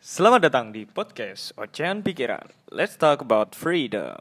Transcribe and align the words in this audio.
Selamat 0.00 0.48
datang 0.48 0.72
di 0.72 0.88
podcast 0.88 1.52
Ocehan 1.60 2.00
Pikiran. 2.00 2.48
Let's 2.72 2.96
talk 2.96 3.20
about 3.20 3.52
freedom. 3.52 4.16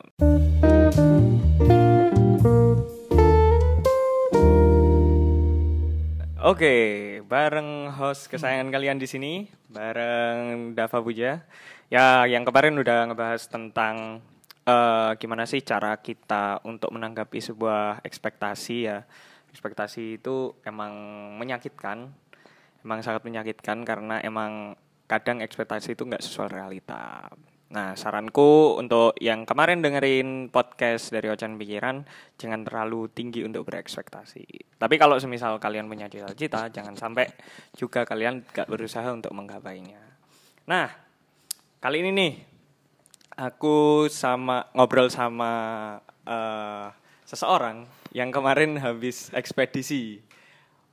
Oke, 6.43 6.75
bareng 7.23 7.95
host 7.95 8.27
kesayangan 8.27 8.75
kalian 8.75 8.99
di 8.99 9.07
sini, 9.07 9.47
bareng 9.71 10.75
Dava 10.75 10.99
Puja. 10.99 11.47
Ya, 11.87 12.27
yang 12.27 12.43
kemarin 12.43 12.75
udah 12.75 13.07
ngebahas 13.07 13.47
tentang 13.47 14.19
eh, 14.67 15.11
gimana 15.15 15.47
sih 15.47 15.63
cara 15.63 15.95
kita 15.95 16.59
untuk 16.67 16.91
menanggapi 16.91 17.39
sebuah 17.39 18.03
ekspektasi 18.03 18.77
ya. 18.83 19.07
Ekspektasi 19.55 20.19
itu 20.19 20.59
emang 20.67 20.91
menyakitkan, 21.39 22.11
emang 22.83 22.99
sangat 22.99 23.23
menyakitkan 23.23 23.87
karena 23.87 24.19
emang 24.19 24.75
kadang 25.09 25.41
ekspektasi 25.41 25.97
itu 25.97 26.05
nggak 26.05 26.21
sesuai 26.21 26.53
realita. 26.53 27.25
Nah, 27.69 27.93
saranku 27.93 28.81
untuk 28.81 29.13
yang 29.21 29.45
kemarin 29.45 29.81
dengerin 29.81 30.49
podcast 30.49 31.13
dari 31.13 31.29
Ocehan 31.29 31.57
Pikiran, 31.57 32.01
jangan 32.37 32.65
terlalu 32.65 33.13
tinggi 33.13 33.45
untuk 33.45 33.65
berekspektasi. 33.69 34.73
Tapi 34.77 34.95
kalau 34.97 35.21
semisal 35.21 35.61
kalian 35.61 35.85
punya 35.85 36.09
cita-cita, 36.09 36.69
jangan 36.73 36.97
sampai 36.97 37.29
juga 37.77 38.09
kalian 38.09 38.41
gak 38.49 38.69
berusaha 38.69 39.05
untuk 39.13 39.33
menggapainya. 39.37 40.01
Nah, 40.65 40.89
kali 41.77 42.01
ini 42.01 42.09
nih, 42.09 42.33
aku 43.37 44.09
sama 44.09 44.65
ngobrol 44.73 45.13
sama 45.13 45.53
eh, 46.25 46.87
seseorang 47.29 47.85
yang 48.17 48.33
kemarin 48.33 48.81
habis 48.81 49.29
ekspedisi 49.29 50.17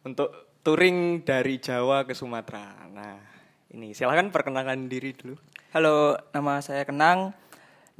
untuk 0.04 0.60
touring 0.60 1.24
dari 1.24 1.56
Jawa 1.56 2.04
ke 2.04 2.12
Sumatera. 2.12 2.84
Nah, 2.92 3.35
ini 3.76 3.92
silahkan 3.92 4.32
perkenalkan 4.32 4.88
diri 4.88 5.12
dulu. 5.12 5.36
Halo, 5.76 6.16
nama 6.32 6.64
saya 6.64 6.88
Kenang. 6.88 7.36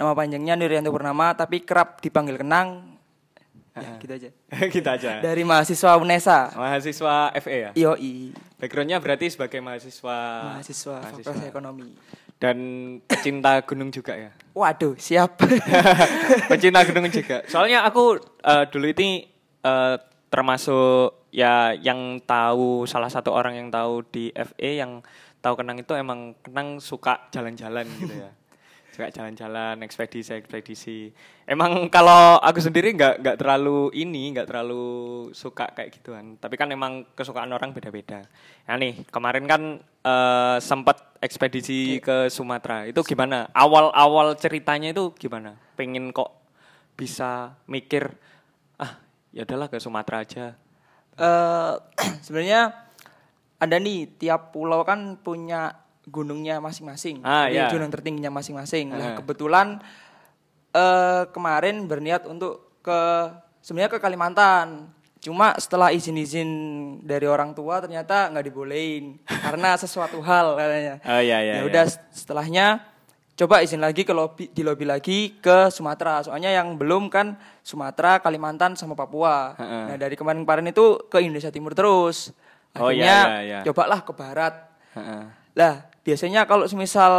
Nama 0.00 0.12
panjangnya 0.16 0.56
Nuryanto 0.56 0.88
Purnama, 0.88 1.36
tapi 1.36 1.60
kerap 1.60 2.00
dipanggil 2.00 2.40
Kenang. 2.40 2.96
Ya, 3.76 4.00
gitu 4.00 4.12
aja. 4.16 4.30
Kita 4.72 4.90
aja. 4.96 5.20
Dari 5.20 5.44
mahasiswa 5.44 6.00
UNESA. 6.00 6.56
Mahasiswa 6.56 7.28
FE 7.44 7.56
ya? 7.60 7.70
IOI, 7.76 8.32
Backgroundnya 8.56 9.04
berarti 9.04 9.28
sebagai 9.28 9.60
mahasiswa 9.60 10.16
mahasiswa 10.56 10.96
Fakultas 11.12 11.44
Ekonomi. 11.44 11.92
dan 12.40 12.56
pecinta 13.04 13.60
gunung 13.60 13.92
juga 13.92 14.16
ya. 14.16 14.32
Waduh, 14.56 14.96
siap. 14.96 15.36
pecinta 16.52 16.88
gunung 16.88 17.12
juga. 17.12 17.44
Soalnya 17.52 17.84
aku 17.84 18.16
eh, 18.24 18.64
dulu 18.72 18.88
ini 18.96 19.28
eh, 19.60 19.96
termasuk 20.32 21.28
ya 21.36 21.76
yang 21.76 22.16
tahu 22.24 22.88
salah 22.88 23.12
satu 23.12 23.28
orang 23.28 23.60
yang 23.60 23.68
tahu 23.68 24.00
di 24.08 24.32
FE 24.32 24.80
yang 24.80 25.04
tahu 25.46 25.62
Kenang 25.62 25.78
itu 25.78 25.94
emang 25.94 26.34
Kenang 26.42 26.82
suka 26.82 27.30
jalan-jalan 27.30 27.86
gitu 28.02 28.14
ya. 28.18 28.30
Suka 28.96 29.12
jalan-jalan, 29.12 29.84
ekspedisi, 29.84 30.32
ekspedisi. 30.32 31.12
Emang 31.44 31.92
kalau 31.92 32.40
aku 32.40 32.64
sendiri 32.64 32.96
nggak 32.96 33.20
nggak 33.20 33.36
terlalu 33.36 33.92
ini, 33.92 34.32
nggak 34.32 34.48
terlalu 34.48 34.88
suka 35.36 35.68
kayak 35.76 36.00
gituan. 36.00 36.40
Tapi 36.40 36.56
kan 36.56 36.72
emang 36.72 37.04
kesukaan 37.12 37.52
orang 37.52 37.76
beda-beda. 37.76 38.24
Nah 38.64 38.80
nih 38.80 39.04
kemarin 39.12 39.44
kan 39.44 39.62
eh, 39.84 40.56
sempat 40.64 41.12
ekspedisi 41.20 42.00
ke 42.00 42.32
Sumatera. 42.32 42.88
Itu 42.88 43.04
gimana? 43.04 43.52
Awal-awal 43.52 44.32
ceritanya 44.40 44.96
itu 44.96 45.12
gimana? 45.12 45.60
Pengen 45.76 46.08
kok 46.16 46.32
bisa 46.96 47.52
mikir 47.68 48.16
ah 48.80 48.96
ya 49.28 49.44
udahlah 49.44 49.68
ke 49.68 49.76
Sumatera 49.76 50.24
aja. 50.24 50.56
Eh, 51.20 51.74
sebenarnya 52.24 52.85
ada 53.56 53.76
nih 53.80 54.20
tiap 54.20 54.52
pulau 54.52 54.84
kan 54.84 55.16
punya 55.20 55.86
gunungnya 56.06 56.62
masing-masing. 56.62 57.24
Ah, 57.26 57.50
iya. 57.50 57.66
gunung 57.72 57.90
tertingginya 57.90 58.30
masing-masing. 58.30 58.94
Ah. 58.94 58.98
Nah, 58.98 59.10
kebetulan 59.18 59.82
eh 60.76 61.22
kemarin 61.32 61.88
berniat 61.88 62.28
untuk 62.28 62.78
ke 62.84 63.00
sebenarnya 63.64 63.96
ke 63.96 63.98
Kalimantan. 63.98 64.94
Cuma 65.18 65.58
setelah 65.58 65.90
izin-izin 65.90 66.46
dari 67.02 67.26
orang 67.26 67.50
tua 67.56 67.82
ternyata 67.82 68.30
nggak 68.30 68.46
dibolehin 68.46 69.18
karena 69.44 69.74
sesuatu 69.74 70.22
hal 70.22 70.54
katanya. 70.54 71.02
Oh 71.02 71.18
iya 71.18 71.42
iya. 71.42 71.58
ya 71.58 71.60
iya. 71.60 71.66
udah 71.66 71.84
setelahnya 72.14 72.66
coba 73.36 73.60
izin 73.60 73.84
lagi 73.84 74.06
ke 74.06 74.16
lobby 74.16 74.48
di 74.48 74.62
lobby 74.62 74.86
lagi 74.86 75.18
ke 75.42 75.68
Sumatera. 75.74 76.22
Soalnya 76.22 76.54
yang 76.54 76.78
belum 76.78 77.12
kan 77.12 77.34
Sumatera, 77.66 78.22
Kalimantan 78.22 78.78
sama 78.78 78.94
Papua. 78.94 79.58
Heeh. 79.58 79.84
Nah, 79.92 79.96
dari 79.98 80.14
kemarin-kemarin 80.14 80.70
itu 80.70 81.10
ke 81.10 81.18
Indonesia 81.20 81.50
Timur 81.50 81.74
terus. 81.74 82.32
Oh, 82.78 82.90
iya, 82.90 83.04
Akhirnya 83.04 83.18
iya, 83.20 83.36
iya. 83.42 83.58
cobalah 83.64 84.00
ke 84.02 84.12
barat. 84.12 84.54
Lah, 85.52 85.74
biasanya 86.00 86.44
kalau 86.44 86.64
semisal 86.64 87.12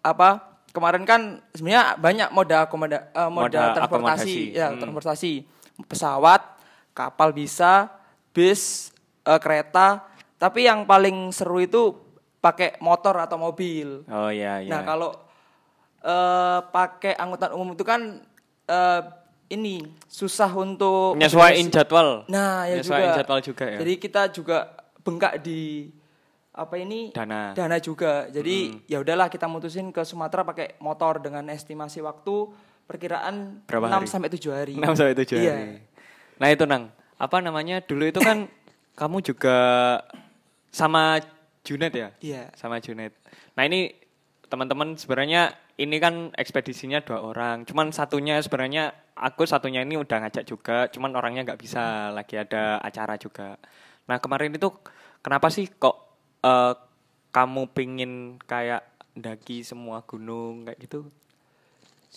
apa? 0.00 0.58
Kemarin 0.70 1.08
kan 1.08 1.20
sebenarnya 1.52 1.96
banyak 1.96 2.28
moda 2.30 2.68
akomoda, 2.68 2.98
eh, 3.08 3.30
moda, 3.32 3.72
Moda 3.72 3.74
transportasi, 3.74 4.52
ya, 4.52 4.68
Hmm. 4.68 4.80
transportasi. 4.80 5.32
Pesawat, 5.88 6.44
kapal 6.92 7.32
bisa, 7.32 7.88
bis, 8.30 8.92
eh, 9.22 9.40
kereta, 9.40 10.04
tapi 10.36 10.68
yang 10.68 10.84
paling 10.84 11.32
seru 11.32 11.60
itu 11.60 11.96
pakai 12.38 12.76
motor 12.78 13.16
atau 13.16 13.40
mobil. 13.40 14.04
Oh 14.06 14.28
iya 14.28 14.60
iya. 14.60 14.68
Nah, 14.68 14.80
kalau 14.84 15.10
eh, 15.98 16.60
pakai 16.70 17.18
angkutan 17.18 17.50
umum 17.50 17.74
itu 17.74 17.82
kan 17.82 18.20
eh, 18.66 19.00
ini 19.48 19.78
susah 20.06 20.50
untuk 20.52 21.14
Nyesuaiin 21.16 21.66
jadwal. 21.66 22.22
Nah, 22.26 22.66
ya 22.66 22.78
juga. 22.78 23.14
jadwal 23.16 23.40
juga 23.40 23.64
ya. 23.66 23.78
Jadi 23.82 23.92
kita 23.96 24.22
juga 24.30 24.70
bengkak 25.06 25.38
di 25.40 25.86
apa 26.50 26.74
ini 26.76 27.12
Dana. 27.14 27.52
dana 27.52 27.76
juga. 27.78 28.26
Jadi 28.26 28.82
ya 28.84 28.98
udahlah 28.98 29.30
kita 29.30 29.46
mutusin 29.46 29.92
ke 29.92 30.02
Sumatera 30.02 30.42
pakai 30.42 30.74
motor 30.80 31.22
dengan 31.22 31.46
estimasi 31.46 32.00
waktu 32.00 32.50
perkiraan 32.86 33.62
Berapa 33.68 33.86
6 33.86 33.92
hari? 33.92 34.06
sampai 34.08 34.30
7 34.32 34.50
hari. 34.50 34.74
6 34.74 34.98
sampai 34.98 35.14
7 35.14 35.36
Iya. 35.36 35.52
hari. 35.52 35.68
Nah, 36.36 36.48
itu 36.50 36.64
Nang. 36.64 36.84
Apa 37.16 37.38
namanya? 37.38 37.80
Dulu 37.80 38.04
itu 38.04 38.18
kan 38.18 38.48
kamu 39.00 39.20
juga 39.22 39.56
sama 40.70 41.20
Junet 41.62 41.92
ya? 41.92 42.08
Iya. 42.20 42.42
Sama 42.54 42.78
Junet. 42.78 43.12
Nah, 43.52 43.64
ini 43.64 43.92
teman-teman 44.46 44.94
sebenarnya 44.94 45.50
ini 45.76 45.96
kan 45.98 46.30
ekspedisinya 46.32 47.02
dua 47.02 47.20
orang. 47.20 47.66
Cuman 47.66 47.90
satunya 47.90 48.38
sebenarnya 48.38 48.94
aku 49.12 49.44
satunya 49.44 49.82
ini 49.82 49.98
udah 49.98 50.24
ngajak 50.24 50.44
juga, 50.46 50.86
cuman 50.88 51.12
orangnya 51.12 51.42
nggak 51.44 51.60
bisa 51.60 52.14
lagi 52.14 52.38
ada 52.38 52.80
acara 52.80 53.18
juga. 53.18 53.58
Nah, 54.06 54.18
kemarin 54.18 54.54
itu 54.54 54.70
kenapa 55.20 55.50
sih 55.50 55.66
kok 55.68 55.96
eh, 56.40 56.74
kamu 57.30 57.62
pingin 57.70 58.12
kayak 58.42 58.86
daki 59.12 59.60
semua 59.60 60.02
gunung 60.02 60.64
kayak 60.64 60.80
gitu? 60.80 61.00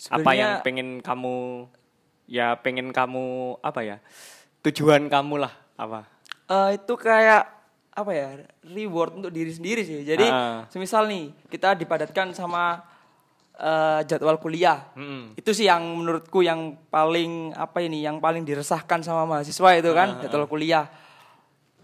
apa 0.08 0.32
yang 0.32 0.64
pengen 0.64 1.04
kamu 1.04 1.68
ya 2.24 2.56
pengen 2.56 2.88
kamu 2.88 3.52
apa 3.60 3.80
ya 3.84 3.96
tujuan 4.64 5.12
kamu 5.12 5.44
lah 5.44 5.52
apa 5.76 6.08
Eh, 6.48 6.82
itu 6.82 6.94
kayak 6.96 7.46
apa 7.92 8.10
ya 8.10 8.42
reward 8.66 9.14
untuk 9.14 9.30
diri 9.30 9.54
sendiri 9.54 9.86
sih. 9.86 10.02
Jadi 10.02 10.26
Ah. 10.26 10.66
semisal 10.66 11.06
nih 11.06 11.30
kita 11.46 11.76
dipadatkan 11.76 12.32
sama 12.32 12.80
eh, 13.54 14.00
jadwal 14.02 14.40
kuliah. 14.40 14.88
Mm-mm. 14.96 15.36
Itu 15.36 15.52
sih 15.52 15.68
yang 15.68 15.84
menurutku 15.84 16.40
yang 16.40 16.74
paling 16.88 17.52
apa 17.54 17.84
ini 17.84 18.02
yang 18.02 18.18
paling 18.18 18.42
diresahkan 18.42 19.04
sama 19.04 19.28
mahasiswa 19.28 19.70
itu 19.78 19.90
kan 19.92 20.16
Ah, 20.16 20.20
jadwal 20.24 20.48
kuliah. 20.48 20.88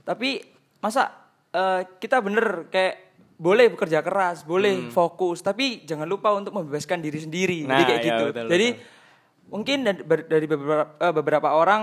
Tapi 0.06 0.39
masa 0.78 1.11
eh, 1.50 1.83
kita 1.99 2.22
bener 2.22 2.71
kayak 2.71 2.94
boleh 3.37 3.69
bekerja 3.69 4.00
keras, 4.00 4.41
boleh 4.43 4.89
fokus, 4.89 5.43
tapi 5.43 5.84
jangan 5.84 6.06
lupa 6.06 6.33
untuk 6.33 6.55
membebaskan 6.55 7.03
diri 7.03 7.19
sendiri. 7.19 7.59
Hmm. 7.61 7.69
Nah, 7.69 7.75
Jadi 7.75 7.83
kayak 7.84 8.00
iya, 8.00 8.09
gitu. 8.09 8.25
betul, 8.31 8.47
Jadi 8.49 8.69
betul. 8.72 8.84
mungkin 9.47 9.78
dari, 9.83 10.00
ber- 10.00 10.27
dari 10.27 10.47
beberapa 10.47 10.84
eh, 10.97 11.12
beberapa 11.12 11.49
orang 11.53 11.83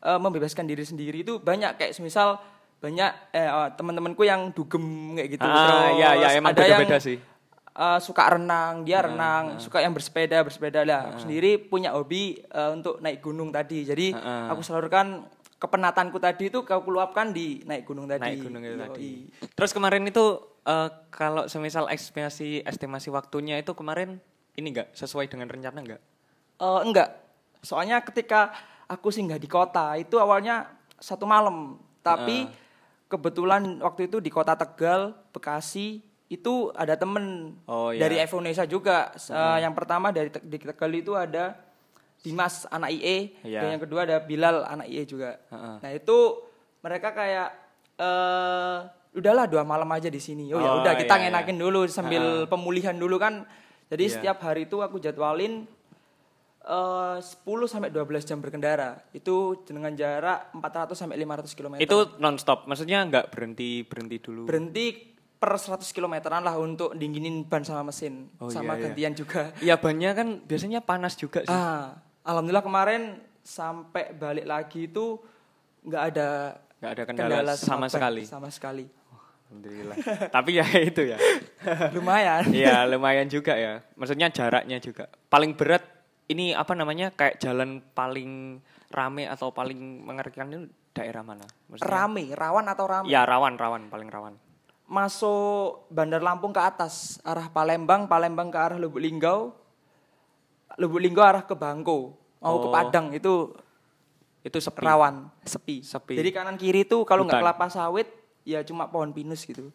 eh, 0.00 0.16
membebaskan 0.16 0.64
diri 0.64 0.80
sendiri 0.80 1.20
itu 1.20 1.36
banyak 1.36 1.76
kayak 1.76 1.92
semisal 1.92 2.40
banyak 2.80 3.10
eh, 3.30 3.44
eh, 3.44 3.68
teman-temanku 3.76 4.22
yang 4.22 4.48
dugem 4.50 5.14
kayak 5.14 5.28
gitu. 5.36 5.44
Ah, 5.44 5.92
iya, 5.92 6.08
iya, 6.16 6.28
emang 6.34 6.50
ada 6.50 6.64
yang 6.64 6.88
sih. 6.98 7.20
eh, 7.72 7.98
suka 8.00 8.24
renang, 8.32 8.80
Nah, 8.80 8.84
dia 8.84 8.98
renang, 9.00 9.44
suka 9.60 9.78
yang 9.78 9.92
bersepeda, 9.92 10.40
bersepeda 10.40 10.82
lah. 10.82 11.12
Aku 11.12 11.28
sendiri 11.28 11.60
punya 11.60 11.92
hobi 11.92 12.40
eh, 12.40 12.70
untuk 12.72 12.96
naik 12.98 13.20
gunung 13.20 13.52
tadi. 13.52 13.84
Jadi 13.84 14.16
Ah, 14.16 14.50
aku 14.50 14.64
salurkan 14.64 15.28
kepenatanku 15.62 16.18
tadi 16.18 16.50
itu 16.50 16.66
kau 16.66 16.82
luapkan 16.84 17.30
di 17.30 17.62
naik 17.62 17.86
gunung 17.86 18.10
tadi. 18.10 18.34
naik 18.34 18.38
gunung 18.42 18.58
itu 18.60 18.74
Yoi. 18.74 18.82
tadi 18.82 19.10
terus 19.54 19.70
kemarin 19.70 20.02
itu 20.02 20.24
eh, 20.64 20.88
kalau 21.08 21.46
semisal 21.46 21.86
estimasi 21.86 22.66
estimasi 22.66 23.08
waktunya 23.08 23.56
itu 23.56 23.70
kemarin 23.72 24.18
ini 24.52 24.74
enggak 24.74 24.90
sesuai 24.92 25.30
dengan 25.30 25.46
rencana 25.46 25.78
enggak 25.78 26.02
Eh, 26.58 26.80
enggak. 26.82 27.10
Soalnya 27.58 27.98
ketika 28.02 28.54
aku 28.86 29.10
singgah 29.10 29.34
di 29.34 29.50
kota 29.50 29.98
itu 29.98 30.14
awalnya 30.14 30.70
satu 30.94 31.26
malam, 31.26 31.74
tapi 31.98 32.46
kebetulan 33.06 33.82
waktu 33.82 34.06
itu 34.06 34.22
di 34.22 34.30
kota 34.30 34.54
Tegal, 34.54 35.10
Bekasi 35.34 35.98
itu 36.30 36.70
ada 36.72 36.94
temen 36.94 37.58
Oh, 37.66 37.90
iya. 37.90 38.06
dari 38.06 38.16
Indonesia 38.16 38.62
juga. 38.62 39.10
Eh, 39.12 39.58
yang 39.58 39.74
pertama 39.74 40.14
dari 40.14 40.30
di 40.38 40.56
Tegal 40.56 40.92
itu 40.94 41.12
ada 41.12 41.58
Dimas 42.22 42.64
anak 42.66 42.90
IE, 42.92 43.34
Iya. 43.42 43.60
dan 43.60 43.68
yang 43.74 43.82
kedua 43.82 44.06
ada 44.06 44.16
Bilal 44.18 44.62
anak 44.62 44.86
IE 44.86 45.02
juga. 45.04 45.42
Heeh. 45.50 45.76
Nah 45.82 45.90
itu 45.90 46.18
mereka 46.78 47.10
kayak 47.10 47.48
eh 47.98 48.78
udahlah 49.12 49.44
dua 49.44 49.62
malam 49.62 49.90
aja 49.90 50.06
di 50.06 50.16
sini. 50.16 50.48
Oh, 50.50 50.56
ya 50.56 50.70
Oh, 50.70 50.80
udah 50.80 50.94
kita 50.94 51.18
iya, 51.18 51.28
ngenakin 51.28 51.58
dulu 51.58 51.84
sambil 51.84 52.46
pemulihan 52.46 52.94
dulu 52.94 53.18
kan. 53.18 53.42
Jadi 53.86 54.04
Iya. 54.06 54.12
setiap 54.16 54.38
hari 54.40 54.64
itu 54.64 54.78
aku 54.78 54.96
jadwalin 54.96 55.66
eh 56.62 57.18
10 57.18 57.42
sampai 57.66 57.90
12 57.90 58.22
jam 58.22 58.38
berkendara. 58.38 59.02
Itu 59.10 59.60
dengan 59.62 59.90
jarak 59.92 60.54
400 60.54 60.94
sampai 60.96 61.18
500 61.18 61.52
km. 61.52 61.74
Itu 61.76 62.14
nonstop, 62.16 62.64
maksudnya 62.64 63.02
nggak 63.02 63.28
berhenti 63.28 63.82
berhenti 63.82 64.16
dulu. 64.16 64.46
berhenti 64.46 65.10
per 65.36 65.58
100 65.58 65.90
kilometeran 65.90 66.38
lah 66.40 66.54
untuk 66.54 66.94
dinginin 66.94 67.42
ban 67.42 67.66
sama 67.66 67.82
mesin 67.84 68.30
Oh, 68.38 68.46
sama 68.46 68.72
iya, 68.72 68.78
iya. 68.78 68.82
gantian 68.86 69.12
juga. 69.12 69.42
Iya 69.58 69.74
bannya 69.74 70.10
kan 70.14 70.28
biasanya 70.40 70.78
panas 70.80 71.18
juga 71.18 71.42
sih. 71.42 71.50
Ah, 71.50 71.98
alhamdulillah 72.22 72.64
kemarin 72.64 73.02
sampai 73.42 74.14
balik 74.14 74.46
lagi 74.46 74.86
itu 74.86 75.18
nggak 75.82 76.02
ada 76.14 76.28
Nggak 76.82 76.92
ada 76.98 77.04
kendala 77.06 77.54
sama 77.54 77.86
ban, 77.86 77.94
sekali. 77.94 78.22
Sama 78.26 78.50
sekali. 78.50 78.84
Alhamdulillah. 79.46 79.96
Tapi 80.34 80.50
ya 80.58 80.66
itu 80.90 81.14
ya. 81.14 81.18
Lumayan. 81.94 82.42
Iya 82.50 82.82
lumayan 82.90 83.30
juga 83.30 83.54
ya. 83.54 83.86
Maksudnya 83.94 84.34
jaraknya 84.34 84.82
juga. 84.82 85.06
Paling 85.30 85.54
berat 85.54 85.86
ini 86.26 86.50
apa 86.50 86.74
namanya 86.74 87.14
kayak 87.14 87.38
jalan 87.38 87.78
paling 87.94 88.58
rame 88.90 89.30
atau 89.30 89.54
paling 89.54 89.78
mengerikan 90.02 90.50
itu 90.50 90.66
daerah 90.90 91.22
mana? 91.22 91.46
Maksudnya, 91.70 91.86
Rame, 91.88 92.24
rawan 92.34 92.66
atau 92.66 92.84
rame? 92.90 93.06
Ya 93.06 93.22
rawan 93.22 93.54
rawan 93.54 93.86
paling 93.86 94.10
rawan. 94.10 94.34
Masuk 94.90 95.86
Bandar 95.88 96.20
Lampung 96.20 96.50
ke 96.50 96.60
atas, 96.60 97.22
arah 97.22 97.48
Palembang, 97.48 98.10
Palembang 98.10 98.50
ke 98.50 98.58
arah 98.58 98.76
Lubuk 98.76 99.00
Linggau, 99.00 99.54
Lubuk 100.76 101.00
Linggau 101.00 101.24
arah 101.24 101.42
ke 101.42 101.52
Bangko, 101.52 102.16
mau 102.38 102.56
ke 102.58 102.68
Oh. 102.68 102.72
Padang 102.72 103.12
itu 103.12 103.52
Itu 104.42 104.58
sepi. 104.58 104.82
rawan, 104.82 105.30
sepi. 105.42 105.86
Sepi. 105.86 106.18
Jadi 106.18 106.30
kanan 106.30 106.58
kiri 106.58 106.82
tuh 106.82 107.06
kalau 107.06 107.22
nggak 107.22 107.38
kelapa 107.38 107.70
sawit 107.70 108.10
ya 108.42 108.60
cuma 108.62 108.90
pohon 108.90 109.14
pinus 109.14 109.46
gitu. 109.46 109.70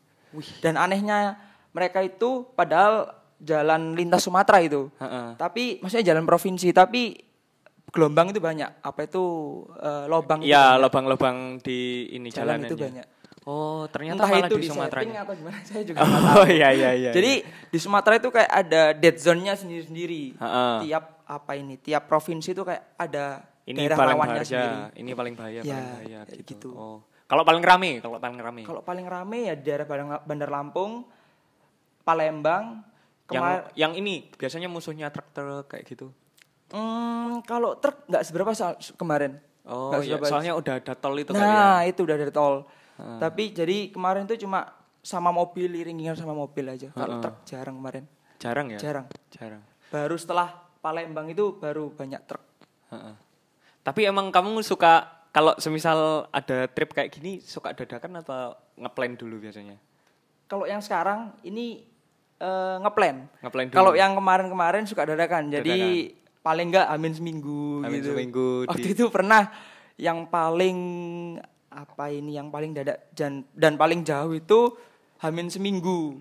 Dan 0.59 0.75
anehnya 0.75 1.39
mereka 1.71 2.03
itu 2.03 2.43
padahal 2.51 3.15
jalan 3.39 3.95
lintas 3.95 4.27
Sumatera 4.27 4.59
itu. 4.59 4.91
Heeh. 4.99 5.39
Tapi 5.39 5.79
maksudnya 5.79 6.11
jalan 6.11 6.27
provinsi 6.27 6.75
tapi 6.75 7.15
gelombang 7.87 8.35
itu 8.35 8.43
banyak. 8.43 8.83
Apa 8.83 9.07
itu 9.07 9.23
eh, 9.79 10.05
lobang 10.11 10.43
itu 10.43 10.51
Iya 10.51 10.75
lobang-lobang 10.75 11.63
di 11.63 12.11
ini 12.11 12.27
jalan 12.27 12.59
jalanannya. 12.59 12.67
itu 12.67 12.75
banyak. 12.75 13.05
Oh 13.47 13.87
ternyata 13.87 14.19
Entah 14.19 14.27
malah 14.29 14.43
itu 14.43 14.55
di 14.55 14.61
di 14.61 14.67
Sumatera. 14.67 14.99
atau 14.99 15.33
gimana 15.33 15.57
saya 15.63 15.81
juga 15.81 15.97
nggak 16.03 16.19
tahu. 16.19 16.35
Oh 16.35 16.47
iya 16.47 16.69
iya 16.69 16.91
iya. 16.93 17.11
Jadi 17.15 17.31
di 17.71 17.79
Sumatera 17.79 18.13
itu 18.15 18.27
kayak 18.27 18.51
ada 18.51 18.81
dead 18.91 19.15
zone-nya 19.15 19.55
sendiri-sendiri. 19.55 20.35
Heeh. 20.35 20.75
Tiap 20.83 21.03
apa 21.23 21.51
ini, 21.55 21.75
tiap 21.77 22.03
provinsi 22.05 22.51
itu 22.51 22.61
kayak 22.61 22.99
ada 22.99 23.47
ini 23.63 23.79
daerah 23.81 23.95
paling 23.95 24.15
bahaya, 24.17 24.43
sendiri. 24.43 24.75
ini 24.95 25.11
paling 25.11 25.33
bahaya, 25.33 25.59
Ya, 25.59 25.75
paling 25.75 25.87
bahaya 25.89 26.19
gitu. 26.27 26.43
gitu. 26.45 26.69
Oh. 26.71 26.99
Kalau 27.23 27.43
paling 27.43 27.59
rame, 27.59 27.99
kalau 27.99 28.15
paling 28.17 28.35
rame. 28.37 28.61
Kalau 28.63 28.81
paling 28.81 29.03
rame 29.03 29.39
ya 29.45 29.55
di 29.55 29.63
daerah 29.63 29.83
Bandar- 29.83 30.23
Bandar 30.23 30.49
Lampung, 30.49 31.03
Palembang, 32.03 32.83
yang 33.27 33.43
kemar 33.43 33.59
yang 33.75 33.91
ini 33.93 34.31
biasanya 34.33 34.67
musuhnya 34.67 35.07
truk-truk 35.07 35.67
kayak 35.67 35.83
gitu. 35.85 36.11
Hmm, 36.67 37.43
kalau 37.43 37.75
truk 37.75 38.07
nggak 38.07 38.23
seberapa 38.23 38.51
soal- 38.51 38.79
kemarin. 38.95 39.39
Oh 39.63 39.99
iya, 39.99 40.15
soalnya 40.21 40.55
udah 40.55 40.79
ada 40.79 40.95
tol 40.95 41.15
itu 41.15 41.31
kali 41.31 41.39
ya. 41.39 41.47
nah 41.47 41.79
itu 41.83 41.99
udah 42.01 42.15
dari 42.15 42.31
tol. 42.31 42.63
Tapi 42.97 43.53
jadi 43.53 43.93
kemarin 43.93 44.25
tuh 44.25 44.37
cuma 44.37 44.73
sama 44.99 45.29
mobil 45.29 45.71
iringan 45.71 46.17
sama 46.17 46.33
mobil 46.33 46.65
aja. 46.67 46.89
Kalau 46.91 47.21
truk 47.21 47.35
jarang 47.45 47.77
kemarin. 47.77 48.03
Jarang 48.37 48.67
ya? 48.73 48.79
Jarang. 48.81 49.05
Jarang. 49.31 49.61
Baru 49.87 50.17
setelah 50.17 50.67
Palembang 50.77 51.25
itu 51.27 51.57
baru 51.57 51.89
banyak 51.89 52.21
truk. 52.25 52.43
Heeh. 52.91 53.15
Tapi 53.81 54.01
emang 54.03 54.29
kamu 54.29 54.59
suka 54.61 55.07
kalau 55.31 55.53
semisal 55.57 56.27
ada 56.29 56.65
trip 56.67 56.91
kayak 56.91 57.13
gini 57.13 57.39
suka 57.39 57.71
dadakan 57.71 58.19
atau 58.19 58.57
ngeplan 58.75 59.15
dulu 59.15 59.41
biasanya? 59.41 59.77
Kalau 60.47 60.65
yang 60.67 60.81
sekarang 60.83 61.33
ini 61.43 61.83
eh, 62.37 62.75
ngeplan. 62.83 63.29
Ngeplan 63.41 63.65
dulu. 63.71 63.77
Kalau 63.77 63.91
yang 63.95 64.11
kemarin-kemarin 64.17 64.83
suka 64.85 65.07
dadakan. 65.07 65.49
Jadi 65.49 66.11
paling 66.43 66.71
enggak 66.71 66.87
amin 66.87 67.11
seminggu 67.11 67.83
Amin 67.83 67.99
gitu. 67.99 68.15
seminggu 68.15 68.47
Waktu 68.71 68.87
di- 68.87 68.95
itu 68.95 69.05
pernah 69.11 69.51
yang 69.99 70.31
paling 70.31 70.79
apa 71.77 72.09
ini 72.09 72.33
yang 72.33 72.49
paling 72.49 72.73
dadak 72.73 73.13
dan 73.13 73.45
dan 73.53 73.77
paling 73.77 74.01
jauh 74.01 74.33
itu 74.33 74.73
Hamin 75.21 75.49
seminggu 75.53 76.17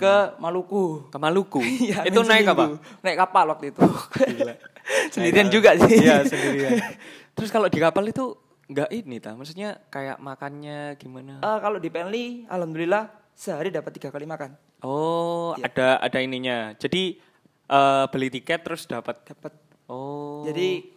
ke 0.00 0.14
Maluku. 0.40 1.08
Ke 1.12 1.18
Maluku. 1.20 1.60
Iya, 1.88 2.08
itu 2.08 2.20
naik 2.24 2.48
apa? 2.52 2.80
Naik 3.04 3.16
kapal 3.20 3.44
waktu 3.52 3.72
itu. 3.72 3.84
Gila. 4.16 4.54
Sendirian 5.12 5.48
Naik 5.48 5.54
juga 5.54 5.70
sih. 5.76 6.00
Iya, 6.00 6.24
sendirian. 6.24 6.80
Terus 7.36 7.52
kalau 7.52 7.68
di 7.68 7.76
kapal 7.76 8.08
itu 8.08 8.32
nggak 8.72 8.90
ini 8.96 9.20
ta? 9.20 9.36
Maksudnya 9.36 9.76
kayak 9.92 10.16
makannya 10.16 10.96
gimana? 10.96 11.44
Eh, 11.44 11.58
kalau 11.60 11.76
di 11.76 11.92
Penly, 11.92 12.48
alhamdulillah 12.48 13.12
sehari 13.36 13.68
dapat 13.68 13.92
tiga 14.00 14.08
kali 14.08 14.24
makan. 14.24 14.56
Oh, 14.80 15.52
Iya. 15.60 15.68
ada 15.68 15.88
ada 16.00 16.18
ininya. 16.24 16.72
Jadi 16.80 17.20
eh, 17.68 18.04
beli 18.08 18.32
tiket 18.32 18.64
terus 18.64 18.88
dapat. 18.88 19.20
Dapat. 19.28 19.52
Oh. 19.92 20.42
Jadi 20.48 20.96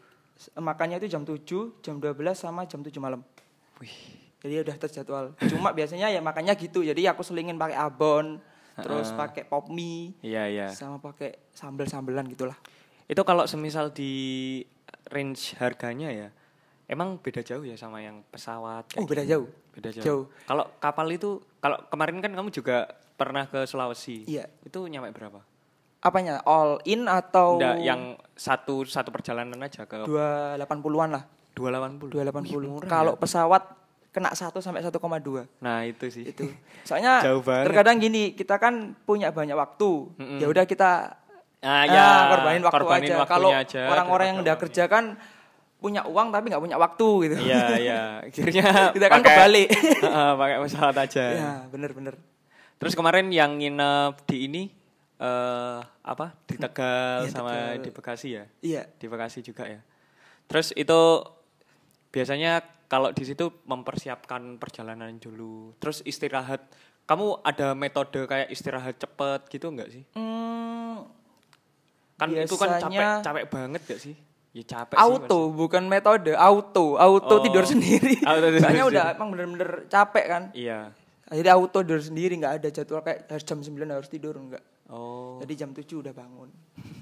makannya 0.57 0.97
itu 1.03 1.11
jam 1.11 1.27
7, 1.27 1.83
jam 1.83 1.99
12 1.99 2.15
sama 2.39 2.63
jam 2.65 2.79
7 2.79 2.97
malam. 3.03 3.19
Wih. 3.81 3.95
Jadi 4.43 4.59
udah 4.59 4.75
terjadwal. 4.75 5.25
Cuma 5.47 5.71
biasanya 5.71 6.11
ya 6.11 6.19
makannya 6.19 6.51
gitu. 6.59 6.83
Jadi 6.83 7.07
aku 7.07 7.23
selingin 7.23 7.55
pakai 7.55 7.79
abon, 7.79 8.43
terus 8.75 9.15
pakai 9.15 9.47
pop 9.47 9.71
mie, 9.71 10.11
Iya, 10.19 10.43
iya. 10.51 10.67
sama 10.75 10.99
pakai 10.99 11.47
sambel-sambelan 11.55 12.27
gitulah. 12.27 12.59
Itu 13.07 13.23
kalau 13.23 13.47
semisal 13.47 13.95
di 13.95 14.59
range 15.07 15.55
harganya 15.63 16.11
ya, 16.11 16.27
emang 16.91 17.15
beda 17.23 17.39
jauh 17.39 17.63
ya 17.63 17.79
sama 17.79 18.03
yang 18.03 18.19
pesawat? 18.27 18.99
Oh, 18.99 19.07
beda 19.07 19.23
gitu? 19.23 19.31
jauh. 19.31 19.47
Beda 19.71 19.89
jauh. 19.95 20.03
Jauh. 20.03 20.23
Kalau 20.43 20.65
kapal 20.83 21.07
itu, 21.15 21.39
kalau 21.63 21.79
kemarin 21.87 22.19
kan 22.19 22.31
kamu 22.35 22.51
juga 22.51 22.91
pernah 23.15 23.47
ke 23.47 23.63
Sulawesi. 23.63 24.27
Iya. 24.27 24.51
Itu 24.65 24.83
nyampe 24.91 25.15
berapa? 25.15 25.39
Apanya? 26.03 26.43
All 26.43 26.83
in 26.83 27.07
atau 27.07 27.55
Nggak, 27.55 27.77
yang 27.79 28.19
satu 28.35 28.83
satu 28.83 29.07
perjalanan 29.15 29.55
aja 29.63 29.87
ke 29.87 30.03
280-an 30.03 31.09
lah. 31.15 31.23
280. 31.53 32.09
280. 32.09 32.49
Wih, 32.55 32.69
murah 32.69 32.89
Kalau 32.89 33.13
ya. 33.13 33.19
pesawat 33.19 33.63
kena 34.09 34.29
1 34.29 34.53
sampai 34.55 34.81
1,2 34.81 34.93
Nah, 35.57 35.81
itu 35.83 36.05
sih. 36.07 36.25
itu. 36.27 36.45
Soalnya 36.87 37.21
Jauh 37.21 37.41
banget. 37.41 37.65
terkadang 37.67 37.97
gini, 37.97 38.33
kita 38.33 38.57
kan 38.57 38.73
punya 38.99 39.29
banyak 39.29 39.53
waktu. 39.53 40.13
Mm-mm. 40.15 40.37
Ya 40.37 40.47
udah 40.47 40.63
kita 40.63 41.17
Ah, 41.59 41.79
ah, 41.79 41.83
ya, 41.87 42.05
korbanin 42.29 42.61
waktu 42.61 42.75
korbanin 42.75 43.07
aja. 43.07 43.15
waktunya 43.17 43.63
Kalau 43.63 43.89
orang-orang 43.89 44.25
yang 44.27 44.39
udah 44.43 44.55
kerja 44.57 44.83
kan 44.85 45.15
punya 45.79 46.03
uang 46.03 46.27
tapi 46.29 46.47
nggak 46.47 46.59
punya 46.59 46.75
waktu 46.75 47.07
gitu. 47.23 47.35
Iya, 47.41 47.63
iya. 47.77 48.01
Akhirnya 48.27 48.91
Kita 48.91 49.07
kan 49.07 49.19
pakai- 49.19 49.31
kebalik. 49.31 49.69
Heeh, 50.03 50.31
pakai 50.35 50.55
pesawat 50.59 50.95
aja. 50.97 51.23
Ya, 51.23 51.51
bener-bener. 51.67 52.19
Terus 52.75 52.93
kemarin 52.93 53.31
yang 53.31 53.55
nginep 53.55 54.13
di 54.25 54.37
ini 54.43 54.63
eh 55.15 55.79
apa? 56.03 56.35
Di 56.43 56.59
Tegal 56.59 57.23
Iya, 57.23 57.31
sama 57.31 57.49
Tegal. 57.49 57.79
di 57.79 57.89
Bekasi 57.89 58.27
ya? 58.29 58.43
Iya. 58.59 58.83
Di 58.91 59.05
Bekasi 59.07 59.39
juga 59.39 59.63
ya. 59.63 59.79
Terus 60.45 60.75
itu 60.75 60.99
biasanya 62.13 62.61
kalau 62.85 63.09
di 63.09 63.25
situ 63.25 63.49
mempersiapkan 63.65 64.55
perjalanan 64.55 65.17
dulu. 65.17 65.73
Terus 65.81 66.05
istirahat. 66.05 66.61
Kamu 67.03 67.43
ada 67.43 67.73
metode 67.73 68.23
kayak 68.23 68.47
istirahat 68.47 68.95
cepet 68.95 69.41
gitu 69.49 69.67
enggak 69.67 69.91
sih? 69.91 70.07
Hmm, 70.13 71.03
Kan 72.15 72.31
itu 72.31 72.55
kan 72.55 72.77
capek 72.77 72.87
biasanya 72.87 73.07
capek 73.19 73.45
banget 73.49 73.81
gak 73.83 73.99
sih? 73.99 74.15
Ya 74.53 74.63
capek 74.63 74.95
sih. 74.95 75.01
auto 75.01 75.51
bukan 75.51 75.83
metode, 75.83 76.31
auto, 76.31 76.95
auto 76.95 77.35
Oh, 77.35 77.43
tidur 77.43 77.65
sendiri. 77.65 78.21
auto 78.29 78.47
tidur 78.47 78.63
Soalnya 78.63 78.85
udah 78.87 79.03
emang 79.11 79.29
bener-bener 79.33 79.89
capek 79.89 80.25
kan. 80.29 80.43
Iya. 80.53 80.93
Jadi 81.27 81.49
auto 81.49 81.81
tidur 81.81 81.99
sendiri 81.99 82.37
nggak 82.37 82.61
ada 82.61 82.69
jadwal 82.69 83.01
kayak 83.01 83.27
harus 83.27 83.43
jam 83.43 83.59
9 83.59 83.67
harus 83.83 84.07
tidur 84.07 84.37
enggak. 84.37 84.63
Oh. 84.87 85.41
Jadi 85.41 85.53
jam 85.57 85.73
7 85.73 85.83
udah 85.99 86.13
bangun. 86.13 86.53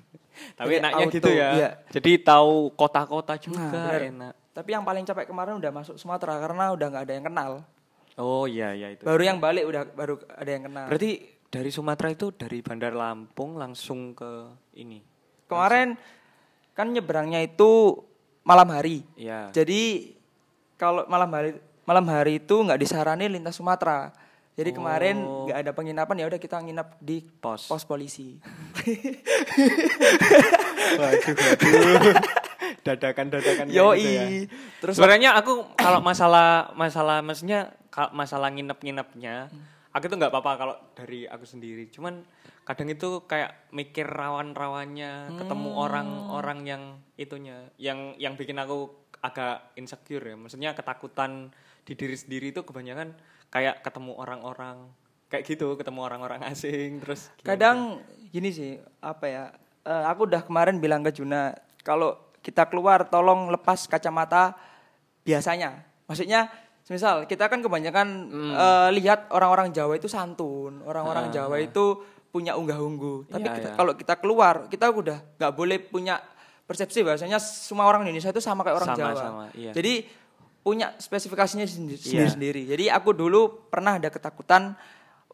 Tapi 0.58 0.65
Jadi 0.72 0.80
enaknya 0.82 1.06
auto, 1.06 1.13
gitu 1.13 1.30
ya. 1.30 1.50
iya. 1.53 1.70
Jadi 1.91 2.12
tahu 2.18 2.74
kota-kota 2.74 3.36
juga 3.38 3.60
Nah, 3.60 3.70
bener. 3.70 4.01
enak. 4.10 4.34
Tapi 4.51 4.70
yang 4.75 4.84
paling 4.84 5.08
capek 5.08 5.31
kemarin 5.31 5.55
udah 5.55 5.72
masuk 5.72 5.96
Sumatera 5.96 6.36
karena 6.36 6.75
udah 6.75 6.88
nggak 6.91 7.03
ada 7.08 7.13
yang 7.15 7.25
kenal. 7.25 7.51
Oh 8.20 8.43
iya 8.43 8.75
iya 8.75 8.91
itu. 8.91 9.08
Baru 9.08 9.24
yang 9.24 9.39
balik 9.39 9.63
udah 9.63 9.88
baru 9.88 10.20
ada 10.27 10.51
yang 10.51 10.67
kenal. 10.67 10.86
Berarti 10.91 11.12
dari 11.48 11.72
Sumatera 11.72 12.12
itu 12.12 12.36
dari 12.36 12.60
Bandar 12.60 12.91
Lampung 12.91 13.55
langsung 13.55 14.12
ke 14.12 14.51
ini. 14.75 15.00
Kemarin 15.48 15.96
kan 16.75 16.91
nyebrangnya 16.91 17.39
itu 17.39 17.96
malam 18.43 18.67
hari. 18.75 19.08
Iya. 19.15 19.55
Jadi 19.55 20.15
kalau 20.75 21.08
malam 21.08 21.31
hari 21.31 21.55
malam 21.88 22.05
hari 22.12 22.43
itu 22.43 22.55
nggak 22.60 22.79
disarani 22.79 23.31
lintas 23.31 23.55
Sumatera. 23.55 24.12
Jadi 24.51 24.75
kemarin 24.75 25.15
Oh. 25.24 25.48
nggak 25.48 25.60
ada 25.63 25.72
penginapan 25.72 26.20
ya 26.20 26.27
udah 26.27 26.39
kita 26.39 26.60
nginap 26.60 27.00
di 27.00 27.24
Pos. 27.24 27.72
pos 27.72 27.88
polisi. 27.88 28.36
Waduh, 30.91 31.36
waduh. 31.39 32.41
Dadakan-dadakan 32.81 33.69
Yoi. 33.69 34.00
gitu 34.01 34.09
ya. 34.09 34.25
Terus 34.81 34.93
Sebenarnya 34.97 35.38
aku 35.38 35.77
kalau 35.77 36.01
masalah 36.01 36.73
masalah 36.73 37.21
maksudnya 37.21 37.77
masalah 38.15 38.50
nginep-nginepnya, 38.50 39.51
aku 39.91 40.05
tuh 40.07 40.17
nggak 40.17 40.31
apa-apa 40.31 40.51
kalau 40.57 40.75
dari 40.97 41.27
aku 41.27 41.45
sendiri. 41.45 41.91
Cuman 41.93 42.23
kadang 42.65 42.89
itu 42.89 43.25
kayak 43.27 43.69
mikir 43.75 44.07
rawan-rawannya, 44.07 45.35
ketemu 45.38 45.69
orang-orang 45.77 46.59
yang 46.65 46.83
itunya, 47.19 47.69
yang 47.77 48.15
yang 48.17 48.33
bikin 48.39 48.57
aku 48.57 48.89
agak 49.21 49.75
insecure 49.77 50.23
ya. 50.23 50.33
Maksudnya 50.33 50.73
ketakutan 50.73 51.53
di 51.85 51.93
diri 51.93 52.17
sendiri 52.17 52.50
itu 52.50 52.65
kebanyakan 52.65 53.13
kayak 53.53 53.85
ketemu 53.85 54.15
orang-orang 54.17 54.89
kayak 55.29 55.43
gitu, 55.47 55.75
ketemu 55.77 56.00
orang-orang 56.03 56.41
asing 56.51 57.00
terus 57.00 57.31
gimana? 57.39 57.47
Kadang 57.47 57.77
gini 58.31 58.50
sih, 58.51 58.79
apa 59.03 59.25
ya? 59.27 59.43
eh, 59.85 60.05
aku 60.07 60.29
udah 60.29 60.45
kemarin 60.45 60.77
bilang 60.77 61.01
ke 61.01 61.11
Juna, 61.13 61.53
kalau 61.81 62.30
kita 62.41 62.67
keluar 62.67 63.05
tolong 63.05 63.50
lepas 63.50 63.86
kacamata 63.86 64.57
biasanya. 65.21 65.86
Maksudnya, 66.10 66.50
misal 66.89 67.24
kita 67.24 67.48
kan 67.48 67.62
kebanyakan 67.62 68.07
Hmm. 68.27 68.51
eh, 68.51 68.89
lihat 69.00 69.31
orang-orang 69.31 69.71
Jawa 69.71 69.95
itu 69.95 70.12
santun, 70.12 70.81
orang-orang 70.83 71.31
Jawa 71.31 71.55
itu 71.57 72.01
punya 72.27 72.55
unggah-ungguh. 72.55 73.29
Tapi 73.29 73.43
Iya, 73.43 73.55
kita, 73.55 73.69
iya. 73.71 73.77
kalau 73.77 73.93
kita 73.93 74.13
keluar, 74.17 74.55
kita 74.67 74.91
udah 74.91 75.17
nggak 75.38 75.53
boleh 75.53 75.77
punya 75.79 76.19
persepsi 76.63 77.03
bahwasanya 77.03 77.39
semua 77.39 77.88
orang 77.88 78.03
Indonesia 78.03 78.31
itu 78.31 78.39
sama 78.39 78.63
kayak 78.63 78.77
orang 78.79 78.89
Sama, 78.95 79.00
Jawa. 79.00 79.13
sama, 79.19 79.43
iya. 79.51 79.71
Jadi 79.71 80.07
punya 80.62 80.93
spesifikasinya 80.95 81.65
Iya. 81.65 81.98
sendiri-sendiri. 81.98 82.69
Jadi 82.69 82.86
aku 82.88 83.12
dulu 83.12 83.67
pernah 83.67 83.98
ada 83.98 84.07
ketakutan 84.07 84.75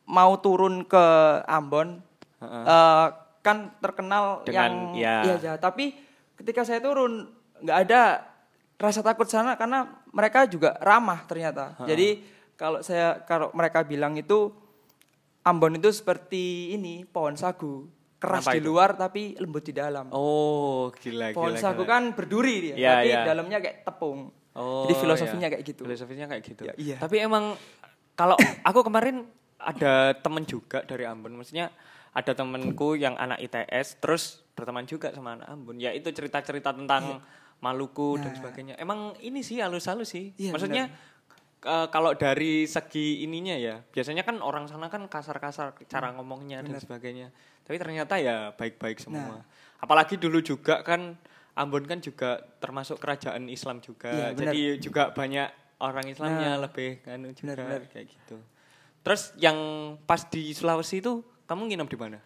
mau 0.07 0.33
turun 0.39 0.87
ke 0.87 1.05
Ambon, 1.45 2.01
Heeh. 2.41 2.63
eh, 2.65 3.07
kan 3.41 3.57
terkenal 3.77 4.41
Dengan- 4.43 4.93
yang 4.93 4.97
ya. 4.97 5.15
iya 5.23 5.35
Jawa. 5.37 5.57
Tapi 5.59 5.93
ketika 6.37 6.61
saya 6.63 6.79
turun 6.79 7.27
nggak 7.59 7.77
ada 7.89 8.01
rasa 8.77 9.01
takut 9.01 9.25
sana 9.25 9.57
karena 9.57 9.89
mereka 10.13 10.45
juga 10.45 10.77
ramah 10.79 11.25
ternyata. 11.25 11.73
Jadi 11.83 12.21
kalau 12.53 12.79
saya 12.85 13.25
kalau 13.25 13.49
mereka 13.53 13.81
bilang 13.81 14.13
itu 14.17 14.53
Ambon 15.47 15.79
itu 15.79 15.87
seperti 15.95 16.75
ini 16.75 17.07
pohon 17.07 17.39
sagu 17.39 17.87
keras 18.19 18.43
Kenapa 18.43 18.55
di 18.57 18.59
itu? 18.59 18.67
luar 18.67 18.89
tapi 18.99 19.21
lembut 19.39 19.63
di 19.63 19.71
dalam. 19.71 20.11
Oh, 20.11 20.91
gila 20.91 21.31
pohon 21.31 21.55
gila. 21.55 21.63
sagu 21.63 21.87
gila. 21.87 21.91
kan 21.95 22.03
berduri 22.11 22.55
dia, 22.59 22.75
Iya, 22.75 22.91
tapi 22.91 23.07
iya. 23.07 23.21
dalamnya 23.23 23.57
kayak 23.63 23.77
tepung. 23.87 24.19
Oh, 24.57 24.83
Jadi 24.83 24.93
filosofinya 24.99 25.47
iya. 25.47 25.53
kayak 25.55 25.63
gitu. 25.63 25.81
Filosofinya 25.87 26.25
kayak 26.27 26.43
gitu. 26.43 26.61
Ya, 26.67 26.73
iya. 26.75 26.97
Tapi 26.99 27.21
emang 27.23 27.55
kalau 28.17 28.35
aku 28.67 28.79
kemarin 28.83 29.23
ada 29.55 30.17
temen 30.19 30.43
juga 30.43 30.83
dari 30.83 31.07
Ambon, 31.07 31.31
maksudnya 31.37 31.71
ada 32.13 32.31
temenku 32.33 32.95
yang 32.95 33.15
anak 33.15 33.41
ITS 33.43 33.99
terus 33.99 34.23
berteman 34.53 34.85
juga 34.85 35.13
sama 35.13 35.37
anak 35.37 35.47
Ambon. 35.49 35.77
Ya 35.77 35.93
itu 35.93 36.09
cerita-cerita 36.09 36.73
tentang 36.73 37.21
Maluku 37.57 38.21
dan 38.21 38.37
sebagainya. 38.37 38.77
Emang 38.77 39.17
ini 39.17 39.41
sih 39.41 39.57
halus-halus 39.57 40.13
sih. 40.13 40.29
Iya, 40.37 40.53
maksudnya 40.53 40.93
eh, 41.65 41.87
kalau 41.89 42.13
dari 42.13 42.69
segi 42.69 43.25
ininya 43.25 43.57
ya, 43.57 43.81
biasanya 43.81 44.21
kan 44.21 44.45
orang 44.45 44.69
sana 44.69 44.93
kan 44.93 45.09
kasar-kasar 45.09 45.73
cara 45.89 46.13
ngomongnya 46.13 46.61
dan 46.61 46.77
sebagainya. 46.77 47.33
Tapi 47.65 47.77
ternyata 47.81 48.21
ya 48.21 48.53
baik-baik 48.53 49.01
semua. 49.01 49.41
Apalagi 49.81 50.21
dulu 50.21 50.37
juga 50.45 50.85
kan 50.85 51.17
Ambon 51.57 51.89
kan 51.89 51.97
juga 51.97 52.37
termasuk 52.61 53.01
kerajaan 53.01 53.49
Islam 53.49 53.81
juga. 53.81 54.13
Iya, 54.13 54.27
benar. 54.37 54.53
Jadi 54.53 54.61
juga 54.77 55.03
banyak 55.09 55.49
orang 55.81 56.05
Islamnya 56.05 56.49
Nah, 56.53 56.69
lebih 56.69 57.01
anu 57.09 57.33
juga 57.33 57.57
benar. 57.57 57.89
kayak 57.89 58.05
gitu. 58.13 58.37
Terus 59.01 59.33
yang 59.41 59.57
pas 60.05 60.21
di 60.29 60.53
Sulawesi 60.53 61.01
itu 61.01 61.25
kamu 61.47 61.71
nginep 61.71 61.87
di 61.87 61.97
mana? 61.97 62.17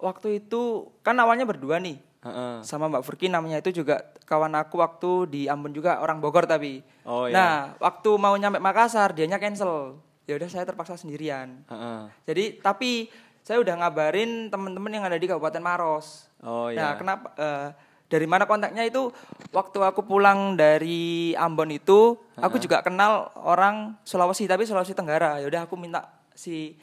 Waktu 0.00 0.42
itu 0.42 0.90
kan 1.06 1.14
awalnya 1.20 1.46
berdua 1.46 1.78
nih. 1.78 2.00
Heeh. 2.24 2.64
sama 2.64 2.88
Mbak 2.88 3.04
Furki 3.04 3.28
namanya 3.28 3.60
itu 3.60 3.84
juga 3.84 4.00
kawan 4.24 4.56
aku 4.56 4.80
waktu 4.80 5.28
di 5.28 5.42
Ambon 5.44 5.76
juga 5.76 6.00
orang 6.00 6.24
Bogor 6.24 6.48
tapi. 6.48 6.80
Oh, 7.04 7.28
iya. 7.28 7.36
Nah, 7.36 7.54
waktu 7.76 8.10
mau 8.16 8.32
nyampe 8.32 8.56
Makassar 8.64 9.12
dianya 9.12 9.36
cancel. 9.36 10.00
Ya 10.24 10.40
udah 10.40 10.48
saya 10.48 10.64
terpaksa 10.64 10.96
sendirian. 10.96 11.60
Heeh. 11.68 12.00
Jadi 12.24 12.44
tapi 12.64 13.12
saya 13.44 13.60
udah 13.60 13.76
ngabarin 13.76 14.48
teman-teman 14.48 14.88
yang 14.88 15.04
ada 15.04 15.20
di 15.20 15.28
Kabupaten 15.28 15.60
Maros. 15.60 16.32
Oh 16.40 16.72
Nah, 16.72 16.96
ya. 16.96 16.96
kenapa 16.96 17.28
eh, 17.36 17.68
dari 18.08 18.24
mana 18.24 18.48
kontaknya 18.48 18.88
itu 18.88 19.12
waktu 19.52 19.84
aku 19.84 20.08
pulang 20.08 20.56
dari 20.56 21.36
Ambon 21.36 21.76
itu 21.76 22.16
aku 22.40 22.56
juga 22.56 22.80
kenal 22.80 23.36
orang 23.36 24.00
Sulawesi 24.00 24.48
tapi 24.48 24.64
Sulawesi 24.64 24.96
Tenggara. 24.96 25.44
Ya 25.44 25.46
udah 25.52 25.68
aku 25.68 25.76
minta 25.76 26.08
si 26.32 26.80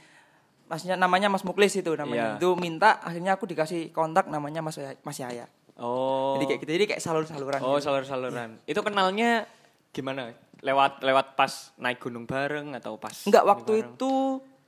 Masnya 0.72 0.96
namanya 0.96 1.28
Mas 1.28 1.44
Muklis 1.44 1.76
itu 1.76 1.92
namanya. 1.92 2.40
Iya. 2.40 2.40
Itu 2.40 2.56
minta 2.56 3.04
akhirnya 3.04 3.36
aku 3.36 3.44
dikasih 3.44 3.92
kontak 3.92 4.32
namanya 4.32 4.64
Mas 4.64 4.80
Yaya- 4.80 4.96
Mas 5.04 5.20
Yaya. 5.20 5.52
Oh. 5.76 6.40
Jadi 6.40 6.48
kayak 6.48 6.60
gitu. 6.64 6.72
Jadi 6.72 6.86
kayak 6.88 7.02
salur-saluran. 7.04 7.60
Oh, 7.60 7.76
gitu. 7.76 7.92
salur-saluran. 7.92 8.56
Itu 8.64 8.80
kenalnya 8.80 9.44
gimana? 9.92 10.32
Lewat 10.64 11.04
lewat 11.04 11.36
pas 11.36 11.52
naik 11.76 12.00
gunung 12.00 12.24
bareng 12.24 12.72
atau 12.72 12.96
pas 12.96 13.12
Enggak, 13.28 13.44
waktu 13.44 13.74
bareng? 13.76 13.92
itu 13.92 14.14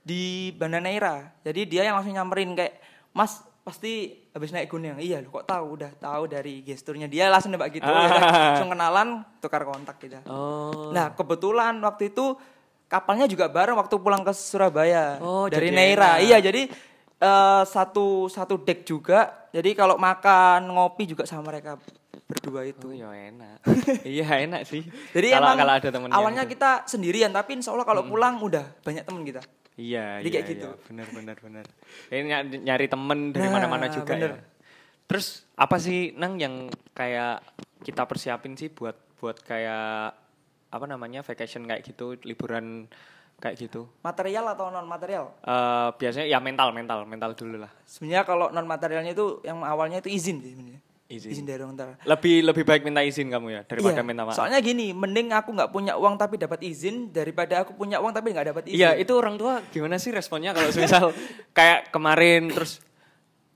di 0.04 0.24
Banda 0.52 0.84
Neira. 0.84 1.32
Jadi 1.40 1.64
dia 1.66 1.88
yang 1.88 1.96
langsung 1.96 2.12
nyamperin 2.12 2.52
kayak, 2.52 2.84
"Mas, 3.16 3.40
pasti 3.64 4.12
habis 4.34 4.52
naik 4.52 4.68
gunung." 4.68 5.00
Iya, 5.00 5.24
lu 5.24 5.32
kok 5.32 5.48
tahu? 5.48 5.80
Udah 5.80 5.96
tahu 5.96 6.28
dari 6.28 6.60
gesturnya 6.62 7.08
dia 7.08 7.32
langsung 7.32 7.56
nembak 7.56 7.72
gitu. 7.72 7.88
Ya 7.88 7.94
udah, 8.12 8.20
langsung 8.52 8.74
kenalan, 8.74 9.08
tukar 9.40 9.64
kontak 9.64 10.02
gitu. 10.02 10.20
Oh. 10.28 10.92
Nah, 10.92 11.16
kebetulan 11.16 11.80
waktu 11.80 12.12
itu 12.12 12.36
kapalnya 12.94 13.26
juga 13.26 13.50
bareng 13.50 13.74
waktu 13.74 13.96
pulang 13.98 14.22
ke 14.22 14.30
Surabaya 14.32 15.18
Oh, 15.18 15.50
dari 15.50 15.74
Neira. 15.74 16.22
enak. 16.22 16.30
Iya, 16.30 16.38
jadi 16.40 16.62
eh, 17.18 17.64
satu 17.66 18.30
satu 18.30 18.62
deck 18.62 18.86
juga. 18.86 19.50
Jadi 19.50 19.74
kalau 19.74 19.98
makan, 19.98 20.70
ngopi 20.70 21.10
juga 21.10 21.26
sama 21.26 21.50
mereka 21.50 21.82
berdua 22.30 22.62
itu. 22.66 22.90
Oh, 22.90 22.94
ya 22.94 23.10
enak. 23.10 23.58
iya, 24.06 24.46
enak 24.46 24.62
sih. 24.66 24.86
Jadi 25.10 25.28
kalau 25.34 25.50
emang 25.50 25.58
kalau 25.58 25.74
ada 25.74 25.88
yang 25.90 26.14
awalnya 26.14 26.44
itu. 26.46 26.54
kita 26.54 26.86
sendirian, 26.86 27.34
tapi 27.34 27.58
insya 27.58 27.74
Allah 27.74 27.86
kalau 27.86 28.06
pulang 28.06 28.38
udah 28.38 28.66
banyak 28.82 29.02
temen 29.02 29.26
kita. 29.26 29.42
Iya, 29.74 30.22
Jadi 30.22 30.30
iya, 30.30 30.38
kayak 30.38 30.46
gitu. 30.54 30.70
iya. 30.70 30.86
Benar, 30.86 31.08
benar, 31.10 31.36
benar. 31.42 31.66
Ini 32.08 32.22
nyari, 32.30 32.48
nyari 32.62 32.86
temen 32.86 33.20
dari 33.34 33.42
Nah, 33.42 33.54
mana-mana 33.58 33.90
juga 33.90 34.14
bener. 34.14 34.32
ya. 34.32 34.42
Terus 35.10 35.26
apa 35.54 35.78
sih 35.78 36.14
nang 36.14 36.38
yang 36.38 36.70
kayak 36.94 37.42
kita 37.82 38.06
persiapin 38.06 38.54
sih 38.54 38.70
buat 38.70 38.94
buat 39.18 39.42
kayak 39.42 40.23
apa 40.74 40.90
namanya 40.90 41.22
vacation 41.22 41.70
kayak 41.70 41.86
gitu, 41.86 42.18
liburan 42.26 42.90
kayak 43.38 43.62
gitu. 43.62 43.86
Material 44.02 44.58
atau 44.58 44.74
non 44.74 44.90
material? 44.90 45.38
Eh 45.46 45.90
biasanya 46.02 46.26
ya 46.26 46.42
mental, 46.42 46.74
mental, 46.74 47.06
mental 47.06 47.38
dulu 47.38 47.62
lah. 47.62 47.70
Sebenarnya 47.86 48.26
kalau 48.26 48.50
non 48.50 48.66
materialnya 48.66 49.14
itu 49.14 49.38
yang 49.46 49.62
awalnya 49.62 50.02
itu 50.02 50.10
izin 50.10 50.42
sih 50.42 50.58
sebenarnya. 50.58 50.82
Izin. 51.14 51.30
Izin 51.30 51.46
dari 51.46 51.62
orang 51.62 51.78
Tara. 51.78 51.94
Lebih 52.10 52.42
lebih 52.42 52.64
baik 52.66 52.82
minta 52.82 53.06
izin 53.06 53.30
kamu 53.30 53.54
ya 53.54 53.62
daripada 53.70 54.02
Iya, 54.02 54.08
minta 54.08 54.26
maaf. 54.26 54.34
Soalnya 54.34 54.58
gini, 54.66 54.98
mending 54.98 55.30
aku 55.30 55.54
nggak 55.54 55.70
punya 55.70 55.94
uang 55.94 56.18
tapi 56.18 56.42
dapat 56.42 56.66
izin 56.66 57.14
daripada 57.14 57.62
aku 57.62 57.78
punya 57.78 58.02
uang 58.02 58.18
tapi 58.18 58.34
nggak 58.34 58.56
dapat 58.56 58.64
izin. 58.74 58.82
Iya, 58.82 58.98
itu 58.98 59.14
orang 59.14 59.38
tua 59.38 59.62
gimana 59.70 60.02
sih 60.02 60.10
responnya 60.10 60.58
kalau 60.58 60.74
misal 60.74 61.14
kayak 61.54 61.94
kemarin 61.94 62.50
terus 62.50 62.82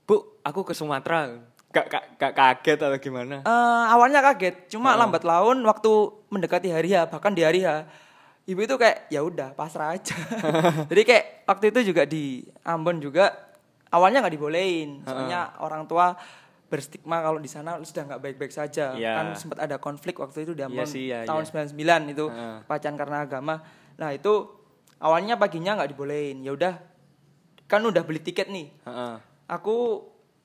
Bu, 0.08 0.40
aku 0.40 0.64
ke 0.64 0.72
Sumatera. 0.72 1.36
Gak, 1.68 1.86
gak, 1.92 2.04
gak 2.16 2.32
kaget 2.32 2.78
atau 2.80 2.96
gimana? 2.96 3.44
Eh, 3.44 3.84
awalnya 3.92 4.24
kaget, 4.24 4.72
cuma 4.72 4.96
Oh. 4.96 4.98
lambat 4.98 5.20
laun 5.20 5.60
waktu 5.62 5.90
mendekati 6.32 6.72
hari 6.72 6.96
H, 6.96 7.12
bahkan 7.12 7.36
di 7.36 7.44
hari 7.44 7.60
H, 7.60 7.84
ibu 8.48 8.64
itu 8.64 8.74
kayak 8.74 9.12
ya 9.12 9.20
udah 9.20 9.52
pasrah 9.52 9.92
aja. 9.92 10.16
Jadi 10.90 11.02
kayak 11.04 11.24
waktu 11.44 11.64
itu 11.68 11.92
juga 11.92 12.08
di 12.08 12.40
Ambon 12.64 13.04
juga 13.04 13.52
awalnya 13.92 14.24
nggak 14.24 14.32
dibolehin, 14.32 15.04
soalnya 15.04 15.52
orang 15.60 15.84
tua 15.84 16.16
berstigma 16.68 17.20
kalau 17.20 17.36
di 17.36 17.48
sana 17.48 17.76
sudah 17.80 18.04
nggak 18.08 18.20
baik-baik 18.20 18.52
saja. 18.52 18.96
Iya. 18.96 19.12
Kan 19.20 19.26
sempat 19.36 19.60
ada 19.60 19.76
konflik 19.76 20.16
waktu 20.16 20.48
itu 20.48 20.56
di 20.56 20.64
Iya 20.64 20.68
Ambon 20.72 20.88
sih, 20.88 21.04
iya, 21.06 21.28
tahun 21.28 21.44
iya. 21.44 21.68
99 21.68 22.12
itu 22.12 22.24
Heeh. 22.28 22.56
pacaran 22.64 22.96
karena 22.96 23.16
agama. 23.24 23.60
Nah 23.96 24.10
itu 24.12 24.32
awalnya 24.98 25.36
paginya 25.36 25.76
nggak 25.76 25.92
dibolehin, 25.92 26.40
ya 26.40 26.56
udah 26.56 26.80
kan 27.64 27.84
udah 27.84 28.00
beli 28.00 28.24
tiket 28.24 28.48
nih, 28.48 28.72
Heeh. 28.88 29.14
aku 29.44 29.76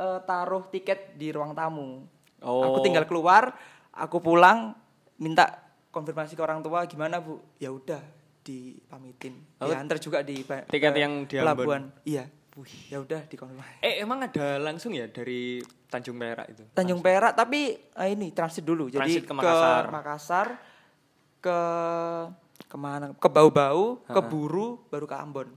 eh, 0.04 0.20
taruh 0.28 0.68
tiket 0.68 1.16
di 1.16 1.32
ruang 1.32 1.56
tamu. 1.56 2.04
Oh. 2.44 2.60
Aku 2.68 2.84
tinggal 2.84 3.08
keluar, 3.08 3.56
aku 3.96 4.20
pulang 4.20 4.76
minta 5.16 5.64
konfirmasi 5.96 6.36
ke 6.36 6.44
orang 6.44 6.60
tua 6.60 6.84
gimana 6.84 7.24
bu? 7.24 7.40
Ya 7.56 7.72
udah 7.72 8.04
dipamitin. 8.44 9.40
Oh. 9.64 9.72
Diantar 9.72 9.98
juga 10.04 10.20
di 10.20 10.44
Tiket 10.44 10.94
eh, 10.94 11.00
yang 11.00 11.24
di 11.24 11.40
pelabuhan. 11.40 11.88
Iya. 12.04 12.28
Ya 12.92 13.02
udah 13.02 13.26
dikonfirmasi. 13.26 13.82
Eh 13.82 14.04
emang 14.04 14.30
ada 14.30 14.62
langsung 14.62 14.94
ya 14.94 15.10
dari 15.10 15.58
Tanjung 15.90 16.22
Perak 16.22 16.54
itu? 16.54 16.64
Tanjung 16.76 17.02
Perak 17.02 17.34
tapi 17.34 17.74
eh, 17.80 18.10
ini 18.12 18.30
transit 18.36 18.62
dulu. 18.62 18.92
Jadi 18.92 19.00
Transit 19.00 19.24
ke 19.26 19.34
Makassar. 19.34 19.84
Makassar, 19.90 20.48
ke 21.42 21.60
ke 22.70 22.78
mana? 22.78 23.16
Ke 23.18 23.30
Bau-Bau, 23.32 24.06
ke 24.06 24.22
Buru, 24.22 24.86
baru 24.92 25.06
ke 25.10 25.16
Ambon. 25.18 25.50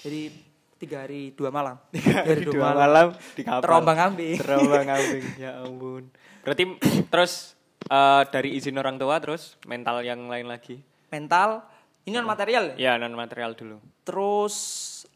Jadi 0.00 0.49
tiga 0.80 1.04
hari 1.04 1.36
dua 1.36 1.52
malam. 1.52 1.76
Tiga 1.94 2.24
hari 2.24 2.42
dua 2.42 2.72
malam 2.72 3.12
di 3.36 3.42
kapal. 3.44 3.60
Terombang 3.60 3.98
ambing. 4.00 4.36
Terombang 4.40 4.88
ambing. 4.96 5.24
ya 5.36 5.60
ampun. 5.60 6.08
Berarti 6.40 6.64
terus 7.12 7.52
eh, 7.84 8.22
dari 8.32 8.56
izin 8.56 8.80
orang 8.80 8.96
tua 8.96 9.20
terus 9.20 9.60
mental 9.68 10.00
yang 10.00 10.24
lain 10.24 10.48
lagi? 10.48 10.80
Mental, 11.12 11.60
ini 12.08 12.16
non 12.16 12.24
material 12.24 12.72
ya? 12.74 12.74
Ya 12.80 12.92
non 12.96 13.12
material 13.12 13.52
dulu. 13.52 13.76
Terus 14.02 14.56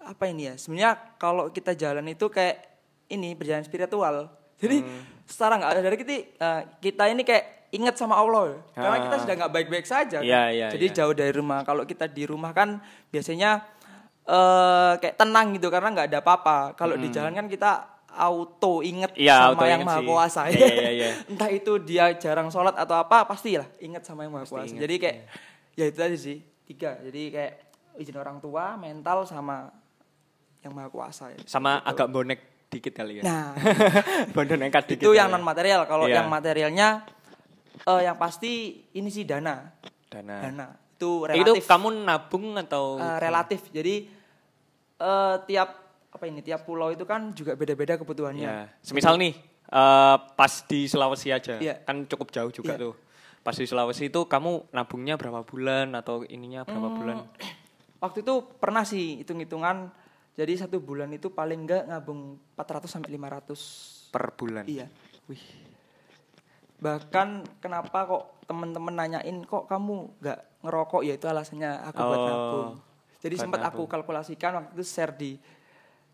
apa 0.05 0.29
ini 0.29 0.53
ya? 0.53 0.55
Sebenarnya 0.61 1.17
kalau 1.17 1.49
kita 1.49 1.73
jalan 1.73 2.05
itu 2.07 2.29
kayak 2.29 2.61
ini 3.09 3.33
berjalan 3.33 3.65
spiritual. 3.65 4.29
Jadi 4.61 4.85
secara 5.25 5.57
nggak 5.57 5.73
ada 5.73 5.81
dari 5.81 5.97
kita 5.97 6.13
eh, 6.15 6.61
kita 6.79 7.09
ini 7.09 7.25
kayak 7.25 7.73
ingat 7.73 7.97
sama 7.97 8.15
Allah. 8.15 8.61
Karena 8.71 9.01
kita 9.01 9.17
Ah. 9.17 9.23
sudah 9.25 9.35
nggak 9.35 9.53
baik-baik 9.53 9.83
saja. 9.83 10.21
kan. 10.21 10.29
Iya, 10.29 10.43
iya, 10.53 10.67
Jadi 10.71 10.87
iya. 10.87 10.95
jauh 10.95 11.11
dari 11.11 11.33
rumah. 11.33 11.65
Kalau 11.65 11.83
kita 11.83 12.07
di 12.07 12.23
rumah 12.23 12.55
kan 12.55 12.79
biasanya 13.11 13.65
eh 14.25 14.93
kayak 14.97 15.17
tenang 15.17 15.53
gitu 15.53 15.69
karena 15.69 15.89
nggak 15.91 16.09
ada 16.09 16.19
apa-apa. 16.19 16.59
Kalau 16.75 16.97
di 16.97 17.09
jalan 17.09 17.33
kan 17.35 17.47
kita 17.47 17.73
auto 18.09 18.79
inget 18.81 19.11
Iya, 19.15 19.37
sama 19.37 19.49
auto 19.53 19.65
yang 19.65 19.81
inget 19.81 19.89
maha 19.91 20.01
sih. 20.01 20.07
kuasa. 20.07 20.41
Iya, 20.47 20.67
iya, 20.71 20.91
iya. 20.93 21.11
Entah 21.31 21.51
itu 21.51 21.73
dia 21.79 22.05
jarang 22.15 22.49
sholat 22.49 22.73
atau 22.73 22.95
apa, 22.95 23.25
pastilah 23.25 23.67
inget 23.79 24.01
sama 24.03 24.23
yang 24.23 24.33
maha 24.33 24.47
kuasa. 24.47 24.65
inget, 24.67 24.81
Jadi 24.81 24.95
kayak 24.97 25.17
ya 25.75 25.85
itu 25.85 25.99
tadi 25.99 26.17
sih 26.17 26.37
tiga. 26.65 26.97
Jadi 27.01 27.23
kayak 27.29 27.53
izin 27.97 28.17
orang 28.17 28.39
tua, 28.39 28.75
mental 28.75 29.23
sama 29.25 29.69
yang 30.61 30.73
maha 30.73 30.89
kuasa 30.89 31.29
ya. 31.29 31.39
Sama 31.45 31.83
agak 31.83 32.09
bonek 32.09 32.41
dikit 32.71 32.95
kali 32.97 33.19
ya. 33.19 33.23
Nah, 33.23 33.53
Bonek 34.35 34.73
dikit. 34.87 34.99
itu 35.01 35.11
yang 35.11 35.29
ya. 35.29 35.33
non 35.33 35.43
material. 35.43 35.85
Kalau 35.85 36.07
Iya. 36.07 36.23
yang 36.23 36.27
materialnya 36.29 36.89
eh, 37.77 38.01
yang 38.03 38.17
pasti 38.17 38.53
ini 38.91 39.11
sih 39.11 39.23
dana. 39.23 39.69
Dana. 40.09 40.37
Dana. 40.41 40.67
Itu 40.95 41.27
Itu 41.27 41.59
relatif. 41.59 41.67
kamu 41.67 41.89
nabung 42.01 42.55
atau 42.57 42.97
Eh, 42.97 43.19
relatif. 43.19 43.67
Jadi 43.69 44.07
eh, 44.97 45.37
tiap 45.45 45.69
apa 46.09 46.25
ini 46.25 46.41
tiap 46.41 46.63
pulau 46.63 46.89
itu 46.89 47.03
kan 47.03 47.33
juga 47.33 47.55
beda-beda 47.55 47.97
kebutuhannya. 47.97 48.45
Ya, 48.45 48.71
semisal 48.81 49.17
nih 49.17 49.35
eh, 49.65 50.17
pas 50.33 50.53
di 50.65 50.87
Sulawesi 50.87 51.29
aja, 51.29 51.59
Iya. 51.59 51.83
kan 51.83 52.05
cukup 52.05 52.31
jauh 52.31 52.51
juga 52.51 52.75
Iya. 52.75 52.83
tuh. 52.87 52.95
Pas 53.41 53.53
di 53.53 53.65
Sulawesi 53.65 54.07
itu 54.07 54.21
kamu 54.25 54.71
nabungnya 54.71 55.15
berapa 55.15 55.43
bulan 55.43 55.93
atau 55.93 56.23
ininya 56.23 56.63
berapa 56.63 56.87
Hmm. 56.87 56.97
bulan? 56.97 57.17
Waktu 58.01 58.21
itu 58.21 58.35
pernah 58.57 58.85
sih 58.85 59.19
hitung-hitungan. 59.19 59.89
Jadi 60.35 60.59
satu 60.59 60.79
bulan 60.79 61.09
itu 61.11 61.31
paling 61.31 61.63
enggak 61.63 61.87
ngabung 61.87 62.37
400 62.53 62.91
sampai 62.91 63.11
500. 63.13 64.11
Per 64.11 64.35
bulan. 64.35 64.65
Iya. 64.67 64.91
Wih. 65.27 65.41
Bahkan 66.79 67.29
kenapa 67.59 68.05
kok 68.05 68.23
teman-teman 68.45 68.93
nanyain 68.93 69.41
kok 69.43 69.65
kamu 69.65 70.21
nggak 70.21 70.39
ngerokok 70.61 71.01
ya 71.03 71.15
itu 71.15 71.25
alasannya 71.25 71.71
aku 71.83 71.99
buat 71.99 72.19
Oh, 72.19 72.27
nabung. 72.27 72.71
Jadi 73.25 73.35
sempat 73.39 73.61
aku 73.65 73.89
kalkulasikan 73.89 74.53
waktu 74.55 74.71
itu 74.75 74.85
share 74.85 75.13
di 75.13 75.33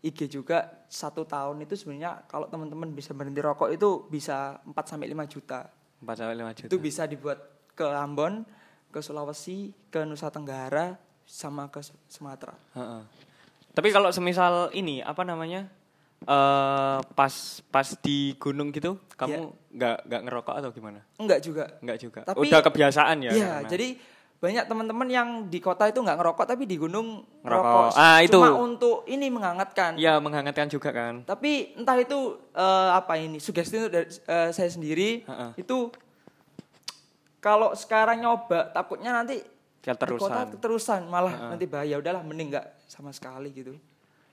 IG 0.01 0.31
juga 0.31 0.87
satu 0.87 1.21
tahun 1.23 1.61
itu 1.61 1.75
sebenarnya 1.75 2.23
kalau 2.25 2.47
teman-teman 2.47 2.89
bisa 2.89 3.11
berhenti 3.11 3.37
rokok 3.37 3.69
itu 3.69 4.07
bisa 4.07 4.57
4 4.63 4.73
sampai 4.87 5.05
5 5.07 5.27
juta. 5.27 5.67
4 5.99 6.07
sampai 6.15 6.33
5 6.33 6.55
juta. 6.55 6.67
Itu 6.67 6.77
bisa 6.79 7.03
dibuat 7.03 7.37
ke 7.71 7.85
Ambon, 7.85 8.47
ke 8.87 8.97
Sulawesi, 8.97 9.69
ke 9.85 10.01
Nusa 10.01 10.27
Tenggara, 10.27 10.95
sama 11.21 11.67
ke 11.67 11.79
Sumatera. 12.07 12.55
Tapi 13.69 13.89
kalau 13.89 14.09
semisal 14.09 14.71
ini 14.71 14.99
apa 14.99 15.21
namanya? 15.21 15.67
eh 16.21 16.99
pas 17.17 17.33
pas 17.65 17.87
di 17.97 18.37
gunung 18.37 18.69
gitu, 18.69 18.93
kamu 19.17 19.41
nggak 19.73 19.97
nggak 20.05 20.21
ngerokok 20.21 20.53
atau 20.53 20.69
gimana? 20.69 21.01
Enggak 21.17 21.41
juga. 21.41 21.65
Nggak 21.81 21.97
juga. 21.97 22.21
Tapi- 22.21 22.45
Udah 22.45 22.61
kebiasaan 22.61 23.17
ya? 23.19 23.31
Iya, 23.33 23.49
karena- 23.57 23.69
jadi 23.69 23.87
banyak 24.41 24.65
teman-teman 24.65 25.05
yang 25.05 25.29
di 25.45 25.61
kota 25.61 25.85
itu 25.85 26.01
nggak 26.01 26.17
ngerokok 26.17 26.45
tapi 26.49 26.65
di 26.65 26.73
gunung 26.73 27.21
Ngerokok. 27.45 27.93
ngerokok. 27.93 27.93
Ah, 27.93 28.19
itu. 28.19 28.33
Cuma 28.33 28.57
untuk 28.57 29.05
ini 29.05 29.29
menghangatkan. 29.29 29.95
Iya 29.95 30.17
menghangatkan 30.17 30.65
juga 30.65 30.89
kan. 30.89 31.21
Tapi 31.21 31.77
entah 31.77 31.93
itu 31.95 32.17
eh, 32.51 32.89
apa 32.91 33.13
ini 33.15 33.37
sugesti 33.37 33.77
itu 33.77 33.87
dari 33.87 34.09
eh, 34.09 34.49
saya 34.49 34.65
sendiri 34.65 35.21
Heeh. 35.23 35.61
itu 35.61 35.93
kalau 37.37 37.73
sekarang 37.73 38.21
nyoba 38.21 38.69
takutnya 38.71 39.13
nanti 39.13 39.41
di 39.41 39.85
kota 39.85 39.97
Keterusan. 39.97 40.45
keterusan 40.53 41.01
malah 41.05 41.53
nanti 41.53 41.65
bahaya 41.65 41.97
udahlah 41.97 42.21
mending 42.21 42.49
nggak 42.49 42.67
sama 42.85 43.09
sekali 43.09 43.49
gitu. 43.51 43.77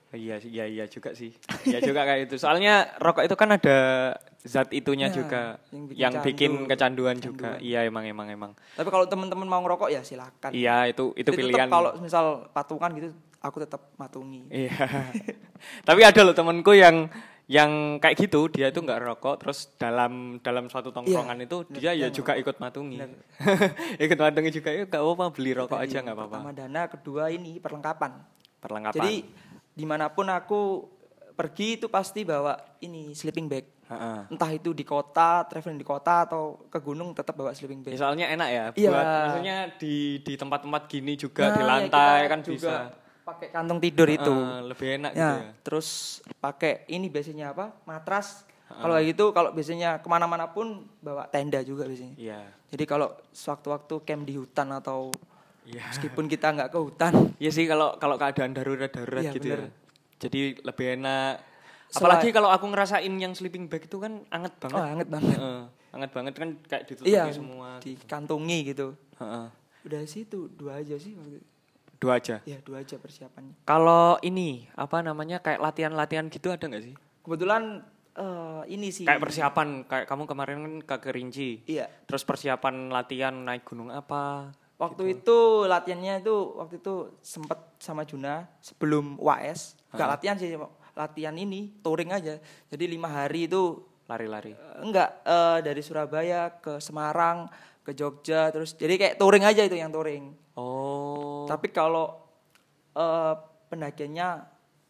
Iya, 0.09 0.41
iya, 0.41 0.65
iya 0.65 0.85
juga 0.89 1.13
sih. 1.13 1.29
Iya 1.69 1.85
juga 1.85 2.01
kayak 2.01 2.29
itu. 2.29 2.35
Soalnya 2.41 2.97
rokok 2.97 3.29
itu 3.29 3.35
kan 3.37 3.53
ada 3.53 3.77
zat 4.41 4.73
itunya 4.73 5.11
Ya, 5.11 5.13
juga 5.13 5.41
yang 5.69 5.85
bikin 5.85 5.99
yang 6.01 6.13
bikin 6.25 6.51
candu. 6.55 6.69
kecanduan 6.69 7.15
juga. 7.21 7.51
Iya, 7.61 7.85
emang 7.85 8.09
emang 8.09 8.27
emang. 8.29 8.51
Tapi 8.73 8.89
kalau 8.89 9.05
teman-teman 9.05 9.45
mau 9.45 9.61
ngerokok 9.61 9.89
ya 9.93 10.01
silakan. 10.01 10.49
Iya, 10.49 10.89
itu 10.89 11.13
itu 11.13 11.29
tetap 11.29 11.37
pilihan. 11.37 11.69
kalau 11.69 11.91
misal 12.01 12.49
patungan 12.49 12.89
gitu 12.97 13.13
aku 13.39 13.57
tetap 13.61 13.81
matungi. 14.01 14.49
Iya. 14.49 14.73
Tapi 15.87 16.01
ada 16.01 16.21
loh 16.25 16.33
temenku 16.33 16.73
yang 16.73 17.05
yang 17.49 17.97
kayak 17.97 18.29
gitu, 18.29 18.45
dia 18.45 18.69
itu 18.69 18.77
nggak 18.77 19.01
rokok, 19.01 19.41
terus 19.41 19.73
dalam 19.81 20.37
dalam 20.45 20.69
suatu 20.69 20.93
tongkrongan 20.93 21.33
Iya, 21.41 21.45
itu 21.49 21.57
bener, 21.65 21.77
dia 21.81 21.91
ya 21.97 22.05
dia 22.05 22.09
juga 22.13 22.37
ikut 22.37 22.61
matungi. 22.61 23.01
ikut 24.05 24.17
matungi 24.21 24.49
juga, 24.53 24.69
ya 24.69 24.85
nggak 24.85 25.01
apa-apa 25.01 25.25
beli 25.33 25.57
rokok 25.57 25.81
aja 25.81 25.97
nggak 26.05 26.13
apa-apa. 26.13 26.37
Pertama 26.45 26.53
dana, 26.53 26.81
kedua 26.85 27.23
ini 27.33 27.57
perlengkapan. 27.57 28.11
Perlengkapan. 28.61 28.97
Jadi 29.01 29.13
di 29.79 29.87
mana 29.87 30.11
pun 30.11 30.27
aku 30.27 30.83
pergi 31.31 31.79
itu 31.79 31.87
pasti 31.87 32.27
bawa 32.27 32.59
ini 32.83 33.15
sleeping 33.15 33.47
bag. 33.47 33.63
Heeh. 33.87 34.27
Entah 34.29 34.51
itu 34.51 34.75
di 34.75 34.83
kota, 34.83 35.47
traveling 35.47 35.79
di 35.79 35.87
kota 35.87 36.27
atau 36.27 36.67
ke 36.67 36.77
gunung 36.77 37.15
tetap 37.15 37.33
bawa 37.33 37.55
sleeping 37.55 37.79
Ya, 37.81 37.95
bag. 37.95 37.97
soalnya 37.97 38.27
enak 38.27 38.49
ya, 38.51 38.63
Iya. 38.75 38.89
buat 38.91 39.07
maksudnya 39.07 39.57
di 39.79 39.95
di 40.19 40.33
tempat-tempat 40.35 40.81
gini 40.85 41.15
juga 41.15 41.49
di 41.49 41.57
Nah, 41.57 41.63
ya 41.63 41.69
lantai 41.87 42.19
kita 42.19 42.29
kan 42.29 42.39
juga 42.43 42.55
bisa. 42.59 42.75
Pakai 43.23 43.47
kantong 43.49 43.79
tidur 43.79 44.09
itu. 44.09 44.35
Heeh, 44.35 44.61
lebih 44.67 44.87
enak 44.99 45.11
gitu 45.13 45.21
Ya, 45.23 45.37
ya. 45.39 45.51
terus 45.63 45.87
pakai 46.37 46.83
ini 46.87 47.07
biasanya 47.07 47.55
apa? 47.55 47.71
Matras. 47.87 48.43
Kalau 48.69 48.93
kayak 48.93 49.07
gitu, 49.09 49.25
kalau 49.33 49.49
biasanya 49.49 49.97
ke 49.97 50.05
mana-mana 50.05 50.45
pun 50.45 50.85
bawa 51.01 51.25
tenda 51.25 51.57
juga 51.63 51.89
biasanya. 51.89 52.13
Iya. 52.13 52.41
Jadi 52.69 52.83
kalau 52.85 53.09
sewaktu-waktu 53.33 54.05
camp 54.05 54.23
di 54.23 54.37
hutan 54.37 54.69
atau 54.69 55.09
Iya. 55.69 55.85
meskipun 55.87 56.25
kita 56.25 56.49
nggak 56.49 56.69
ke 56.69 56.79
hutan, 56.79 57.13
Iya 57.37 57.51
sih 57.53 57.69
kalau 57.69 57.93
kalau 57.95 58.17
keadaan 58.17 58.51
darurat 58.51 58.89
darurat 58.89 59.21
Iya, 59.21 59.31
gitu 59.37 59.47
ya. 59.47 59.69
Jadi 60.19 60.39
lebih 60.59 60.99
enak. 60.99 61.33
Selain- 61.89 62.17
Apalagi 62.19 62.29
kalau 62.29 62.49
aku 62.49 62.65
ngerasain 62.67 63.13
yang 63.15 63.33
sleeping 63.33 63.65
bag 63.65 63.85
itu 63.85 63.97
kan 63.97 64.21
anget 64.29 64.53
oh, 64.57 64.61
banget. 64.67 64.81
hangat 64.83 65.07
banget. 65.09 65.37
Heeh, 65.37 65.61
anget 65.89 66.11
banget 66.13 66.33
kan 66.35 66.49
kayak 66.65 66.83
ditutupi 66.85 67.09
Iya, 67.09 67.23
semua. 67.29 67.77
dikantongi 67.81 68.59
gitu. 68.67 68.93
Heeh. 69.17 69.45
Udah 69.85 70.01
sih 70.05 70.25
itu 70.25 70.49
dua 70.53 70.81
aja 70.81 70.97
sih 70.97 71.17
waktu. 71.17 71.41
Dua 71.97 72.17
aja. 72.17 72.39
Ya 72.45 72.57
dua 72.61 72.81
aja 72.81 72.95
persiapannya. 72.95 73.57
Kalau 73.63 74.21
ini 74.21 74.69
apa 74.73 75.01
namanya 75.01 75.41
kayak 75.41 75.59
latihan-latihan 75.59 76.29
gitu 76.29 76.49
ada 76.49 76.61
nggak 76.61 76.83
sih? 76.83 76.95
Kebetulan 77.25 77.81
eh, 78.13 78.61
ini 78.69 78.87
sih. 78.91 79.07
Kayak 79.07 79.23
persiapan 79.25 79.67
kayak 79.83 80.05
kamu 80.05 80.23
kemarin 80.27 80.57
kan 80.59 80.73
ke 80.83 80.95
Kerinci. 81.09 81.49
Iya. 81.65 81.87
Terus 82.05 82.21
persiapan 82.21 82.91
latihan 82.91 83.33
naik 83.33 83.65
gunung 83.65 83.89
apa? 83.89 84.53
Waktu 84.79 85.19
itu 85.19 85.67
latihannya 85.67 86.23
itu 86.23 86.55
waktu 86.55 86.79
itu 86.79 87.19
sempet 87.19 87.59
sama 87.83 88.07
Juna 88.07 88.47
sebelum 88.63 89.19
UAS. 89.19 89.75
Enggak 89.91 90.07
latihan 90.15 90.35
sih, 90.39 90.55
latihan 90.95 91.35
ini 91.35 91.75
touring 91.83 92.15
aja. 92.15 92.39
Jadi 92.71 92.83
lima 92.87 93.11
hari 93.11 93.51
itu 93.51 93.83
Lari-lari. 94.07 94.55
eh, 94.55 94.79
enggak 94.81 95.21
eh, 95.21 95.59
dari 95.67 95.81
Surabaya 95.83 96.63
ke 96.63 96.79
Semarang 96.79 97.51
ke 97.83 97.91
Jogja 97.93 98.49
terus 98.49 98.73
jadi 98.73 98.95
kayak 98.97 99.15
touring 99.19 99.43
aja 99.43 99.67
itu 99.67 99.75
yang 99.75 99.91
touring. 99.91 100.31
Oh. 100.55 101.43
Tapi 101.43 101.75
kalau 101.75 102.15
eh 102.95 103.35
pendakiannya 103.67 104.29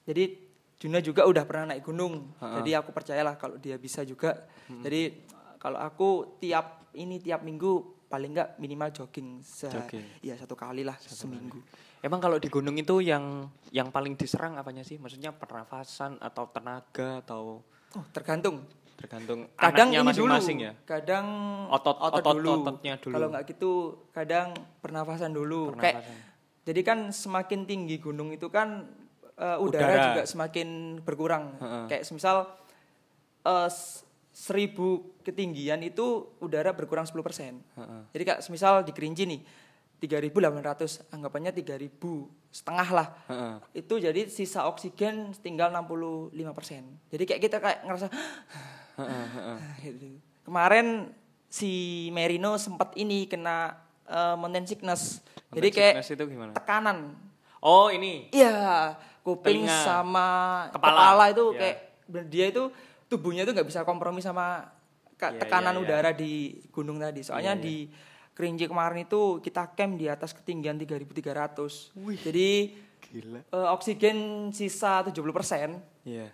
jadi 0.06 0.23
Juna 0.80 1.04
juga 1.04 1.28
udah 1.28 1.43
pernah 1.43 1.75
naik 1.75 1.84
gunung. 1.84 2.32
Jadi 2.39 2.71
aku 2.71 2.95
percayalah 2.95 3.36
kalau 3.36 3.60
dia 3.60 3.75
bisa 3.75 4.08
juga. 4.08 4.47
Jadi 4.71 5.28
kalau 5.60 5.75
aku 5.75 6.39
tiap 6.39 6.88
ini 6.95 7.19
tiap 7.19 7.43
minggu 7.43 7.98
paling 8.10 8.34
enggak 8.34 8.58
minimal 8.58 8.89
jogging 8.89 9.38
se 9.39 9.69
Jogging. 9.69 10.02
ya 10.19 10.34
satu 10.34 10.54
kali 10.54 10.82
lah 10.82 10.98
seminggu. 10.98 11.62
Emang 12.00 12.17
kalau 12.17 12.36
di 12.36 12.48
gunung 12.48 12.74
itu 12.74 13.00
yang 13.00 13.45
yang 13.69 13.88
paling 13.88 14.15
diserang 14.15 14.58
apanya 14.58 14.82
sih? 14.82 14.98
Maksudnya 14.98 15.30
pernafasan 15.32 16.17
atau 16.17 16.50
tenaga 16.50 17.22
atau 17.22 17.62
Oh, 17.89 18.06
tergantung. 18.12 18.65
tergantung 18.93 19.48
Kadang 19.56 19.89
anaknya 19.89 20.00
ini 20.04 20.12
dulu, 20.12 20.28
masing-masing 20.28 20.58
ya? 20.60 20.74
kadang 20.84 21.26
Otot- 21.72 21.98
otot- 21.98 22.36
ototnya 22.36 23.00
dulu. 23.00 23.15
Kalau 23.15 23.28
nggak 23.30 23.43
gitu 23.48 23.72
kadang 24.12 24.52
pernafasan 24.78 25.32
dulu. 25.32 25.72
Pernafasan. 25.72 26.04
Kayak 26.04 26.28
jadi 26.67 26.82
kan 26.84 27.00
semakin 27.10 27.63
tinggi 27.63 27.95
gunung 27.98 28.30
itu 28.30 28.50
kan 28.50 28.86
eh, 29.34 29.56
udara, 29.58 29.88
Udara. 29.88 30.04
juga 30.06 30.22
semakin 30.28 30.67
berkurang. 31.00 31.56
Heeh. 31.58 31.84
Kayak 31.88 32.04
semisal 32.04 32.38
eh, 33.41 33.69
seribu 34.39 35.19
ketinggian 35.19 35.84
itu 35.84 36.32
udara 36.39 36.71
berkurang 36.71 37.04
10%. 37.04 37.12
Heeh. 37.12 38.02
Jadi 38.15 38.23
kayak 38.23 38.39
semisal 38.39 38.88
di 38.88 38.95
Kerinci 38.95 39.28
nih 39.28 39.41
3.800 39.99 41.12
anggapannya 41.12 41.52
3.000 41.52 41.91
setengah 42.49 42.88
lah. 42.89 43.08
Heeh. 43.28 43.56
Itu 43.75 43.99
jadi 43.99 44.32
sisa 44.32 44.63
oksigen 44.63 45.36
tinggal 45.38 45.75
65%. 45.75 46.39
Jadi 47.12 47.23
kayak 47.28 47.41
kita 47.43 47.58
kayak 47.60 47.80
ngerasa 47.84 48.08
heeh. 48.95 49.60
gitu. 49.91 50.08
Kemarin 50.47 51.12
si 51.52 51.71
Merino 52.10 52.56
sempat 52.56 52.95
ini 52.95 53.28
kena 53.28 53.75
eh, 54.08 54.36
mountain 54.39 54.63
sickness. 54.63 55.19
Jadi 55.52 55.67
Mountain 55.67 55.75
kayak 55.75 55.93
sickness 55.99 56.15
itu 56.15 56.23
gimana? 56.32 56.52
tekanan. 56.56 56.97
Oh, 57.60 57.91
ini. 57.91 58.32
Iya, 58.32 58.95
kuping 59.19 59.67
Telinga. 59.67 59.84
sama 59.84 60.28
Kepala. 60.71 60.95
kepala, 60.95 61.23
itu 61.28 61.45
Iya. 61.52 61.60
kayak 61.60 61.78
dia 62.32 62.45
itu 62.47 62.63
tubuhnya 63.10 63.43
itu 63.43 63.52
nggak 63.52 63.67
bisa 63.67 63.82
kompromi 63.84 64.22
sama 64.22 64.69
Iya, 65.19 65.36
tekanan 65.36 65.76
iya, 65.76 65.80
iya. 65.80 65.84
udara 65.84 66.12
di 66.15 66.32
gunung 66.72 66.95
tadi. 66.95 67.19
Soalnya 67.19 67.58
Iya, 67.58 67.60
iya. 67.60 67.65
di 67.67 67.78
Kerinci 68.32 68.72
kemarin 68.72 69.04
itu 69.04 69.43
kita 69.43 69.76
camp 69.76 70.00
di 70.00 70.08
atas 70.08 70.32
ketinggian 70.32 70.80
3.300. 70.80 71.91
Jadi 72.24 72.72
Gila. 73.12 73.43
eh, 73.43 73.67
oksigen 73.67 74.17
sisa 74.56 75.04
70% 75.04 75.76
Iya. 76.08 76.32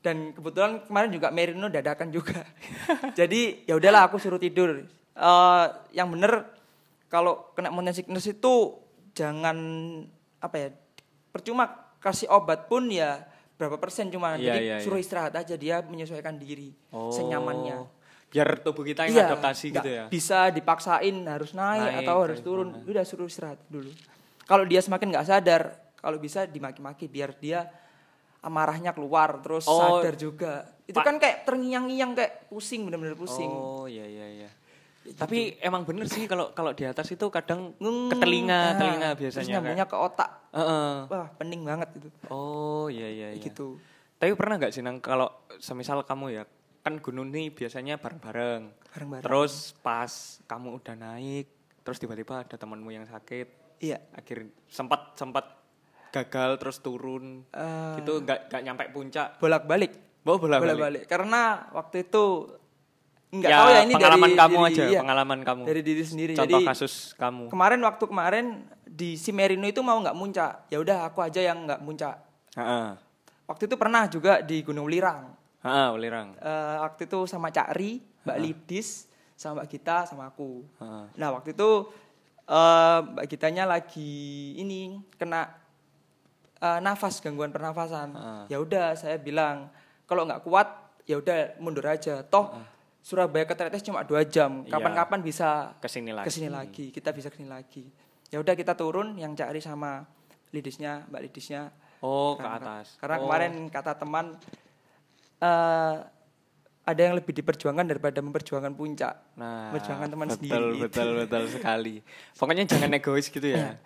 dan 0.00 0.32
kebetulan 0.32 0.80
kemarin 0.88 1.12
juga 1.12 1.28
Merino 1.28 1.68
dadakan 1.68 2.08
juga. 2.08 2.40
Jadi 3.20 3.68
ya 3.68 3.76
udahlah 3.76 4.08
aku 4.08 4.16
suruh 4.16 4.40
tidur. 4.40 4.80
Eh, 5.12 5.64
yang 5.92 6.08
bener 6.08 6.48
kalau 7.12 7.52
kena 7.52 7.68
mountain 7.68 7.92
sickness 7.92 8.24
itu 8.24 8.80
jangan 9.12 9.52
apa 10.40 10.56
ya 10.56 10.68
percuma 11.28 11.68
kasih 12.00 12.32
obat 12.32 12.64
pun 12.64 12.88
ya 12.88 13.28
berapa 13.62 13.78
persen 13.78 14.10
cuma 14.10 14.34
Iya, 14.34 14.42
jadi 14.48 14.60
iya, 14.60 14.76
suruh 14.78 14.98
istirahat 14.98 15.30
aja 15.32 15.54
dia 15.54 15.78
menyesuaikan 15.80 16.34
diri 16.34 16.74
Oh. 16.90 17.08
senyamannya. 17.08 17.86
Biar 18.26 18.58
tubuh 18.58 18.82
kita 18.82 19.04
yang 19.04 19.14
Iya, 19.14 19.24
adaptasi 19.30 19.66
gitu 19.70 19.86
ya. 19.86 20.04
bisa 20.08 20.48
dipaksain 20.48 21.14
harus 21.22 21.52
naik, 21.52 21.84
Naik, 21.86 22.00
atau 22.02 22.16
harus 22.20 22.40
turun. 22.40 22.68
mana. 22.72 22.82
Udah 22.84 23.04
suruh 23.04 23.26
istirahat 23.26 23.62
dulu. 23.66 23.92
kalau 24.42 24.66
dia 24.66 24.80
semakin 24.80 25.06
nggak 25.08 25.24
sadar 25.24 25.62
kalau 25.96 26.18
bisa 26.18 26.42
dimaki-maki 26.44 27.06
biar 27.06 27.30
dia 27.32 27.70
amarahnya 28.40 28.90
keluar 28.90 29.38
terus 29.38 29.64
Oh, 29.64 29.78
sadar 29.78 30.18
juga 30.18 30.66
itu 30.82 30.98
kan 30.98 31.14
kayak 31.16 31.46
terngiang-ngiang 31.46 32.12
kayak 32.12 32.50
pusing 32.50 32.82
bener-bener 32.82 33.14
pusing 33.14 33.46
Oh 33.46 33.86
iya 33.86 34.02
iya 34.02 34.26
iya. 34.36 34.50
Tapi 35.04 35.58
emang 35.58 35.82
bener 35.82 36.06
sih 36.06 36.24
kalau 36.24 36.50
kalau 36.50 36.70
di 36.70 36.82
atas 36.82 37.08
itu 37.08 37.26
kadang 37.26 37.74
Ngeng. 37.76 38.06
ke 38.08 38.16
telinga, 38.16 38.54
Nah, 38.54 38.78
telinga 38.78 39.08
terus 39.10 39.20
biasanya 39.34 39.50
nyambungnya 39.52 39.84
ke 39.84 39.96
otak 39.96 40.30
kayak. 40.46 40.54
Heeh. 40.54 40.92
wah 41.08 41.28
pening 41.34 41.62
banget 41.62 41.88
itu 41.92 42.08
Oh 42.28 42.86
iya 42.86 43.06
iya 43.06 43.28
iya. 43.30 43.40
gitu 43.40 43.82
Tapi 44.14 44.30
pernah 44.32 44.54
nggak 44.56 44.70
sih 44.70 44.80
nang 44.80 44.98
kalau 44.98 45.26
semisal 45.56 46.02
kamu 46.02 46.26
ya 46.32 46.44
kan 46.78 46.98
gunung 46.98 47.28
nih 47.28 47.50
biasanya 47.50 47.94
bareng-bareng. 47.96 48.62
bareng-bareng 48.88 49.24
Terus 49.24 49.54
pas 49.76 50.10
kamu 50.44 50.78
udah 50.78 50.94
naik, 50.94 51.46
terus 51.80 51.96
tiba-tiba 51.96 52.40
ada 52.40 52.54
temanmu 52.54 52.86
yang 52.88 53.02
sakit, 53.04 53.46
iya 53.78 53.98
akhir 54.12 54.46
sempat 54.66 55.14
sempat 55.14 55.46
gagal 56.10 56.58
terus 56.58 56.78
turun, 56.78 57.42
Eh, 57.48 57.94
gitu 57.96 58.20
nggak 58.20 58.46
nggak 58.48 58.62
nyampe 58.62 58.84
puncak. 58.88 59.38
bolak-balik 59.38 59.94
Bawa 60.20 60.36
bola 60.36 60.56
balik. 60.56 60.62
bolak-balik 60.68 61.02
karena 61.04 61.42
waktu 61.72 61.96
itu 62.04 62.22
nggak 63.32 63.48
Ya, 63.48 63.58
tahu 63.58 63.68
ya 63.70 63.80
ini 63.80 63.94
pengalaman 63.94 64.28
dari 64.28 64.38
kamu 64.38 64.52
diri- 64.58 64.68
aja, 64.68 64.84
iya, 64.86 65.00
pengalaman 65.00 65.38
kamu. 65.40 65.62
dari 65.64 65.80
diri 65.80 66.02
sendiri 66.02 66.32
Contoh 66.34 66.52
jadi 66.52 66.64
kasus 66.66 66.94
kamu. 67.16 67.48
kemarin 67.48 67.80
waktu 67.80 68.04
kemarin 68.04 68.46
di 68.84 69.16
Simerino 69.16 69.64
itu 69.64 69.80
mau 69.80 69.96
nggak 69.96 70.12
muncak 70.14 70.52
ya 70.68 70.76
udah 70.78 71.08
aku 71.08 71.18
aja 71.20 71.40
yang 71.40 71.64
nggak 71.64 71.80
muncak 71.80 72.20
Heeh. 72.52 72.92
waktu 73.42 73.62
itu 73.64 73.74
pernah 73.74 74.04
juga 74.06 74.40
di 74.40 74.60
Gunung 74.60 74.84
Lirang 74.84 75.32
Heeh, 75.58 75.88
Ulirang. 75.90 76.36
Eh, 76.36 76.76
waktu 76.82 77.06
itu 77.06 77.24
sama 77.24 77.48
Cak 77.48 77.72
Ri 77.72 77.96
Mbak 78.22 78.36
Lidis 78.36 79.08
sama 79.32 79.58
Mbak 79.58 79.68
Gita 79.70 79.98
sama 80.04 80.28
aku 80.28 80.68
Heeh. 80.76 81.04
nah 81.16 81.32
waktu 81.32 81.52
itu 81.52 81.88
eh, 82.44 82.98
Mbak 83.08 83.24
Gitanya 83.26 83.64
lagi 83.64 84.12
ini 84.54 85.00
kena 85.10 85.48
eh, 86.58 86.78
nafas 86.78 87.16
gangguan 87.18 87.48
pernafasan 87.48 88.12
ya 88.46 88.58
udah 88.58 88.92
saya 88.92 89.16
bilang 89.16 89.72
kalau 90.04 90.22
nggak 90.22 90.44
kuat 90.44 90.68
ya 91.02 91.16
udah 91.16 91.56
mundur 91.58 91.82
aja 91.84 92.20
toh 92.22 92.52
Surabaya 93.02 93.42
ke 93.42 93.52
Tretes 93.52 93.82
cuma 93.82 94.00
dua 94.02 94.22
jam 94.22 94.62
Iya. 94.62 94.72
kapan-kapan 94.72 95.20
bisa 95.20 95.74
Ke 95.76 95.90
sini 95.90 96.10
lagi. 96.10 96.26
ke 96.26 96.32
sini 96.32 96.48
lagi 96.48 96.84
kita 96.88 97.10
bisa 97.10 97.28
ke 97.28 97.36
sini 97.36 97.50
lagi 97.50 97.82
ya 98.30 98.38
udah 98.38 98.54
kita 98.54 98.72
turun 98.72 99.14
yang 99.14 99.34
Cak 99.34 99.50
Ri 99.50 99.58
sama 99.58 100.06
Lidisnya 100.50 101.04
Mbak 101.06 101.20
Lidisnya 101.20 101.74
Oh, 101.98 102.34
ke 102.34 102.42
atas. 102.42 102.94
karena 102.96 103.16
Oh. 103.16 103.26
kemarin 103.26 103.52
kata 103.68 103.92
teman 103.94 104.38
eh 105.38 105.94
ada 106.82 106.98
yang 107.00 107.14
lebih 107.14 107.30
diperjuangkan 107.32 107.86
daripada 107.86 108.18
memperjuangkan 108.18 108.74
puncak. 108.74 109.38
Nah, 109.38 109.70
Memperjuangkan 109.70 110.08
teman 110.10 110.26
betul, 110.26 110.34
sendiri. 110.36 110.78
Betul, 110.82 111.08
betul 111.22 111.42
sekali. 111.48 111.94
Pokoknya 112.34 112.66
jangan 112.66 112.90
egois 112.92 113.30
gitu 113.30 113.46
ya. 113.46 113.78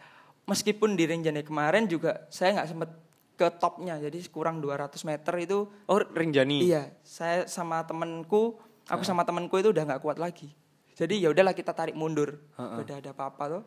Meskipun 0.48 0.96
di 0.96 1.04
Rinjani 1.04 1.44
kemarin 1.44 1.84
juga 1.84 2.24
saya 2.30 2.56
nggak 2.56 2.68
sempet 2.70 2.90
ke 3.36 3.52
topnya, 3.60 4.00
jadi 4.00 4.16
kurang 4.26 4.64
200 4.64 4.96
meter 5.04 5.34
itu. 5.36 5.68
Oh, 5.84 6.00
Rinjani. 6.00 6.64
Iya, 6.64 6.88
saya 7.04 7.44
sama 7.44 7.84
temenku, 7.84 8.56
aku 8.86 9.02
sama 9.02 9.22
temenku 9.22 9.54
itu 9.56 9.70
udah 9.70 9.84
nggak 9.84 10.02
kuat 10.02 10.16
lagi. 10.16 10.50
Jadi 10.96 11.20
ya 11.20 11.28
udahlah 11.28 11.52
kita 11.52 11.70
tarik 11.70 11.92
mundur. 11.92 12.40
Udah 12.56 12.96
ada 12.98 13.12
apa-apa 13.12 13.44
tuh. 13.50 13.62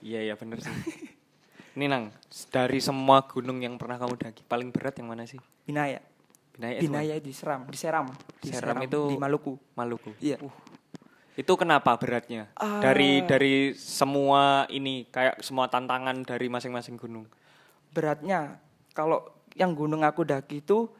Iya, 0.00 0.26
iya 0.26 0.34
bener 0.34 0.58
sih. 0.58 0.72
Ini 1.78 1.86
Nang, 1.86 2.10
dari 2.50 2.82
semua 2.82 3.22
gunung 3.22 3.62
yang 3.62 3.78
pernah 3.78 3.94
kamu 3.94 4.18
daki, 4.18 4.42
paling 4.50 4.74
berat 4.74 4.98
yang 4.98 5.14
mana 5.14 5.22
sih? 5.22 5.38
Binaya. 5.62 6.02
Binaya 6.50 6.74
itu 6.74 6.90
Binaya 6.90 7.14
di 7.22 7.30
Seram, 7.30 7.70
di 7.70 7.78
Seram. 7.78 8.10
Di 8.42 8.50
Seram 8.50 8.82
itu- 8.82 9.14
di 9.14 9.14
Maluku. 9.14 9.54
Maluku. 9.78 10.10
Iya. 10.18 10.42
Itu 11.38 11.54
kenapa 11.54 11.94
beratnya? 11.94 12.50
Ah. 12.58 12.82
Dari 12.82 13.22
dari 13.22 13.54
semua 13.78 14.66
ini 14.66 15.06
kayak 15.06 15.38
semua 15.38 15.70
tantangan 15.70 16.26
dari 16.26 16.50
masing-masing 16.50 16.98
gunung. 16.98 17.30
beratnya 17.88 18.60
kalau 18.92 19.24
yang 19.56 19.72
gunung 19.72 20.04
aku 20.04 20.20
daki 20.20 20.60
itu 20.60 20.92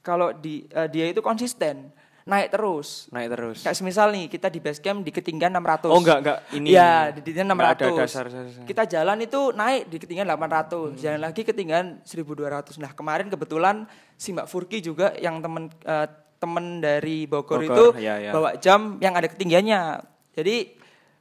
kalau 0.00 0.32
di 0.32 0.64
eh, 0.66 0.88
dia 0.88 1.04
itu 1.04 1.20
konsisten 1.20 1.92
naik 2.22 2.48
terus 2.50 3.08
Naik 3.08 3.28
terus. 3.30 3.56
kayak 3.60 3.72
semisal 3.74 4.08
nih 4.08 4.26
kita 4.26 4.46
di 4.46 4.58
base 4.58 4.78
camp 4.78 5.00
di 5.00 5.08
ketinggian 5.08 5.50
600 5.50 5.86
Oh, 5.86 5.96
enggak, 5.96 6.18
enggak. 6.20 6.38
Ini 6.50 6.66
ya 6.68 6.90
di 7.08 7.20
ketinggian 7.20 7.48
enggak 7.48 7.72
ada 7.72 7.86
600 7.86 7.96
dasar, 7.98 8.24
dasar. 8.26 8.64
kita 8.64 8.82
jalan 8.86 9.18
itu 9.20 9.40
naik 9.50 9.82
di 9.86 9.96
ketinggian 9.96 10.26
Hmm. 10.26 10.36
800 10.38 10.96
jalan 10.96 11.20
lagi 11.20 11.42
ketinggian 11.42 11.86
1200 12.02 12.76
nah 12.76 12.90
kemarin 12.90 13.26
kebetulan 13.26 13.76
si 14.14 14.30
Mbak 14.30 14.46
Furki 14.46 14.78
juga 14.78 15.16
yang 15.16 15.38
temen 15.38 15.68
eh, 15.80 16.06
temen 16.36 16.78
dari 16.78 17.24
Bogor, 17.24 17.60
Bogor, 17.60 17.68
itu 17.92 18.00
ya, 18.00 18.16
ya. 18.18 18.30
bawa 18.30 18.56
jam 18.56 18.96
yang 18.98 19.12
ada 19.12 19.26
ketinggiannya 19.26 19.80
jadi 20.30 20.56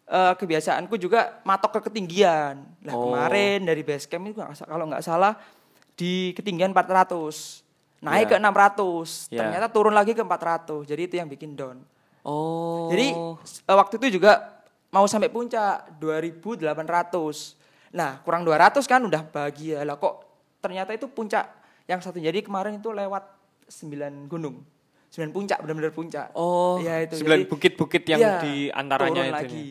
eh, 0.06 0.34
kebiasaanku 0.36 0.96
juga 0.96 1.40
matok 1.44 1.80
ke 1.80 1.90
ketinggian 1.90 2.60
nah 2.80 2.92
Oh. 2.92 3.10
kemarin 3.10 3.64
dari 3.64 3.82
base 3.82 4.04
camp 4.06 4.26
itu 4.26 4.40
kalau 4.42 4.86
nggak 4.86 5.02
salah 5.02 5.36
di 5.94 6.32
ketinggian 6.32 6.72
400 6.72 7.68
naik 8.00 8.26
Ya. 8.26 8.32
ke 8.32 8.36
600 8.38 9.28
Ya. 9.28 9.40
ternyata 9.40 9.68
turun 9.68 9.92
lagi 9.92 10.12
ke 10.12 10.22
400 10.22 10.84
jadi 10.84 11.02
itu 11.02 11.16
yang 11.16 11.28
bikin 11.28 11.54
down 11.54 11.84
Oh. 12.22 12.88
jadi 12.88 13.16
eh, 13.42 13.76
waktu 13.76 13.96
itu 13.98 14.20
juga 14.20 14.60
mau 14.90 15.06
sampai 15.06 15.28
puncak 15.28 15.88
2800 15.98 17.56
nah 17.90 18.22
kurang 18.22 18.44
200 18.44 18.86
kan 18.86 19.02
udah 19.02 19.24
bahagia 19.26 19.82
lah 19.82 19.96
kok 19.96 20.22
ternyata 20.60 20.92
itu 20.92 21.08
puncak 21.08 21.48
yang 21.86 22.00
satu 22.00 22.18
jadi 22.18 22.40
kemarin 22.40 22.78
itu 22.78 22.90
lewat 22.90 23.24
9 23.68 23.90
gunung 24.26 24.62
9 25.10 25.32
puncak 25.32 25.58
benar-benar 25.60 25.90
puncak 25.90 26.30
Oh, 26.34 26.78
ya 26.78 27.02
itu 27.02 27.18
sembilan 27.18 27.50
bukit-bukit 27.50 28.04
yang 28.06 28.20
Iya, 28.20 28.34
di 28.40 28.56
antaranya 28.70 29.22
turun 29.22 29.28
itu. 29.28 29.38
lagi 29.40 29.70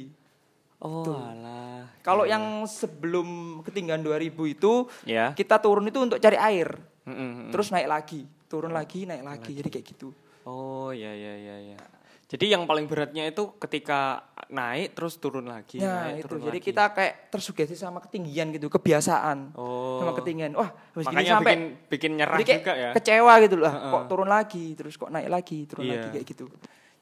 Oh, 0.79 1.03
Tuh. 1.03 1.15
alah. 1.15 1.91
kalau 2.01 2.23
yang 2.23 2.63
sebelum 2.65 3.27
ketinggian 3.63 3.99
2000 3.99 4.15
itu 4.49 4.87
Ya. 5.05 5.31
kita 5.33 5.59
turun 5.59 5.87
itu 5.87 5.99
untuk 6.01 6.19
cari 6.19 6.35
air 6.35 6.75
Mm, 7.09 7.15
mm, 7.15 7.31
mm. 7.41 7.51
terus 7.51 7.69
naik 7.69 7.89
lagi 7.89 8.21
turun 8.45 8.71
lagi 8.71 9.03
naik 9.03 9.23
lagi 9.23 9.53
jadi 9.55 9.69
kayak 9.71 9.87
gitu 9.87 10.09
Oh, 10.43 10.89
ya 10.91 11.09
ya 11.09 11.35
ya 11.37 11.57
ya. 11.67 11.79
Jadi 12.25 12.49
yang 12.49 12.65
paling 12.65 12.85
beratnya 12.85 13.25
itu 13.25 13.53
ketika 13.59 14.21
naik 14.49 14.93
terus 14.93 15.17
turun 15.17 15.45
lagi, 15.45 15.77
nah 15.77 16.05
naik 16.07 16.21
itu 16.21 16.27
turun 16.27 16.41
jadi 16.43 16.57
lagi. 16.57 16.67
kita 16.67 16.85
kayak 16.91 17.15
tersugesti 17.29 17.73
sama 17.75 18.01
ketinggian 18.01 18.49
gitu 18.51 18.69
kebiasaan 18.69 19.53
Oh. 19.53 20.01
sama 20.01 20.13
ketinggian 20.15 20.53
wah 20.53 20.69
habis 20.73 21.05
gini 21.05 21.21
Makanya 21.21 21.33
sampai 21.35 21.53
bikin 21.53 21.61
bikin 21.87 22.11
nyerah 22.17 22.37
kayak 22.39 22.49
juga 22.59 22.73
ya. 22.75 22.91
kecewa 22.93 23.33
gitu 23.43 23.57
lah 23.59 23.73
kok 23.91 24.03
turun 24.07 24.25
lagi 24.27 24.65
terus 24.73 24.95
kok 24.95 25.09
naik 25.09 25.29
lagi 25.29 25.59
turun 25.65 25.85
Iya. 25.85 25.93
lagi 25.95 26.09
kayak 26.11 26.27
gitu 26.27 26.45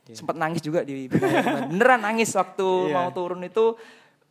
sempat 0.09 0.35
nangis 0.35 0.61
juga 0.61 0.83
di 0.83 1.07
beneran 1.07 2.01
nangis 2.01 2.31
waktu 2.33 2.67
Iya. 2.67 2.95
mau 2.97 3.11
turun 3.11 3.43
itu 3.43 3.79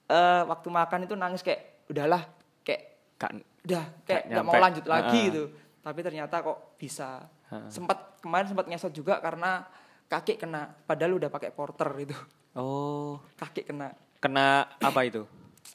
eh, 0.05 0.43
waktu 0.45 0.67
makan 0.69 0.99
itu 1.03 1.15
nangis 1.15 1.39
kayak 1.39 1.87
udahlah 1.87 2.23
kayak 2.61 2.81
Kan 3.15 3.39
udah 3.63 3.83
kayak 4.03 4.27
nggak 4.29 4.43
mau 4.43 4.55
lanjut 4.55 4.85
lagi 4.85 5.19
Ha-ha. 5.21 5.27
gitu 5.29 5.43
tapi 5.85 6.01
ternyata 6.01 6.41
kok 6.41 6.73
bisa 6.75 7.29
sempat 7.67 8.17
kemarin 8.17 8.49
sempat 8.49 8.65
ngesot 8.65 8.89
juga 8.89 9.21
karena 9.21 9.61
kaki 10.05 10.33
kena 10.35 10.73
padahal 10.81 11.13
udah 11.15 11.29
pakai 11.29 11.49
porter 11.49 11.89
itu 11.99 12.17
Oh, 12.55 13.19
kaki 13.35 13.61
kena 13.63 13.93
kena 14.17 14.65
apa 14.79 15.03
itu? 15.03 15.27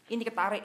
ini 0.08 0.20
ketarik 0.20 0.64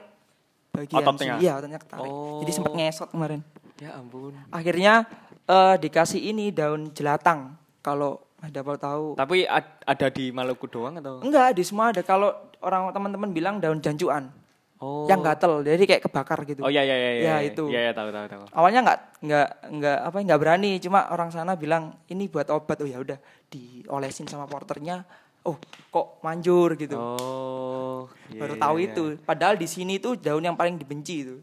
bagian 0.72 0.98
Ototnya? 0.98 1.36
sini. 1.36 1.44
iya 1.44 1.52
ototnya 1.54 1.78
ketarik 1.78 2.10
Oh. 2.10 2.40
jadi 2.40 2.52
sempat 2.52 2.72
ngesot 2.74 3.08
kemarin 3.08 3.40
Ya 3.76 3.92
ampun. 3.92 4.32
akhirnya 4.48 5.04
eh, 5.44 5.74
dikasih 5.78 6.26
ini 6.26 6.50
daun 6.50 6.90
jelatang 6.90 7.54
kalau 7.78 8.18
ada 8.38 8.60
mau 8.60 8.74
tahu 8.74 9.14
Tapi 9.14 9.46
ad- 9.46 9.84
ada 9.84 10.06
di 10.08 10.28
Maluku 10.28 10.66
doang 10.66 10.96
atau? 10.96 11.20
enggak 11.20 11.52
di 11.52 11.62
semua 11.62 11.88
ada 11.88 12.00
kalau 12.00 12.32
orang 12.58 12.90
teman-teman 12.90 13.30
bilang 13.30 13.56
daun 13.56 13.78
jancuan 13.78 14.32
Oh. 14.76 15.08
yang 15.08 15.24
gatel 15.24 15.64
jadi 15.64 15.84
kayak 15.88 16.02
kebakar 16.04 16.44
gitu 16.44 16.60
Oh 16.60 16.68
ya 16.68 16.84
ya 16.84 16.92
ya. 16.92 17.10
Ya, 17.16 17.36
itu. 17.40 17.64
Ya 17.72 17.88
ya 17.88 17.92
tahu 17.96 18.12
tahu 18.12 18.28
tahu. 18.28 18.44
awalnya 18.52 18.84
nggak 18.84 19.00
nggak 19.24 19.48
nggak 19.72 19.98
apa 20.04 20.16
nggak 20.20 20.40
berani 20.40 20.70
cuma 20.76 21.08
orang 21.08 21.32
sana 21.32 21.56
bilang 21.56 21.96
ini 22.12 22.28
buat 22.28 22.52
obat 22.52 22.84
oh 22.84 22.88
ya 22.88 23.00
udah 23.00 23.16
diolesin 23.48 24.28
sama 24.28 24.44
porternya 24.44 25.00
oh 25.48 25.56
kok 25.88 26.20
manjur 26.20 26.76
gitu 26.76 26.92
Oh. 26.92 28.04
iya, 28.28 28.40
baru 28.44 28.54
iya, 28.58 28.62
tahu 28.68 28.76
iya. 28.76 28.86
itu 28.92 29.02
padahal 29.24 29.54
di 29.56 29.64
sini 29.64 29.96
tuh 29.96 30.20
daun 30.20 30.44
yang 30.44 30.58
paling 30.60 30.76
dibenci 30.76 31.24
itu 31.24 31.40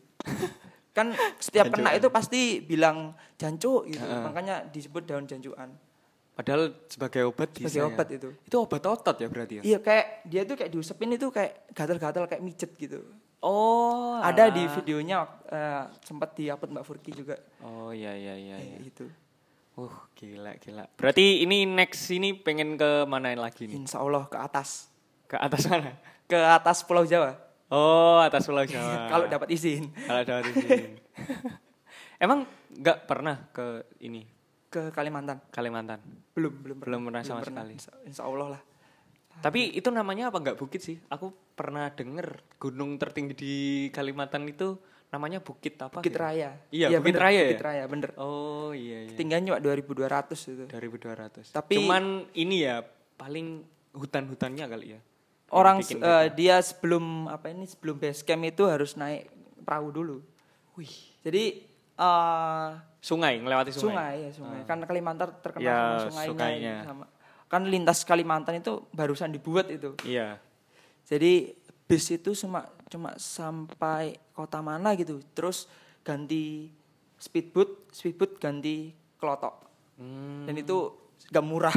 kan 0.94 1.10
setiap 1.42 1.74
kena 1.74 1.98
itu 1.98 2.14
pasti 2.14 2.62
bilang 2.62 3.18
jancuk 3.42 3.90
gitu 3.90 4.06
makanya 4.06 4.62
disebut 4.70 5.10
daun 5.10 5.26
jancuan 5.26 5.74
Padahal 6.34 6.62
sebagai 6.88 7.22
obat 7.26 7.50
bisa. 7.52 7.70
sebagai 7.70 7.78
ya? 7.80 7.86
obat 7.88 8.08
itu 8.10 8.30
Itu 8.44 8.56
obat 8.60 8.82
otot 8.84 9.16
ya 9.16 9.28
berarti 9.28 9.54
ya? 9.56 9.64
iya 9.64 9.78
kayak 9.78 10.06
dia 10.24 10.42
tuh 10.44 10.56
kayak 10.56 10.72
diusapin 10.72 11.10
itu 11.12 11.28
kayak 11.28 11.70
gatal-gatal 11.72 12.26
kayak 12.26 12.42
mijet 12.42 12.74
gitu 12.74 13.02
Oh. 13.38 14.18
ada 14.18 14.48
di 14.48 14.62
alah. 14.62 14.72
videonya 14.74 15.18
eh, 15.46 15.84
sempat 16.02 16.32
diupload 16.32 16.72
mbak 16.72 16.84
Furki 16.84 17.12
juga 17.12 17.36
Oh 17.60 17.92
iya 17.92 18.12
iya 18.12 18.34
iya. 18.34 18.56
Iya. 18.58 18.78
gitu 18.82 19.06
Uh 19.74 19.92
gila 20.14 20.54
gila. 20.56 20.86
Berarti 20.94 21.42
ini 21.42 21.66
next 21.66 22.08
ini 22.08 22.32
pengen 22.32 22.74
ke 22.74 23.04
mana 23.04 23.34
lagi 23.34 23.66
nih? 23.66 23.76
insya 23.76 24.00
Allah 24.00 24.26
ke 24.26 24.38
atas 24.38 24.88
Ke 25.26 25.36
atas 25.36 25.66
mana? 25.66 25.92
ke 26.24 26.40
atas 26.40 26.82
Pulau 26.82 27.04
Jawa 27.04 27.36
Oh 27.68 28.18
atas 28.18 28.42
Pulau 28.44 28.64
Jawa. 28.70 29.06
kalau 29.08 29.26
dapat 29.28 29.50
izin 29.50 29.92
kalau 30.00 30.22
dapat 30.24 30.50
izin. 30.50 30.98
Emang 32.24 32.48
nggak 32.72 32.98
pernah 33.04 33.38
ke 33.50 33.84
ini 34.00 34.24
ke 34.74 34.90
Kalimantan 34.90 35.38
Kalimantan? 35.54 36.02
belum 36.34 36.54
belum 36.60 36.78
Belum 36.82 37.02
pernah 37.06 37.22
sama 37.22 37.46
sekali. 37.46 37.78
insya, 37.78 37.94
insya 38.02 38.26
Allah 38.26 38.58
lah 38.58 38.62
Tapi 39.34 39.74
itu 39.74 39.90
namanya 39.90 40.30
apa 40.30 40.38
nggak 40.40 40.58
bukit 40.58 40.82
sih? 40.82 40.98
Aku 41.10 41.30
pernah 41.54 41.90
denger 41.90 42.42
gunung 42.58 42.98
tertinggi 42.98 43.34
di 43.34 43.54
Kalimantan 43.90 44.46
itu 44.46 44.78
namanya 45.10 45.42
Bukit 45.42 45.78
apa? 45.78 46.02
Bukit 46.02 46.10
ya? 46.10 46.22
Raya. 46.22 46.50
Iya, 46.70 46.88
Bukit 46.98 47.06
bener, 47.14 47.22
Raya 47.22 47.34
ya? 47.34 47.46
Bukit 47.46 47.62
Raya, 47.62 47.84
bener. 47.86 48.10
Oh 48.18 48.74
iya 48.74 49.06
iya. 49.06 49.10
Ketinggiannya 49.14 49.50
cuma 49.50 49.60
2200 49.62 50.50
itu. 50.50 50.64
2200. 50.66 51.54
Tapi- 51.54 51.78
cuman 51.78 52.04
ini 52.34 52.56
ya 52.62 52.82
paling 53.14 53.62
hutan-hutannya 53.94 54.66
kali 54.66 54.88
ya. 54.98 55.00
Orang 55.54 55.82
beda. 55.82 56.34
dia 56.34 56.58
sebelum 56.62 57.30
apa 57.30 57.54
ini 57.54 57.70
sebelum 57.70 58.02
base 58.02 58.26
camp 58.26 58.42
itu 58.42 58.66
harus 58.66 58.98
naik 58.98 59.30
perahu 59.62 59.90
dulu. 59.90 60.18
Wih, 60.74 60.94
Jadi 61.22 61.62
eh 61.94 62.70
sungai 63.00 63.38
ngelewati 63.38 63.70
sungai. 63.70 63.92
sungai 63.92 64.14
ya 64.20 64.32
sungai. 64.32 64.60
Karena 64.64 64.86
Kalimantan 64.86 65.30
terkenal 65.40 65.64
Ya, 65.64 65.78
sama 66.04 66.22
sungainya. 66.24 66.28
sungainya. 66.28 66.76
Sama. 66.84 67.06
Kan 67.46 67.62
lintas 67.66 68.00
Kalimantan 68.02 68.58
itu 68.58 68.88
barusan 68.90 69.30
dibuat 69.30 69.68
itu. 69.68 69.94
Iya. 70.02 70.40
Jadi 71.04 71.54
bis 71.84 72.06
itu 72.10 72.32
cuma 72.34 72.66
cuma 72.88 73.14
sampai 73.16 74.16
kota 74.32 74.60
mana 74.60 74.96
gitu. 74.96 75.20
Terus 75.34 75.68
ganti 76.02 76.72
speedboat, 77.16 77.92
speedboat 77.92 78.38
ganti 78.38 78.92
kelotok. 79.16 79.68
Hmm. 79.96 80.48
Dan 80.48 80.58
itu 80.58 80.96
gak 81.30 81.46
murah. 81.46 81.76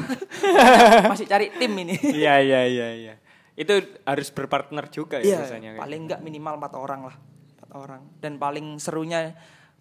Masih 1.10 1.26
cari 1.26 1.52
tim 1.52 1.72
ini. 1.76 1.98
Iya 2.00 2.40
iya 2.40 2.60
iya 2.64 2.88
iya. 2.94 3.14
Itu 3.52 3.72
harus 4.02 4.28
berpartner 4.30 4.88
juga 4.88 5.16
ya 5.18 5.24
Iya, 5.26 5.38
biasanya. 5.42 5.70
paling 5.76 6.00
enggak 6.04 6.20
minimal 6.20 6.56
empat 6.56 6.72
orang 6.76 7.00
lah, 7.04 7.16
empat 7.56 7.70
orang. 7.72 8.02
Dan 8.18 8.36
paling 8.36 8.76
serunya 8.76 9.32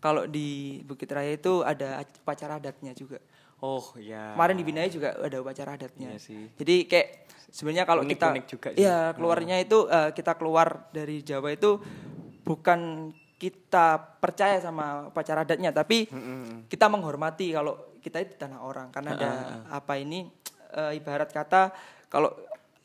kalau 0.06 0.30
di 0.30 0.78
Bukit 0.86 1.10
Raya 1.10 1.34
itu 1.34 1.66
ada 1.66 2.06
upacara 2.22 2.62
adatnya 2.62 2.94
juga. 2.94 3.18
Oh 3.66 3.82
iya. 3.98 4.38
Kemarin 4.38 4.62
di 4.62 4.66
Binaya 4.70 4.86
juga 4.86 5.18
ada 5.18 5.42
upacara 5.42 5.74
adatnya. 5.74 6.14
Iya 6.14 6.22
sih. 6.22 6.46
Jadi 6.54 6.86
kayak 6.86 7.26
sebenarnya 7.50 7.90
kalau 7.90 8.06
kita 8.06 8.30
Unik-unik 8.30 8.46
juga 8.46 8.68
sih. 8.78 8.86
Iya, 8.86 9.18
keluarnya 9.18 9.58
itu 9.58 9.90
eh, 9.90 10.14
kita 10.14 10.38
keluar 10.38 10.94
dari 10.94 11.26
Jawa 11.26 11.50
itu 11.50 11.82
bukan 12.46 13.10
kita 13.42 13.98
percaya 14.22 14.62
sama 14.62 15.10
upacara 15.10 15.42
adatnya, 15.42 15.74
tapi 15.74 16.06
kita 16.70 16.86
menghormati 16.86 17.50
kalau 17.50 17.98
kita 17.98 18.22
itu 18.22 18.38
tanah 18.38 18.62
orang 18.62 18.94
karena 18.94 19.18
ada 19.18 19.32
apa 19.74 19.98
ini 19.98 20.30
eh, 20.78 21.02
ibarat 21.02 21.34
kata 21.34 21.74
kalau 22.14 22.30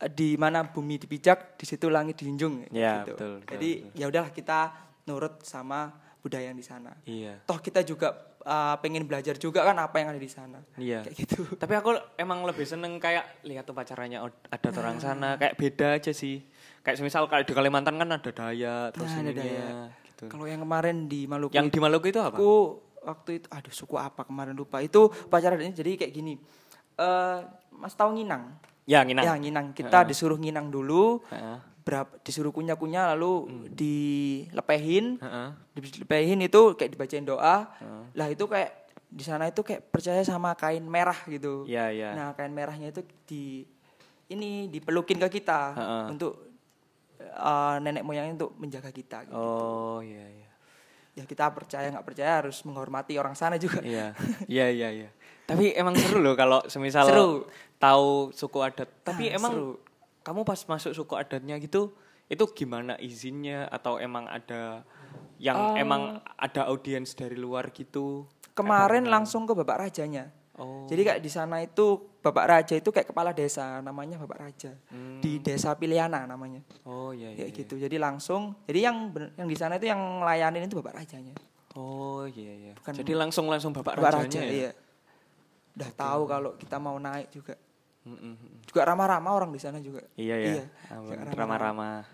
di 0.01 0.41
mana 0.41 0.65
bumi 0.65 0.97
dipijak, 0.97 1.61
di 1.61 1.69
situ 1.69 1.93
langit 1.93 2.17
dijunjung 2.17 2.73
Iya, 2.73 3.05
gitu. 3.05 3.13
betul, 3.13 3.33
betul, 3.45 3.51
Jadi 3.53 3.71
ya 3.93 4.09
udahlah 4.09 4.33
kita 4.33 4.59
nurut 5.05 5.45
sama 5.45 5.93
budaya 6.21 6.47
yang 6.47 6.55
di 6.55 6.63
sana. 6.63 6.93
Iya. 7.03 7.41
Toh 7.43 7.57
kita 7.57 7.81
juga 7.81 8.13
eh, 8.39 8.77
pengen 8.79 9.05
belajar 9.05 9.35
juga 9.35 9.61
kan 9.63 9.77
apa 9.77 9.97
yang 9.97 10.09
ada 10.11 10.19
di 10.19 10.29
sana. 10.29 10.61
Iya. 10.75 11.03
Kayak 11.03 11.17
gitu. 11.19 11.41
Tapi 11.61 11.75
aku 11.75 11.91
emang 12.15 12.45
lebih 12.45 12.65
seneng 12.65 12.97
kayak 12.97 13.43
lihat 13.43 13.65
upacaranya 13.65 14.21
od- 14.21 14.45
adat 14.47 14.75
orang 14.75 14.97
Nah. 14.97 15.03
sana 15.03 15.29
kayak 15.35 15.55
beda 15.55 15.89
aja 15.95 16.13
sih. 16.13 16.45
Kayak 16.81 16.97
semisal 16.99 17.25
kalau 17.27 17.41
di 17.41 17.53
Kalimantan 17.53 17.97
kan 17.97 18.09
ada 18.09 18.31
daya 18.31 18.89
terus 18.91 19.11
Nah, 19.11 19.21
ada 19.23 19.33
daya. 19.35 19.69
gitu. 20.05 20.25
Kalau 20.27 20.45
yang 20.45 20.61
kemarin 20.61 21.05
di 21.05 21.25
Maluku 21.25 21.53
Yang 21.53 21.69
di 21.69 21.79
Maluku 21.79 22.07
itu 22.09 22.19
apa? 22.19 22.33
aku 22.33 22.53
waktu 23.01 23.31
itu 23.41 23.47
aduh 23.49 23.73
suku 23.75 23.97
apa 23.97 24.25
kemarin 24.25 24.53
lupa. 24.53 24.81
Itu 24.81 25.09
upacara 25.09 25.57
adatnya 25.57 25.73
jadi 25.75 25.97
kayak 25.97 26.13
gini. 26.13 26.37
Eh 26.95 27.39
Mas 27.71 27.93
tahu 27.93 28.13
nginang? 28.13 28.61
Ya, 28.85 29.01
Nginang. 29.01 29.23
Ya, 29.23 29.35
nginang. 29.37 29.67
Kita 29.71 30.03
disuruh 30.03 30.35
nginang 30.35 30.69
dulu. 30.69 31.23
Heeh. 31.29 31.59
Berapa 31.81 32.13
disuruh 32.21 32.51
kunyah-kunyah 32.51 33.15
lalu 33.15 33.49
dilepehin. 33.73 35.17
Heeh. 35.17 35.49
Dilepehin 35.75 36.41
itu 36.41 36.61
kayak 36.75 36.91
dibacain 36.93 37.25
doa. 37.25 37.57
Lah 38.13 38.29
itu 38.29 38.45
kayak 38.45 38.71
di 39.11 39.25
sana 39.27 39.47
itu 39.47 39.61
kayak 39.61 39.91
percaya 39.91 40.23
sama 40.23 40.55
kain 40.55 40.83
merah 40.83 41.17
gitu. 41.27 41.67
Iya, 41.67 41.91
iya. 41.91 42.09
Nah, 42.15 42.29
kain 42.33 42.53
merahnya 42.53 42.91
itu 42.91 43.03
di 43.27 43.67
ini 44.31 44.71
dipelukin 44.71 45.19
ke 45.19 45.43
kita 45.43 45.75
Heeh. 45.75 46.05
untuk 46.15 46.33
eh, 47.19 47.77
nenek 47.81 48.07
moyangnya 48.07 48.39
untuk 48.39 48.55
menjaga 48.57 48.91
kita. 48.91 49.27
gitu. 49.27 49.35
Oh, 49.35 49.99
iya 50.01 50.25
iya. 50.31 50.49
Ya 51.11 51.25
kita 51.27 51.51
percaya 51.51 51.91
nggak 51.91 52.07
percaya 52.07 52.39
harus 52.39 52.63
menghormati 52.63 53.19
orang 53.19 53.35
sana 53.35 53.59
juga. 53.59 53.83
Iya. 53.83 54.15
Iya 54.47 54.67
iya 54.71 54.89
iya. 54.95 55.11
Tapi 55.43 55.75
emang 55.75 55.99
seru 55.99 56.23
loh 56.23 56.39
kalau 56.39 56.63
semisal 56.71 57.11
Seru. 57.11 57.51
tahu 57.83 58.31
suku 58.31 58.59
adat. 58.63 58.87
Tapi 59.03 59.27
Ah, 59.27 59.43
emang 59.43 59.53
seru. 59.53 59.71
Kamu 60.21 60.43
pas 60.43 60.61
masuk 60.61 60.93
suku 60.93 61.15
adatnya 61.15 61.57
gitu 61.57 61.93
itu 62.27 62.45
gimana 62.55 62.95
izinnya 62.97 63.67
atau 63.67 63.99
emang 63.99 64.25
ada 64.25 64.87
yang 65.37 65.57
Ah. 65.57 65.75
emang 65.75 66.03
ada 66.37 66.69
audiens 66.69 67.13
dari 67.13 67.35
luar 67.35 67.69
gitu? 67.71 68.29
Kemarin 68.53 69.09
langsung 69.09 69.45
ke 69.45 69.53
Bapak 69.53 69.83
Rajanya. 69.83 70.31
Oh. 70.55 70.85
Jadi 70.85 71.01
kayak 71.03 71.21
di 71.21 71.31
sana 71.33 71.59
itu 71.59 71.97
Bapak 72.21 72.45
Raja 72.45 72.77
itu 72.77 72.93
kayak 72.93 73.09
kepala 73.09 73.33
desa 73.33 73.81
namanya 73.81 74.21
Bapak 74.21 74.39
Raja. 74.39 74.77
Di 75.19 75.41
Desa 75.41 75.73
Piliana 75.73 76.29
namanya. 76.29 76.61
Oh 76.85 77.11
iya 77.11 77.33
iya. 77.33 77.49
Kayak 77.49 77.51
gitu. 77.57 77.75
Jadi 77.81 77.97
langsung 77.97 78.53
jadi 78.69 78.93
yang 78.93 79.09
yang 79.35 79.49
di 79.49 79.57
sana 79.57 79.75
itu 79.75 79.89
yang 79.89 80.21
ngelayanin 80.21 80.69
itu 80.69 80.77
Bapak 80.77 81.01
Rajanya. 81.01 81.33
Oh 81.73 82.29
iya 82.29 82.53
iya. 82.53 82.73
Bukan- 82.77 82.95
Jadi 82.95 83.13
langsung 83.15 83.47
langsung 83.47 83.73
bapak, 83.73 83.97
Bapak 83.97 84.21
rajanya 84.21 84.29
Raja 84.29 84.41
ya. 84.45 84.51
iya. 84.53 84.71
Udah 85.73 85.91
tahu 85.95 86.23
kalau 86.27 86.51
kita 86.55 86.77
mau 86.77 86.99
naik 86.99 87.33
juga. 87.33 87.55
Mm, 88.01 88.17
mm, 88.17 88.35
mm. 88.35 88.57
Juga 88.65 88.81
ramah-ramah 88.89 89.33
orang 89.37 89.51
di 89.53 89.61
sana 89.61 89.77
juga. 89.83 90.01
Iya 90.17 90.37
ya. 90.41 90.49
Iya. 90.57 90.65
Juga 91.05 91.37
Ramah-ramah. 91.37 92.09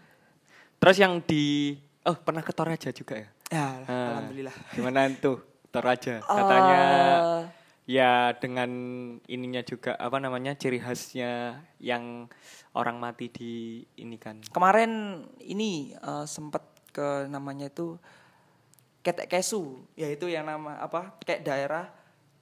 Terus 0.82 0.96
yang 0.98 1.22
di 1.22 1.76
oh 2.02 2.16
pernah 2.18 2.42
ke 2.42 2.50
Toraja 2.50 2.90
juga 2.90 3.14
ya? 3.16 3.28
Ya, 3.46 3.66
Ah, 3.86 4.06
alhamdulillah. 4.18 4.56
Gimana 4.74 5.06
tuh 5.14 5.38
Toraja? 5.70 6.18
Katanya 6.26 6.82
Eh, 6.82 7.42
ya 7.86 8.34
dengan 8.34 8.70
ininya 9.30 9.62
juga 9.62 9.94
apa 9.94 10.18
namanya 10.18 10.58
ciri 10.58 10.82
khasnya 10.82 11.62
yang 11.78 12.26
orang 12.74 12.98
mati 12.98 13.30
di 13.30 13.52
ini 14.02 14.18
kan. 14.18 14.42
Kemarin 14.50 15.22
ini 15.38 15.94
eh, 15.94 16.26
sempat 16.26 16.66
ke 16.90 17.30
namanya 17.30 17.70
itu 17.70 17.94
Ketek 19.06 19.30
Kesu, 19.38 19.86
yaitu 19.94 20.26
yang 20.26 20.50
nama 20.50 20.82
apa? 20.82 21.14
Kayak 21.22 21.46
daerah 21.46 21.84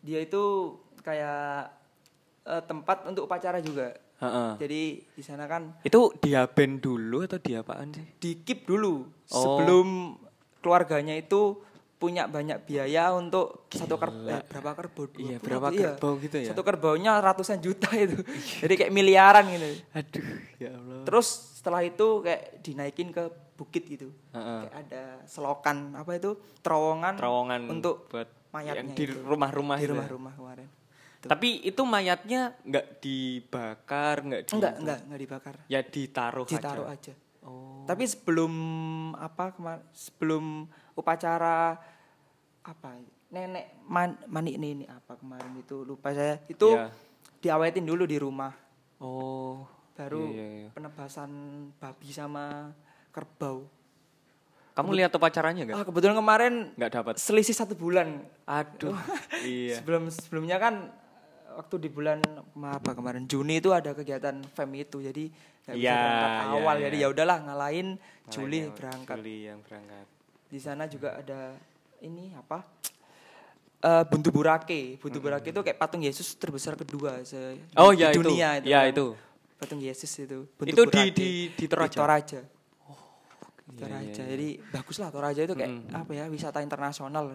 dia 0.00 0.24
itu 0.24 0.72
kayak 1.04 1.83
eh, 2.44 2.62
tempat 2.62 3.04
untuk 3.04 3.24
upacara 3.24 3.58
juga. 3.58 3.92
Heeh. 4.14 4.50
Jadi 4.56 4.82
di 5.10 5.22
sana 5.22 5.44
kan 5.44 5.74
Itu 5.80 6.14
diaben 6.16 6.78
dulu 6.78 7.22
atau 7.22 7.36
diapaan 7.36 7.90
sih? 7.90 8.06
di 8.16 8.30
keep 8.40 8.64
dulu 8.64 9.04
Oh. 9.26 9.40
sebelum 9.58 10.14
keluarganya 10.58 11.12
itu 11.14 11.58
punya 11.94 12.24
banyak 12.24 12.62
biaya 12.62 13.10
untuk 13.10 13.64
satu 13.68 13.96
kerbau 13.96 14.38
berapa 14.44 14.70
kerbau 14.74 15.04
Dua 15.06 15.18
Iya, 15.18 15.36
berapa 15.38 15.68
kerbau 15.68 16.12
gitu 16.18 16.36
ya? 16.36 16.46
satu 16.46 16.60
kerbaunya 16.60 17.16
ratusan 17.18 17.58
juta 17.58 17.88
itu 17.96 18.20
jadi 18.60 18.74
kayak 18.76 18.92
miliaran 18.92 19.44
gitu 19.48 19.68
Aduh, 19.90 20.24
ya 20.58 20.70
Allah. 20.70 21.00
terus 21.02 21.26
setelah 21.54 21.80
itu 21.80 22.20
kayak 22.20 22.60
dinaikin 22.60 23.08
ke 23.08 23.24
bukit 23.54 23.88
gitu 23.88 24.12
Heeh. 24.30 24.60
kayak 24.62 24.74
ada 24.84 25.02
selokan 25.24 25.96
apa 25.96 26.12
itu 26.14 26.30
terowongan 26.60 27.16
Terowongan 27.16 27.60
untuk 27.72 28.04
buat 28.06 28.28
mayatnya 28.52 28.84
yang 28.84 28.88
di 28.92 29.04
itu. 29.06 29.16
rumah-rumah 29.18 29.76
di 29.76 29.80
itu 29.80 29.88
ya? 29.88 29.96
rumah-rumah 29.96 30.32
kemarin 30.34 30.68
Tapi 31.24 31.48
itu 31.62 31.82
mayatnya 31.82 32.52
nggak 32.62 32.86
dibakar, 32.98 34.16
nggak 34.20 34.42
di, 34.42 34.50
enggak 34.52 34.74
enggak 34.76 34.98
enggak 35.04 35.20
dibakar 35.20 35.54
ya 35.66 35.80
ditaruh, 35.80 36.44
ditaruh 36.44 36.86
aja. 36.86 37.12
aja 37.12 37.14
Oh. 37.44 37.84
Tapi 37.84 38.08
sebelum 38.08 38.52
apa 39.14 39.52
kemar 39.52 39.84
sebelum 39.92 40.64
upacara 40.94 41.76
apa 42.60 42.90
nenek 43.28 43.84
man, 43.84 44.16
manik 44.24 44.56
ini, 44.56 44.88
apa 44.88 45.20
kemarin 45.20 45.52
itu 45.54 45.84
lupa 45.84 46.16
saya 46.16 46.40
itu 46.48 46.72
Iya. 46.72 46.88
diawetin 47.38 47.84
dulu 47.84 48.08
di 48.08 48.16
rumah 48.16 48.48
Oh. 48.96 49.60
baru 49.92 50.24
Iya, 50.24 50.32
iya, 50.32 50.46
iya. 50.58 50.68
penebasan 50.72 51.30
babi 51.76 52.08
sama 52.10 52.72
kerbau. 53.12 53.68
Kamu 54.72 54.90
lihat 54.90 55.12
upacaranya 55.12 55.62
nggak? 55.62 55.76
Ah 55.76 55.84
kebetulan 55.84 56.16
kemarin 56.16 56.54
Nggak 56.74 56.92
dapat. 56.96 57.14
selisih 57.20 57.52
satu 57.52 57.76
bulan. 57.76 58.24
Aduh. 58.42 58.96
iya. 59.44 59.78
Sebelum 59.78 60.08
sebelumnya 60.08 60.56
kan 60.56 60.88
waktu 61.54 61.74
di 61.78 61.88
bulan 61.88 62.18
apa 62.60 62.92
kemarin 62.92 63.24
Juni 63.24 63.58
itu 63.58 63.70
ada 63.70 63.90
kegiatan 63.90 64.42
fem 64.48 64.70
itu 64.74 64.98
jadi 64.98 65.24
nggak 65.64 65.74
bisa 65.74 65.80
Iya, 65.80 65.96
berangkat 65.96 66.30
iya, 66.30 66.52
awal 66.52 66.74
iya. 66.74 66.84
jadi 66.84 66.96
ya 66.96 67.08
udahlah 67.08 67.38
ngalahin 67.40 67.88
Juli 68.26 68.58
berangkat. 68.68 69.16
Juli 69.16 69.36
yang 69.44 69.60
berangkat. 69.60 70.06
Di 70.46 70.58
sana 70.58 70.84
juga 70.84 71.14
ada 71.14 71.56
ini 72.00 72.32
apa? 72.32 72.60
Eh 73.78 74.04
Buntu 74.06 74.28
Burake. 74.30 74.96
Buntu 74.96 75.18
Burake 75.18 75.48
itu 75.48 75.60
kayak 75.60 75.76
patung 75.76 76.00
Yesus 76.00 76.32
terbesar 76.34 76.72
kedua 76.74 77.20
se 77.22 77.60
Oh, 77.74 77.90
di 77.90 78.00
ya, 78.00 78.10
itu. 78.10 78.20
dunia 78.20 78.48
itu. 78.58 78.66
Ya, 78.66 78.80
kan. 78.80 78.90
itu. 78.90 79.06
Patung 79.54 79.78
Yesus 79.78 80.08
itu. 80.16 80.48
Buntu 80.50 80.68
Itu 80.68 80.82
di- 80.84 80.90
Burake. 80.90 81.12
di- 81.12 81.48
di 81.52 81.64
Toraja? 81.64 81.96
Toraja. 81.96 82.40
Di 82.40 83.72
iya, 83.72 83.80
Toraja. 83.80 84.20
iya, 84.20 84.24
Jadi 84.26 84.48
bagus 84.68 84.96
lah 84.98 85.08
Toraja 85.08 85.40
itu 85.40 85.54
kayak 85.54 85.72
apa 85.90 86.10
ya 86.12 86.24
wisata 86.28 86.60
internasional. 86.60 87.32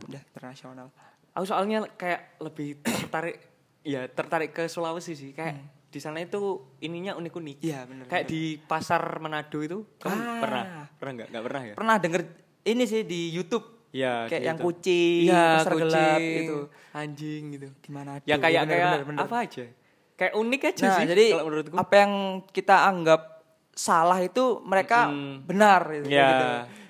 Udah 0.00 0.22
internasional. 0.24 0.86
Aku 1.30 1.44
soalnya 1.44 1.86
kayak 1.92 2.38
lebih 2.40 2.78
tertarik 2.80 3.38
ya 3.80 4.06
tertarik 4.06 4.52
ke 4.52 4.64
Sulawesi 4.64 5.12
sih 5.12 5.30
kayak 5.30 5.56
di 5.86 5.98
sana 5.98 6.18
itu 6.18 6.38
ininya 6.78 7.14
unik-unik. 7.14 7.56
Hmm. 7.56 7.64
Iya, 7.64 7.80
bener, 7.82 8.04
Kayak 8.06 8.26
di 8.26 8.42
pasar 8.60 9.00
Manado 9.18 9.58
itu 9.58 9.78
kamu 9.96 10.12
Ah. 10.14 10.36
pernah 10.38 10.64
pernah 10.92 11.12
nggak 11.14 11.28
nggak 11.28 11.44
pernah 11.44 11.62
ya? 11.62 11.74
Pernah 11.74 11.96
denger 11.96 12.22
ini 12.62 12.84
sih 12.84 13.02
di 13.02 13.20
YouTube 13.30 13.64
Iya. 13.88 14.28
kayak 14.28 14.36
gitu. 14.36 14.44
yang 14.44 14.58
kucing, 14.60 15.22
Iya, 15.24 15.44
pasar 15.56 15.72
gelap 15.74 15.96
kucing, 16.14 16.44
itu. 16.44 16.58
anjing 16.92 17.42
gitu. 17.50 17.68
Di 17.78 17.90
mana? 17.90 18.10
Ya 18.22 18.36
kayak 18.36 18.62
bener, 18.62 18.70
kayak 18.70 18.86
bener, 18.86 19.02
bener. 19.06 19.20
apa 19.22 19.36
aja? 19.40 19.64
kayak 20.14 20.34
unik 20.34 20.62
aja 20.66 20.82
Nah, 20.82 20.92
sih 20.92 21.04
jadi 21.08 21.24
kalau 21.30 21.44
menurutku. 21.46 21.74
apa 21.74 21.94
yang 21.96 22.12
kita 22.44 22.76
anggap 22.84 23.20
salah 23.70 24.18
itu 24.18 24.44
mereka 24.60 25.06
Mm-mm. 25.06 25.46
benar 25.46 25.80
gitu. 25.94 26.06
Ya. 26.08 26.26
gitu. 26.28 26.46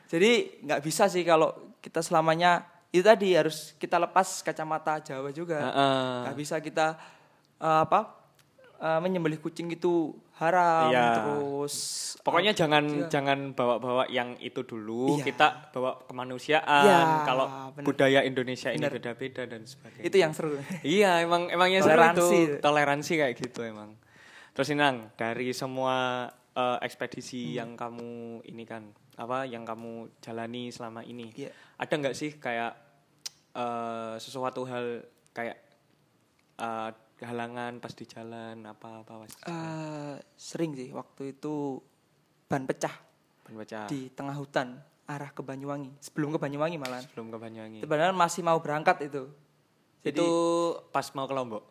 Jadi 0.08 0.30
nggak 0.64 0.80
bisa 0.80 1.04
sih 1.06 1.22
kalau 1.22 1.52
kita 1.78 2.00
selamanya 2.00 2.64
itu 2.88 3.02
tadi 3.02 3.32
harus 3.32 3.74
kita 3.74 3.96
lepas 3.96 4.40
kacamata 4.40 4.96
Jawa 4.98 5.28
juga. 5.30 5.60
Heeh. 5.60 6.12
Nggak 6.24 6.36
bisa 6.36 6.56
kita 6.58 6.86
eh, 7.58 7.80
apa 7.82 8.16
eh, 8.78 8.98
menyembelih 8.98 9.38
kucing 9.38 9.68
itu 9.68 10.10
haram 10.38 10.88
Iya. 10.88 11.06
terus 11.18 11.74
Pokoknya 12.22 12.54
jangan 12.54 12.84
iya. 12.86 13.08
jangan 13.08 13.50
bawa-bawa 13.52 14.06
yang 14.06 14.38
itu 14.38 14.62
dulu. 14.62 15.18
Iya. 15.18 15.24
Kita 15.26 15.46
bawa 15.70 15.98
kemanusiaan. 16.04 16.84
Iya, 16.84 17.00
Kalau 17.24 17.46
bener. 17.72 17.84
budaya 17.84 18.20
Indonesia 18.22 18.70
ini 18.70 18.84
beda-beda 18.84 19.42
dan 19.44 19.64
sebagainya. 19.64 20.04
itu 20.04 20.16
yang 20.16 20.32
seru. 20.32 20.56
Iya, 20.86 21.24
emang 21.24 21.48
emangnya 21.48 21.80
seru 21.82 22.02
itu 22.06 22.28
toleransi 22.58 23.12
kayak 23.16 23.34
gitu 23.36 23.64
emang. 23.64 23.96
Terus 24.54 24.68
Inang, 24.70 25.10
dari 25.14 25.50
semua 25.52 26.26
eh, 26.52 26.78
ekspedisi 26.82 27.52
Hmm. 27.52 27.54
yang 27.54 27.70
kamu 27.74 28.10
ini 28.44 28.64
kan 28.64 28.90
apa 29.18 29.42
yang 29.44 29.66
kamu 29.66 30.14
jalani 30.18 30.70
selama 30.70 31.02
ini, 31.02 31.34
Iya. 31.34 31.50
ada 31.76 31.90
nggak 31.90 32.14
sih 32.14 32.38
kayak 32.38 32.72
eh, 33.52 34.14
sesuatu 34.16 34.62
hal 34.64 35.02
kayak 35.34 35.58
eh, 36.56 36.90
halangan 37.18 37.82
pas 37.82 37.90
di 37.90 38.06
jalan 38.06 38.62
apa 38.62 39.02
apa 39.02 39.26
Eh, 39.26 40.16
sering 40.38 40.72
sih 40.72 40.94
waktu 40.94 41.34
itu 41.34 41.82
ban 42.46 42.62
pecah 42.62 42.94
baca 43.48 43.88
di 43.88 44.12
tengah 44.12 44.36
hutan 44.36 44.76
arah 45.08 45.32
ke 45.32 45.40
Banyuwangi. 45.40 46.04
Sebelum 46.04 46.36
ke 46.36 46.38
Banyuwangi 46.38 46.76
malah. 46.76 47.00
sebelum 47.00 47.32
ke 47.32 47.38
Banyuwangi. 47.40 47.80
Sebenarnya 47.80 48.12
masih 48.12 48.44
mau 48.44 48.60
berangkat 48.60 49.08
itu. 49.08 49.24
Jadi 50.04 50.20
itu 50.20 50.28
pas 50.92 51.08
mau 51.16 51.24
ke 51.24 51.34
Lombok. 51.34 51.64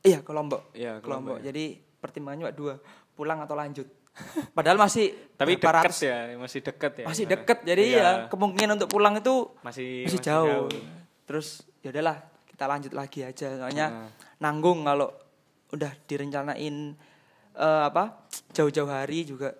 iya 0.00 0.24
ke 0.24 0.32
Lombok. 0.32 0.72
Iya, 0.72 0.98
ke 0.98 1.06
Lombok, 1.06 1.36
Lombok. 1.36 1.44
Jadi 1.44 1.64
pertimbangannya 2.00 2.56
dua, 2.56 2.80
pulang 3.12 3.44
atau 3.44 3.52
lanjut. 3.52 3.84
Padahal 4.56 4.76
masih 4.76 5.12
Tapi 5.34 5.56
ratus- 5.56 6.02
ya, 6.02 6.34
masih 6.34 6.60
deket 6.60 6.92
ya. 7.00 7.06
Masih 7.06 7.24
deket. 7.24 7.58
Jadi 7.62 7.84
Iya. 7.90 8.00
ya 8.00 8.10
kemungkinan 8.28 8.76
untuk 8.76 8.90
pulang 8.90 9.14
itu 9.14 9.48
masih 9.60 10.04
masih, 10.04 10.20
jauh. 10.20 10.68
Terus 11.24 11.62
ya 11.80 11.90
udahlah, 11.90 12.20
kita 12.46 12.64
lanjut 12.64 12.92
lagi 12.92 13.20
aja. 13.22 13.46
Soalnya 13.56 13.86
Nah. 13.88 14.08
nanggung 14.40 14.82
kalau 14.82 15.08
udah 15.70 15.92
direncanain 16.04 16.94
eh, 17.52 17.82
apa? 17.84 18.26
jauh-jauh 18.50 18.86
hari 18.86 19.22
juga 19.22 19.50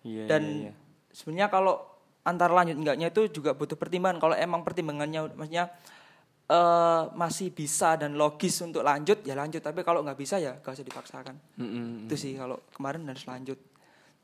Iya, 0.00 0.24
dan 0.26 0.42
iya, 0.44 0.60
iya. 0.66 0.72
sebenarnya 1.10 1.48
kalau 1.48 1.74
antara 2.20 2.52
lanjut 2.52 2.72
enggaknya 2.74 3.08
itu 3.08 3.28
juga 3.30 3.52
butuh 3.52 3.74
pertimbangan 3.74 4.16
kalau 4.18 4.32
emang 4.34 4.60
pertimbangannya 4.60 5.28
maksudnya 5.30 5.72
eh 6.46 7.02
masih 7.12 7.48
bisa 7.48 7.94
dan 7.94 8.12
logis 8.12 8.58
untuk 8.58 8.82
lanjut 8.82 9.22
ya 9.22 9.32
lanjut 9.32 9.60
tapi 9.60 9.80
kalau 9.80 10.02
nggak 10.02 10.16
bisa 10.16 10.36
ya 10.36 10.58
gak 10.58 10.72
usah 10.72 10.82
dipaksakan 10.82 11.36
Mm-mm. 11.56 12.08
itu 12.08 12.14
sih 12.14 12.32
kalau 12.34 12.58
kemarin 12.70 13.06
harus 13.06 13.22
lanjut 13.24 13.58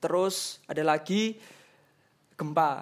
terus 0.07 0.37
ada 0.65 0.83
lagi 0.83 1.35
gempa 2.33 2.79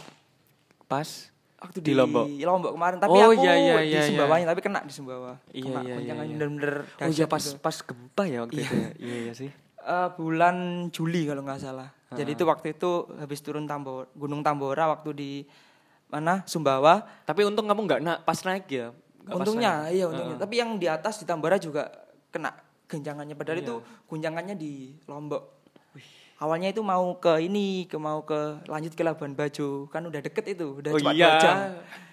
Pas 0.85 1.33
waktu 1.57 1.81
Di 1.81 1.97
Lombok? 1.97 2.29
kemarin 2.71 2.99
tapi 3.01 3.17
Oh, 3.17 3.33
aku 3.33 3.41
iya, 3.41 3.53
iya, 3.57 3.57
di 3.57 3.65
iya, 3.65 3.81
iya. 3.83 4.01
Sumbawanya 4.05 4.47
tapi 4.47 4.61
kena 4.61 4.85
di 4.85 4.93
Sumbawa 4.93 5.41
Iya, 5.49 5.65
kena 5.65 5.81
iya, 5.81 5.95
goncangan 5.97 6.05
iya, 6.05 6.29
iya. 6.29 6.37
bener-bener 6.37 6.75
Oh 7.01 7.09
iya 7.09 7.25
pas 7.25 7.41
gitu. 7.41 7.57
pas 7.59 7.77
gempa 7.81 8.23
ya 8.25 8.39
waktu 8.45 8.55
Iya. 8.55 8.63
itu 8.63 8.75
ya. 8.77 8.89
Iya 9.01 9.17
iya 9.19 9.33
sih. 9.35 9.51
Eh, 9.81 10.09
bulan 10.15 10.57
Juli 10.89 11.25
kalau 11.25 11.41
nggak 11.41 11.61
salah. 11.61 11.89
Jadi 12.11 12.31
itu 12.31 12.45
waktu 12.45 12.73
itu 12.73 12.91
habis 13.17 13.41
turun 13.41 13.65
Tambor, 13.65 14.07
Gunung 14.13 14.41
Tambora 14.41 14.87
waktu 14.87 15.11
di 15.13 15.31
mana 16.07 16.45
Sumbawa. 16.45 17.03
Tapi 17.25 17.43
untung 17.43 17.65
kamu 17.65 17.81
nggak 17.83 18.01
na 18.01 18.17
pas 18.19 18.39
naik 18.41 18.69
ya. 18.69 18.93
Pas 19.25 19.35
untungnya, 19.35 19.89
naik. 19.89 19.97
iya 19.97 20.05
untungnya. 20.07 20.37
Tapi 20.39 20.55
yang 20.55 20.77
di 20.77 20.87
atas 20.87 21.19
di 21.19 21.25
Tambora 21.25 21.57
juga 21.57 21.89
kena 22.29 22.53
guncangannya. 22.87 23.35
Padahal 23.35 23.59
Iya. 23.59 23.65
itu 23.65 23.75
guncangannya 24.07 24.55
di 24.55 24.73
Lombok. 25.05 25.43
Awalnya 26.35 26.68
itu 26.68 26.83
mau 26.83 27.14
ke 27.16 27.38
ini, 27.40 27.87
ke 27.87 27.94
mau 27.94 28.20
ke 28.20 28.59
lanjut 28.66 28.92
ke 28.92 29.03
Labuan 29.03 29.33
Bajo, 29.33 29.87
kan 29.87 30.03
udah 30.03 30.18
deket 30.18 30.59
itu, 30.59 30.83
udah 30.83 30.90
Oh 30.90 30.99
cuma 30.99 31.14
iya. 31.14 31.31
dua 31.31 31.38
jam, 31.38 31.57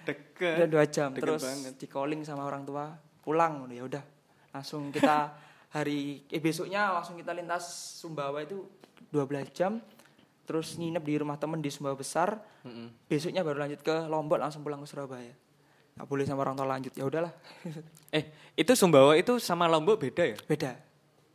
Deket. 0.02 0.54
udah 0.56 0.68
dua 0.70 0.84
jam. 0.86 1.08
Deket 1.10 1.22
Terus 1.26 1.42
banget. 1.42 1.72
di 1.76 1.86
calling 1.86 2.20
sama 2.22 2.42
orang 2.42 2.62
tua, 2.62 2.94
pulang, 3.20 3.66
ya 3.68 3.82
udah, 3.82 4.02
langsung 4.50 4.88
kita 4.88 5.34
hari, 5.76 6.22
eh 6.28 6.38
besoknya 6.38 6.92
langsung 6.92 7.14
kita 7.14 7.34
lintas 7.34 7.66
Sumbawa 7.98 8.40
itu 8.40 8.62
12 9.10 9.50
jam, 9.50 9.82
terus 10.42 10.74
nginep 10.74 11.02
di 11.02 11.14
rumah 11.18 11.36
temen 11.36 11.58
di 11.58 11.68
Sumbawa 11.68 11.98
besar, 11.98 12.38
Mm-mm. 12.62 12.94
besoknya 13.06 13.42
baru 13.42 13.58
lanjut 13.58 13.80
ke 13.80 14.06
Lombok 14.06 14.38
langsung 14.38 14.62
pulang 14.62 14.78
ke 14.78 14.86
Surabaya 14.86 15.34
nggak 15.92 16.08
boleh 16.08 16.24
sama 16.24 16.40
orang 16.40 16.56
tua 16.56 16.64
lanjut 16.64 16.88
ya 16.96 17.04
udahlah 17.04 17.28
Eh, 18.16 18.24
itu 18.54 18.72
Sumbawa 18.72 19.12
itu 19.12 19.36
sama 19.36 19.68
Lombok 19.68 20.00
beda 20.00 20.24
ya? 20.24 20.36
beda 20.48 20.72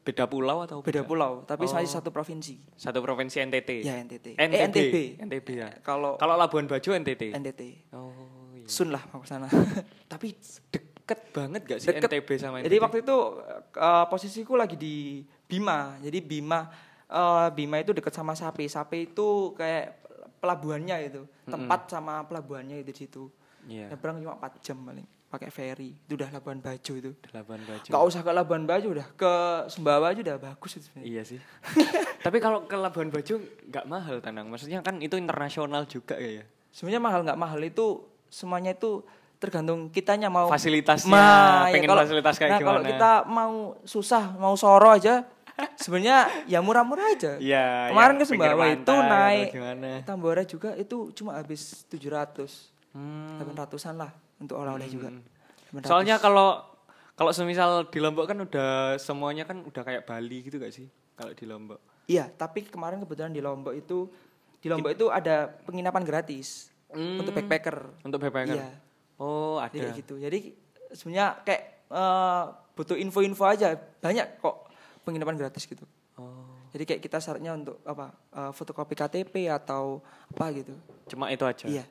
Beda 0.08 0.24
pulau 0.24 0.63
atau 0.63 0.80
beda 0.80 1.04
pulau 1.04 1.43
tapi 1.43 1.67
Oh. 1.67 1.74
masih 1.74 1.91
satu 1.91 2.10
provinsi 2.10 2.56
Satu 2.74 3.00
provinsi 3.00 3.43
NTT. 3.43 3.70
ya 3.82 4.00
NTT 4.00 4.28
NTB. 4.34 4.56
eh 4.56 4.63
NTB 4.63 4.96
NTB 5.22 5.48
ya. 5.52 5.70
kalau 5.82 6.15
Kalau 6.15 6.34
Labuan 6.34 6.63
Bajo 6.63 6.96
NTT. 6.96 7.36
NTT 7.36 7.62
Oh 7.91 8.15
iya. 8.54 8.63
Sun 8.65 8.88
lah 8.88 9.04
mau 9.10 9.20
ke 9.20 9.28
sana 9.28 9.52
Tapi 10.12 10.32
deket 10.70 11.20
banget 11.30 11.62
gak 11.65 11.80
sih 11.80 11.91
Deket. 11.91 12.08
NTB 12.08 12.30
sama 12.38 12.56
NTT? 12.58 12.65
jadi 12.65 12.78
waktu 12.80 12.98
itu 13.04 13.17
eh, 13.76 14.06
posisiku 14.08 14.54
lagi 14.56 14.76
di 14.76 14.96
Bima 15.43 16.00
jadi 16.00 16.20
Bima 16.20 16.72
eh, 17.06 17.48
Bima 17.52 17.78
itu 17.78 17.91
dekat 17.91 18.13
sama 18.13 18.32
Sapi 18.32 18.65
Sapi 18.65 19.12
itu 19.12 19.28
kayak 19.54 20.08
pelabuhannya 20.38 20.98
itu 21.04 21.22
tempat 21.43 21.89
sama 21.89 22.24
pelabuhannya 22.24 22.80
itu 22.80 22.88
di 22.88 22.96
situ 22.96 23.24
Iya. 23.67 23.91
nyebrang 23.91 24.17
cuma 24.17 24.39
4 24.39 24.63
jam 24.63 24.80
paling 24.80 25.03
pakai 25.27 25.51
ferry 25.51 25.91
itu 25.91 26.15
udah 26.15 26.32
Labuan 26.32 26.63
Bajo 26.63 26.91
itu 26.95 27.12
Labuan 27.36 27.60
Bajo. 27.62 27.91
Gak 27.91 28.03
usah 28.08 28.23
ke 28.23 28.32
Labuan 28.32 28.63
Bajo 28.63 28.88
udah 28.95 29.08
ke 29.12 29.34
Sumbawa 29.67 30.15
aja 30.15 30.23
udah 30.23 30.39
bagus 30.39 30.80
itu 30.80 30.88
sebenarnya. 30.88 31.08
Iya 31.12 31.21
sih. 31.27 31.39
Tapi 32.25 32.38
kalau 32.39 32.63
ke 32.63 32.73
Labuan 32.73 33.12
Bajo 33.12 33.36
nggak 33.67 33.86
mahal 33.86 34.23
tenang. 34.23 34.47
Maksudnya 34.47 34.80
kan 34.80 34.97
itu 34.97 35.19
internasional 35.19 35.84
juga 35.84 36.15
ya. 36.15 36.41
ya? 36.41 36.45
Sebenarnya 36.71 37.01
mahal 37.03 37.19
nggak 37.27 37.36
mahal 37.36 37.60
itu 37.60 38.08
semuanya 38.32 38.71
itu 38.71 39.03
tergantung 39.38 39.91
kitanya 39.91 40.32
mau 40.32 40.49
Fasilitasnya, 40.49 41.13
Ma, 41.13 41.69
ya 41.69 41.77
pengen 41.77 41.89
kalau- 41.91 42.01
fasilitas 42.01 42.36
kayak 42.41 42.51
nah, 42.58 42.60
kalau 42.63 42.82
gimana. 42.82 42.89
kita 42.89 43.12
mau 43.30 43.53
susah 43.86 44.34
mau 44.34 44.58
soro 44.58 44.89
aja 44.89 45.30
sebenarnya 45.75 46.17
ya 46.47 46.63
murah-murah 46.63 47.06
aja. 47.13 47.32
Iya. 47.43 47.91
Kemarin 47.93 48.15
yang 48.15 48.17
ke 48.17 48.25
Sumbawa 48.25 48.65
itu 48.71 48.93
naik? 48.95 49.47
Tambora 50.08 50.41
juga 50.41 50.73
itu 50.73 51.12
cuma 51.13 51.36
habis 51.36 51.84
700 51.86 52.77
Hmm. 52.97 53.38
800-an 53.53 53.95
lah 53.95 54.12
untuk 54.41 54.57
oleh-oleh 54.57 54.89
juga. 54.89 55.13
800. 55.69 55.86
Soalnya 55.86 56.17
kalau 56.17 56.65
kalau 57.13 57.29
semisal 57.29 57.86
di 57.86 57.97
Lombok 57.97 58.25
kan 58.25 58.38
udah 58.38 58.97
semuanya 58.97 59.45
kan 59.45 59.62
udah 59.62 59.81
kayak 59.81 60.05
Bali 60.05 60.41
gitu 60.41 60.57
gak 60.57 60.73
sih? 60.73 60.89
Kalau 61.13 61.33
di 61.33 61.45
Lombok. 61.45 61.77
Iya, 62.05 62.29
tapi 62.31 62.63
kemarin 62.63 63.01
kebetulan 63.01 63.29
di 63.29 63.41
Lombok 63.41 63.73
itu 63.73 64.10
di 64.57 64.67
Lombok 64.67 64.93
itu 64.93 65.05
ada 65.07 65.45
penginapan 65.65 66.01
gratis 66.01 66.73
Hmm. 66.88 67.19
untuk 67.19 67.36
backpacker. 67.36 67.77
Untuk 68.01 68.17
backpacker. 68.17 68.55
Iya. 68.55 68.69
Oh, 69.19 69.60
ada. 69.60 69.75
Jadi 69.75 69.97
gitu. 69.97 70.15
Jadi 70.15 70.55
sebenarnya 70.93 71.36
kayak 71.43 71.63
eh, 71.88 72.43
butuh 72.73 72.95
info-info 72.95 73.43
aja. 73.43 73.75
Banyak 73.75 74.39
kok 74.39 74.71
penginapan 75.03 75.36
gratis 75.36 75.67
gitu. 75.67 75.83
Oh. 76.15 76.47
Jadi 76.71 76.83
kayak 76.86 77.01
kita 77.01 77.17
syaratnya 77.19 77.51
untuk 77.53 77.81
apa? 77.83 78.13
eh, 78.31 78.51
fotokopi 78.55 78.93
KTP 78.93 79.51
atau 79.51 79.99
apa 80.31 80.45
gitu. 80.55 80.71
Cuma 81.12 81.27
itu 81.27 81.43
aja. 81.43 81.65
Iya. 81.67 81.83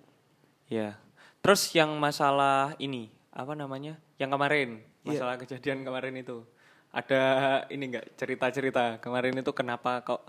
Iya. 0.67 0.99
Terus 1.41 1.71
yang 1.73 1.95
masalah 1.97 2.75
ini, 2.79 3.11
apa 3.31 3.55
namanya? 3.55 3.99
Yang 4.19 4.31
kemarin, 4.35 4.69
Iya. 5.07 5.09
masalah 5.15 5.35
kejadian 5.39 5.87
kemarin 5.87 6.15
itu. 6.19 6.43
Ada 6.91 7.23
ini 7.69 7.93
enggak 7.93 8.17
cerita-cerita 8.17 8.99
kemarin 8.99 9.37
itu 9.37 9.53
kenapa 9.53 10.01
kok 10.01 10.25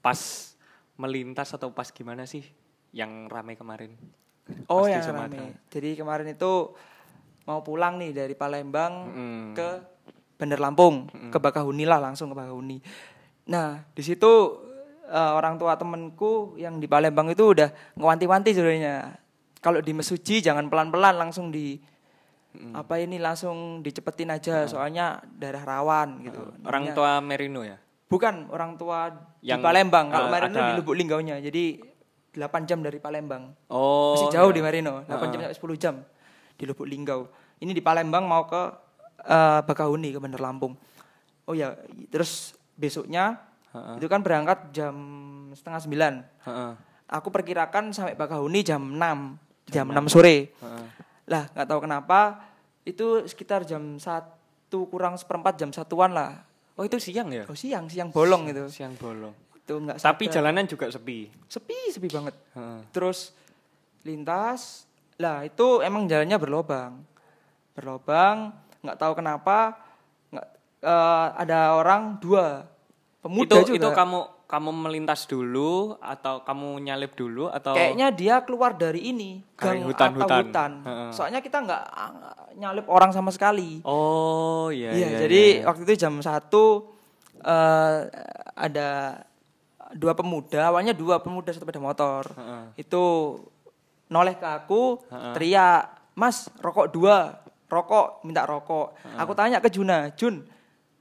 pas 0.00 0.18
melintas 0.96 1.52
atau 1.52 1.68
pas 1.70 1.92
gimana 1.92 2.24
sih 2.24 2.42
yang 2.90 3.28
rame 3.28 3.52
kemarin? 3.52 3.92
Oh 4.72 4.88
yang 4.88 5.04
rame. 5.04 5.60
Jadi 5.68 5.92
kemarin 5.92 6.32
itu 6.32 6.72
mau 7.44 7.60
pulang 7.60 8.00
nih 8.00 8.16
dari 8.16 8.32
Palembang 8.32 8.92
Mm. 9.12 9.48
ke 9.52 9.68
Bandar 10.40 10.60
Lampung, 10.60 11.08
ke 11.28 11.36
Bakahuni 11.36 11.84
lah 11.84 12.00
langsung 12.00 12.32
ke 12.32 12.36
Bakahuni. 12.36 12.80
Nah 13.52 13.84
di 13.92 14.02
situ 14.02 14.32
eh, 15.06 15.32
orang 15.36 15.54
tua 15.54 15.76
temenku 15.76 16.56
yang 16.56 16.80
di 16.80 16.88
Palembang 16.88 17.28
itu 17.30 17.52
udah 17.52 17.70
ngewanti-wanti 17.94 18.50
sebenarnya. 18.56 19.14
Kalau 19.66 19.82
di 19.82 19.90
Mesuji 19.90 20.38
jangan 20.38 20.70
pelan-pelan 20.70 21.18
langsung 21.18 21.50
di 21.50 21.74
apa 22.70 23.02
ini 23.02 23.18
langsung 23.18 23.82
dicepetin 23.82 24.30
aja 24.30 24.64
soalnya 24.70 25.18
daerah 25.26 25.66
rawan 25.66 26.22
gitu. 26.22 26.38
Orang 26.62 26.86
Namanya- 26.86 26.94
tua 26.94 27.12
Merino 27.18 27.60
ya? 27.66 27.76
Bukan 28.06 28.46
orang 28.54 28.78
tua 28.78 29.10
Yang, 29.42 29.58
di 29.58 29.66
Palembang. 29.66 30.06
Kalau 30.14 30.30
eh, 30.30 30.32
Marino 30.32 30.58
ada- 30.62 30.68
di 30.70 30.72
Lubuk 30.78 30.94
Linggaunya. 30.94 31.42
Jadi 31.42 31.82
8 32.30 32.62
jam 32.70 32.78
dari 32.78 33.02
Palembang. 33.02 33.50
Oh. 33.66 34.14
Masih 34.14 34.30
jauh 34.30 34.54
iya. 34.54 34.56
di 34.56 34.62
Marino, 34.62 35.02
8 35.02 35.34
jam 35.34 35.40
sampai 35.42 35.58
10 35.58 35.74
jam 35.82 35.94
di 36.54 36.64
Lubuk 36.64 36.86
Linggau. 36.86 37.26
Ini 37.58 37.74
di 37.74 37.82
Palembang 37.82 38.22
mau 38.22 38.46
ke 38.46 38.62
eh, 39.26 39.60
Bakahuni 39.66 40.14
ke 40.14 40.22
Bandar 40.22 40.40
Lampung. 40.46 40.78
Oh 41.50 41.58
ya, 41.58 41.74
terus 42.14 42.54
besoknya 42.78 43.42
itu 44.00 44.08
kan 44.08 44.24
berangkat 44.24 44.72
jam 44.72 44.94
setengah 45.52 45.80
sembilan. 45.84 46.14
Heeh. 46.48 46.72
Aku 47.12 47.28
perkirakan 47.28 47.92
sampai 47.92 48.16
Bakahuni 48.16 48.64
jam 48.64 48.82
6, 48.82 48.98
jam 49.70 49.86
6 49.90 50.06
sore. 50.12 50.50
Heeh. 50.54 50.86
Lah, 51.26 51.50
nggak 51.50 51.66
tahu 51.66 51.80
kenapa 51.82 52.20
itu 52.86 53.26
sekitar 53.26 53.66
jam 53.66 53.98
satu 53.98 54.86
kurang 54.86 55.18
seperempat 55.18 55.58
jam 55.58 55.74
satuan 55.74 56.14
lah. 56.14 56.46
Oh 56.78 56.84
itu 56.86 57.00
siang 57.02 57.32
ya? 57.32 57.42
Oh 57.50 57.56
siang, 57.56 57.90
siang 57.90 58.14
bolong 58.14 58.52
itu. 58.52 58.68
Siang 58.70 58.94
bolong. 58.94 59.34
Itu 59.58 59.82
enggak 59.82 59.98
Tapi 59.98 60.30
sadar. 60.30 60.34
jalanan 60.38 60.64
juga 60.70 60.86
sepi. 60.92 61.26
sepi, 61.50 61.78
sepi 61.90 62.08
banget. 62.12 62.34
Heeh. 62.54 62.80
Terus 62.94 63.34
lintas, 64.06 64.86
lah 65.18 65.42
itu 65.42 65.82
emang 65.82 66.06
jalannya 66.06 66.38
berlobang, 66.38 67.02
berlobang. 67.74 68.54
Nggak 68.86 68.98
tahu 69.02 69.12
kenapa, 69.18 69.74
nggak 70.30 70.48
eh, 70.86 71.26
ada 71.42 71.74
orang 71.74 72.22
dua 72.22 72.70
pemuda 73.18 73.58
itu 73.58 73.74
juga. 73.74 73.82
itu 73.82 73.88
kamu 73.90 74.20
kamu 74.46 74.70
melintas 74.70 75.26
dulu 75.26 75.98
atau 75.98 76.46
kamu 76.46 76.78
nyalip 76.78 77.18
dulu 77.18 77.50
atau 77.50 77.74
Kayaknya 77.74 78.08
dia 78.14 78.34
keluar 78.46 78.78
dari 78.78 79.10
ini 79.10 79.42
gang 79.58 79.82
hutan, 79.82 80.14
atau 80.14 80.22
hutan. 80.22 80.42
hutan. 80.46 80.70
Soalnya 81.10 81.42
kita 81.42 81.66
nggak 81.66 81.82
nyalip 82.54 82.86
orang 82.86 83.10
sama 83.10 83.34
sekali. 83.34 83.82
Oh 83.82 84.70
iya 84.70 84.94
Iya, 84.94 85.06
iya. 85.10 85.18
jadi 85.26 85.42
iya, 85.60 85.66
waktu 85.66 85.82
itu 85.82 86.06
jam 86.06 86.14
satu 86.22 86.94
eh, 87.42 87.98
ada 88.54 88.88
dua 89.98 90.14
pemuda, 90.14 90.70
awalnya 90.70 90.94
dua 90.94 91.18
pemuda 91.18 91.50
sepeda 91.50 91.82
motor. 91.82 92.30
Heeh. 92.30 92.86
Itu 92.86 93.02
noleh 94.06 94.38
ke 94.38 94.46
aku, 94.46 95.02
Heeh. 95.10 95.34
teriak, 95.34 95.82
"Mas, 96.14 96.46
rokok 96.62 96.86
dua." 96.90 97.42
Rokok, 97.66 98.22
minta 98.22 98.46
rokok. 98.46 98.94
Aku 99.18 99.34
tanya 99.34 99.58
ke 99.58 99.66
Juna, 99.66 100.14
"Jun, 100.14 100.46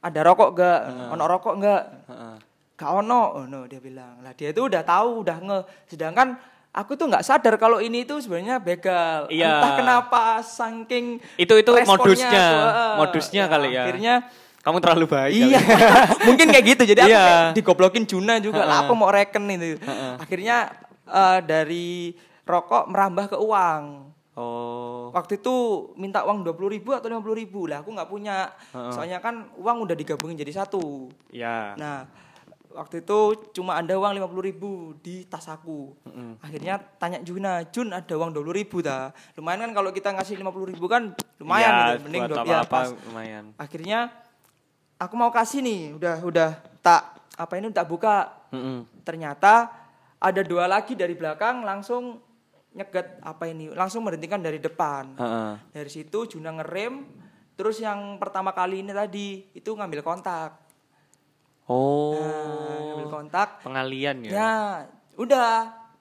ada 0.02 0.26
rokok 0.26 0.58
gak? 0.58 1.14
Ono 1.14 1.24
rokok 1.30 1.54
enggak?" 1.62 1.84
Heeh. 2.10 2.36
Gak 2.76 2.92
ono, 2.92 3.22
oh 3.40 3.46
no, 3.48 3.64
dia 3.66 3.80
bilang. 3.80 4.20
Lah 4.20 4.36
dia 4.36 4.52
itu 4.52 4.68
udah 4.68 4.84
tahu, 4.84 5.24
udah 5.24 5.38
nge. 5.40 5.60
Sedangkan 5.88 6.36
aku 6.76 7.00
tuh 7.00 7.08
nggak 7.08 7.24
sadar 7.24 7.56
kalau 7.56 7.80
ini 7.80 8.04
itu 8.04 8.20
sebenarnya 8.20 8.60
begal. 8.60 9.32
Iya. 9.32 9.64
Entah 9.64 9.72
kenapa 9.80 10.22
saking 10.44 11.24
Itu 11.40 11.56
itu 11.56 11.72
modusnya, 11.72 12.28
aku, 12.36 12.60
eh, 12.68 12.96
modusnya 13.00 13.44
kali 13.48 13.70
ya. 13.72 13.84
Akhirnya 13.88 14.16
Kamu 14.60 14.82
terlalu 14.82 15.06
baik. 15.08 15.32
iya, 15.32 15.60
kali. 15.62 15.84
mungkin 16.28 16.48
kayak 16.52 16.66
gitu. 16.76 16.84
Jadi 16.84 17.00
aku 17.06 17.12
Iya. 17.16 17.24
kayak 17.24 17.44
digoblokin 17.56 18.04
Juna 18.04 18.42
juga. 18.44 18.68
Lah 18.68 18.84
apa 18.84 18.92
mau 18.92 19.08
reken 19.08 19.46
itu. 19.56 19.80
Akhirnya 20.20 20.74
eh, 21.08 21.40
dari 21.48 22.12
rokok 22.44 22.92
merambah 22.92 23.26
ke 23.32 23.38
uang. 23.40 23.84
Oh. 24.36 25.16
Waktu 25.16 25.40
itu 25.40 25.56
minta 25.96 26.28
uang 26.28 26.44
20.000 26.44 26.68
ribu 26.76 26.92
atau 26.92 27.08
50.000 27.08 27.40
ribu 27.40 27.72
lah. 27.72 27.80
Aku 27.80 27.96
nggak 27.96 28.10
punya. 28.12 28.52
Soalnya 28.92 29.24
kan 29.24 29.48
uang 29.56 29.88
udah 29.88 29.96
digabungin 29.96 30.36
jadi 30.36 30.52
satu. 30.52 31.08
Ya. 31.32 31.72
Nah, 31.80 32.04
waktu 32.76 33.02
itu 33.02 33.20
cuma 33.56 33.80
ada 33.80 33.96
uang 33.96 34.20
50.000 34.20 34.48
ribu 34.52 34.72
di 35.00 35.24
tas 35.26 35.48
aku. 35.48 35.96
Akhirnya 36.44 36.78
tanya 37.00 37.24
Juna, 37.24 37.64
Jun 37.72 37.96
ada 37.96 38.14
uang 38.14 38.36
20.000 38.36 38.60
ribu 38.60 38.78
dah. 38.84 39.16
Lumayan 39.40 39.66
kan 39.66 39.72
kalau 39.72 39.90
kita 39.96 40.12
ngasih 40.12 40.36
50.000 40.38 40.72
ribu 40.76 40.86
kan 40.92 41.16
lumayan 41.40 41.72
ya, 41.72 41.80
gitu. 41.96 42.04
Mending 42.06 42.24
do- 42.28 42.46
ya, 42.46 42.60
pas. 42.68 42.92
lumayan. 43.08 43.44
Akhirnya 43.56 44.00
aku 45.00 45.14
mau 45.16 45.32
kasih 45.32 45.64
nih, 45.64 45.96
udah 45.96 46.16
udah 46.28 46.50
tak 46.84 47.02
apa 47.40 47.54
ini 47.58 47.72
tak 47.72 47.88
buka. 47.88 48.32
Mm-mm. 48.52 48.88
Ternyata 49.04 49.72
ada 50.20 50.42
dua 50.44 50.68
lagi 50.68 50.96
dari 50.96 51.16
belakang 51.16 51.64
langsung 51.64 52.20
nyegat 52.76 53.24
apa 53.24 53.48
ini, 53.48 53.72
langsung 53.72 54.04
berhentikan 54.04 54.44
dari 54.44 54.60
depan. 54.60 55.16
Heeh. 55.16 55.52
Dari 55.72 55.90
situ 55.92 56.28
Juna 56.28 56.52
ngerem, 56.60 57.08
terus 57.56 57.80
yang 57.80 58.20
pertama 58.20 58.52
kali 58.52 58.84
ini 58.84 58.92
tadi 58.92 59.48
itu 59.56 59.72
ngambil 59.72 60.04
kontak. 60.04 60.65
Oh. 61.66 62.14
Nah, 62.16 62.78
ngambil 62.94 63.08
kontak. 63.10 63.48
Pengalian 63.62 64.18
ya. 64.22 64.32
Ya, 64.32 64.54
udah. 65.16 65.52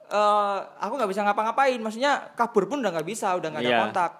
eh 0.05 0.57
aku 0.79 0.93
nggak 0.95 1.09
bisa 1.09 1.25
ngapa-ngapain. 1.25 1.81
Maksudnya 1.81 2.29
kabur 2.37 2.69
pun 2.69 2.77
udah 2.77 2.93
nggak 2.93 3.09
bisa, 3.09 3.33
udah 3.33 3.49
nggak 3.49 3.63
ada 3.63 3.73
Iya. 3.73 3.81
kontak. 3.81 4.11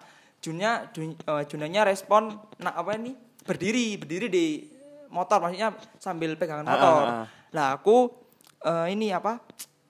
Junnya, 0.41 0.71
Jun, 0.89 1.13
eh, 1.13 1.43
Junanya 1.45 1.85
respon, 1.85 2.33
nah 2.57 2.73
apa 2.73 2.97
ini? 2.97 3.13
Berdiri, 3.45 3.93
berdiri 3.95 4.25
di 4.25 4.45
motor. 5.07 5.37
Maksudnya 5.39 5.69
sambil 5.95 6.33
pegangan 6.33 6.65
Ah, 6.65 6.71
motor. 6.71 7.01
ah, 7.03 7.13
ah. 7.21 7.25
Lah 7.53 7.67
aku 7.77 8.09
eh, 8.59 8.87
ini 8.89 9.13
apa? 9.13 9.37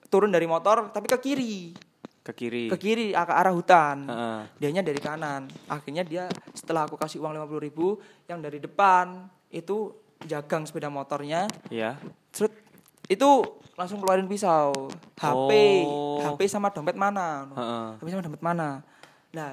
Turun 0.06 0.28
dari 0.28 0.44
motor, 0.44 0.92
tapi 0.92 1.08
ke 1.08 1.16
kiri, 1.18 1.72
Ke 2.20 2.30
kiri. 2.30 2.68
ke 2.68 2.76
kiri 2.76 3.06
ke 3.10 3.32
arah 3.32 3.56
hutan. 3.56 4.04
Heeh. 4.04 4.40
Dianya 4.60 4.84
dari 4.84 5.00
kanan. 5.00 5.48
Akhirnya 5.66 6.04
dia 6.04 6.28
setelah 6.52 6.84
aku 6.84 6.94
kasih 6.94 7.18
uang 7.18 7.32
50.000 7.34 7.56
ribu, 7.58 7.96
yang 8.26 8.38
dari 8.38 8.60
depan 8.60 9.16
itu 9.48 9.96
jagang 10.24 10.64
sepeda 10.64 10.88
motornya 10.88 11.44
Ya. 11.68 12.00
Serut, 12.32 12.52
itu 13.06 13.28
langsung 13.76 14.00
keluarin 14.00 14.24
pisau. 14.24 14.72
HP, 15.14 15.50
Oh. 15.84 16.20
HP 16.24 16.48
sama 16.48 16.72
dompet 16.72 16.96
mana? 16.96 17.44
Heeh. 17.52 17.88
HP 18.00 18.06
sama 18.08 18.22
dompet 18.24 18.42
mana? 18.42 18.68
Nah, 19.36 19.52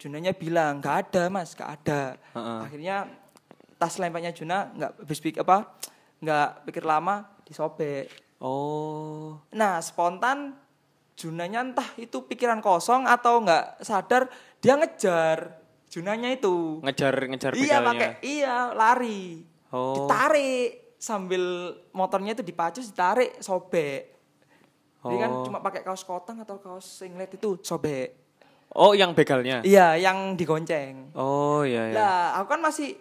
Junanya 0.00 0.32
bilang 0.32 0.80
nggak 0.80 0.96
ada 1.08 1.22
mas, 1.28 1.52
nggak 1.52 1.70
ada. 1.80 2.16
Heeh. 2.32 2.58
Akhirnya 2.64 2.96
tas 3.76 4.00
lempaknya 4.00 4.32
Juna 4.32 4.72
nggak 4.72 4.92
habis 5.04 5.20
pikir 5.20 5.44
apa, 5.44 5.68
nggak 6.24 6.48
pikir 6.64 6.82
lama 6.88 7.28
disobek. 7.44 8.08
Oh. 8.40 9.36
Nah, 9.52 9.84
spontan 9.84 10.56
Junanya 11.18 11.60
entah 11.60 11.90
itu 11.98 12.24
pikiran 12.24 12.62
kosong 12.62 13.04
atau 13.04 13.42
nggak 13.42 13.82
sadar 13.82 14.30
dia 14.62 14.78
ngejar 14.78 15.60
Junanya 15.90 16.30
itu. 16.32 16.78
Ngejar 16.84 17.14
ngejar 17.26 17.52
Iya 17.52 17.80
pakai 17.84 18.08
iya 18.22 18.70
lari. 18.72 19.42
Oh. 19.68 19.94
Ditarik 19.98 20.96
sambil 20.96 21.42
motornya 21.92 22.32
itu 22.32 22.42
dipacu 22.42 22.80
ditarik 22.80 23.38
sobek. 23.38 24.14
Jadi 24.98 25.16
kan 25.16 25.30
Oh. 25.30 25.44
cuma 25.44 25.58
pakai 25.58 25.80
kaos 25.80 26.02
kotang 26.02 26.42
atau 26.42 26.58
kaos 26.58 26.82
singlet 27.00 27.30
itu 27.30 27.54
sobek. 27.60 28.18
Oh, 28.70 28.92
yang 28.92 29.14
begalnya. 29.14 29.64
Iya, 29.64 29.96
yang 29.96 30.34
digonceng. 30.34 31.14
Oh, 31.14 31.64
iya 31.64 31.88
ya. 31.88 31.94
Lah, 31.96 32.20
aku 32.36 32.52
kan 32.52 32.60
masih 32.60 32.98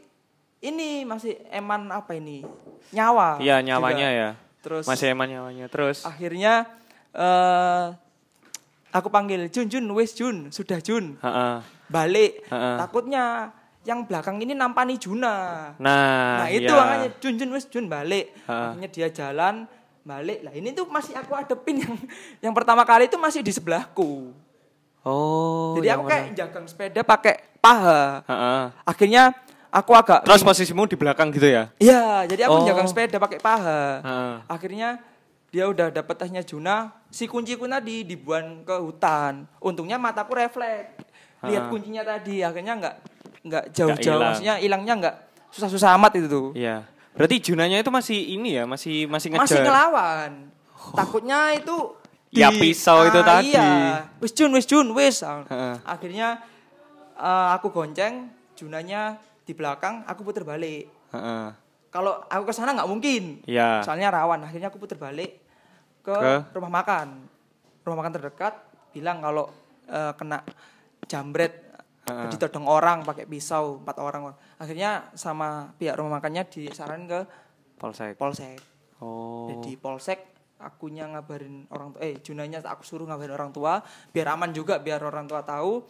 ini 0.59 1.03
masih 1.03 1.35
eman 1.49 1.89
apa 1.89 2.15
ini? 2.15 2.45
Nyawa. 2.89 3.41
Iya, 3.41 3.59
nyawanya 3.59 4.07
juga. 4.07 4.21
ya. 4.21 4.29
Terus 4.57 4.83
Masih 4.85 5.11
eman 5.11 5.27
nyawanya. 5.27 5.65
Terus. 5.67 6.03
akhirnya 6.03 6.67
eh 7.11 7.85
aku 8.89 9.07
panggil 9.07 9.47
Jun 9.47 9.67
Jun 9.67 9.85
wes 9.91 10.13
Jun, 10.13 10.47
sudah 10.49 10.79
Jun. 10.79 11.15
Heeh. 11.17 11.55
Balik. 11.87 12.45
Heeh. 12.47 12.75
Takutnya 12.77 13.51
yang 13.87 14.03
belakang 14.03 14.35
ini 14.37 14.51
nampani 14.51 14.99
Juna. 14.99 15.71
Nah, 15.79 16.43
Nah 16.43 16.47
itu 16.51 16.67
iya. 16.67 16.75
makanya 16.75 17.09
Jun 17.23 17.33
Jun 17.39 17.49
wes 17.55 17.65
Jun 17.71 17.87
balik. 17.87 18.35
Ha. 18.43 18.75
Akhirnya 18.75 18.89
dia 18.91 19.07
jalan 19.07 19.63
balik. 20.03 20.43
Lah 20.43 20.51
ini 20.51 20.75
tuh 20.75 20.83
masih 20.91 21.15
aku 21.15 21.31
adepin 21.31 21.79
yang 21.79 21.95
yang 22.43 22.51
pertama 22.51 22.83
kali 22.83 23.07
itu 23.07 23.15
masih 23.15 23.39
di 23.39 23.55
sebelahku. 23.55 24.35
Oh. 25.07 25.79
Jadi 25.79 25.87
aku 25.87 26.03
kayak 26.03 26.35
jagang 26.35 26.67
sepeda 26.67 26.99
pakai 26.99 27.39
paha. 27.63 28.21
mana? 28.21 28.27
Heeh. 28.27 28.63
Akhirnya 28.83 29.23
aku 29.71 29.95
agak 29.95 30.27
Terus 30.27 30.43
posisimu 30.43 30.83
di 30.83 30.99
belakang 30.99 31.31
gitu 31.31 31.47
ya? 31.47 31.71
Iya, 31.79 32.27
jadi 32.27 32.51
aku 32.51 32.59
Oh. 32.59 32.67
jagang 32.67 32.91
sepeda 32.91 33.15
pakai 33.15 33.39
paha. 33.39 34.03
Heeh. 34.03 34.33
Akhirnya 34.51 34.99
dia 35.47 35.63
udah 35.63 35.87
dapet 35.87 36.19
tasnya 36.19 36.43
Juna, 36.43 36.91
si 37.07 37.23
kunciku 37.23 37.63
tadi 37.63 38.03
dibuang 38.03 38.67
ke 38.67 38.75
hutan. 38.83 39.47
Untungnya 39.63 39.95
mataku 39.95 40.35
refleks. 40.35 41.07
Lihat 41.37 41.63
Ha. 41.63 41.71
kuncinya 41.71 42.03
tadi, 42.03 42.41
akhirnya 42.41 42.73
nggak 42.75 42.95
nggak 43.45 43.63
jauh-jauh, 43.75 44.21
maksudnya 44.21 44.55
hilangnya 44.57 44.93
nggak 44.97 45.15
susah-susah 45.53 45.93
amat 45.97 46.17
itu 46.17 46.27
tuh. 46.29 46.47
Iya. 46.57 46.85
Berarti 47.17 47.41
Junanya 47.41 47.81
itu 47.81 47.89
masih 47.89 48.19
ini 48.37 48.61
ya, 48.61 48.63
masih 48.69 49.09
masih 49.09 49.33
ngejar. 49.33 49.43
masih 49.45 49.59
ngelawan. 49.65 50.31
Takutnya 50.93 51.51
itu 51.57 51.97
Ya, 52.27 52.51
pisau 52.51 53.07
itu 53.07 53.19
tadi. 53.23 53.55
Iya. 53.55 54.03
Wis 54.19 54.35
Jun, 54.35 54.51
wis 54.51 54.67
Jun, 54.67 54.91
wis. 54.93 55.23
Akhirnya 55.87 56.43
eh, 57.17 57.47
aku 57.55 57.71
gonceng, 57.71 58.29
Junanya 58.53 59.17
di 59.47 59.55
belakang, 59.55 60.03
aku 60.05 60.27
puter 60.27 60.43
balik. 60.43 60.91
Kalau 61.87 62.19
aku 62.27 62.43
ke 62.51 62.53
sana 62.53 62.75
nggak 62.75 62.89
mungkin. 62.89 63.41
Iya. 63.47 63.81
Soalnya 63.81 64.11
rawan. 64.11 64.43
Akhirnya 64.43 64.67
aku 64.69 64.77
puter 64.77 64.99
balik 64.99 65.39
ke, 66.03 66.13
Ke? 66.13 66.51
rumah 66.53 66.83
makan. 66.83 67.25
Rumah 67.87 67.97
makan 68.03 68.13
terdekat 68.19 68.53
bilang 68.91 69.23
kalau 69.23 69.47
eh, 69.87 70.11
kena 70.19 70.43
jambret 71.07 71.66
Heeh. 72.07 72.31
ditodong 72.31 72.63
orang 72.65 73.03
pakai 73.03 73.27
pisau 73.27 73.83
empat 73.83 73.99
orang. 73.99 74.31
Akhirnya 74.55 75.11
sama 75.11 75.75
pihak 75.75 75.99
rumah 75.99 76.23
makannya 76.23 76.47
disaran 76.47 77.03
ke 77.03 77.19
Polsek. 77.77 78.17
polsek. 78.17 78.57
Oh. 79.03 79.51
Jadi 79.51 79.77
polsek 79.77 80.19
akunya 80.57 81.05
ngabarin 81.05 81.69
orang 81.69 81.93
tua 81.93 82.01
eh 82.01 82.17
Junanya 82.25 82.65
aku 82.65 82.81
suruh 82.81 83.05
ngabarin 83.05 83.37
orang 83.37 83.53
tua 83.53 83.77
biar 84.09 84.33
aman 84.33 84.49
juga 84.49 84.81
biar 84.81 85.03
orang 85.05 85.29
tua 85.29 85.45
tahu. 85.45 85.85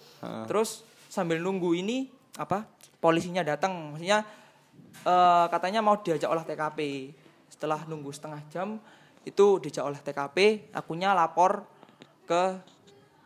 Terus 0.49 0.83
sambil 1.07 1.39
nunggu 1.39 1.71
ini 1.77 2.11
apa? 2.35 2.67
Polisinya 2.99 3.45
datang 3.45 3.95
maksudnya 3.95 4.25
eh, 5.05 5.45
katanya 5.47 5.79
mau 5.79 6.01
diajak 6.01 6.27
olah 6.27 6.43
TKP. 6.43 7.13
Setelah 7.47 7.87
nunggu 7.87 8.11
setengah 8.11 8.41
jam 8.51 8.81
itu 9.23 9.63
diajak 9.63 9.87
olah 9.87 10.01
TKP, 10.03 10.69
akunya 10.75 11.15
lapor 11.15 11.63
ke 12.27 12.59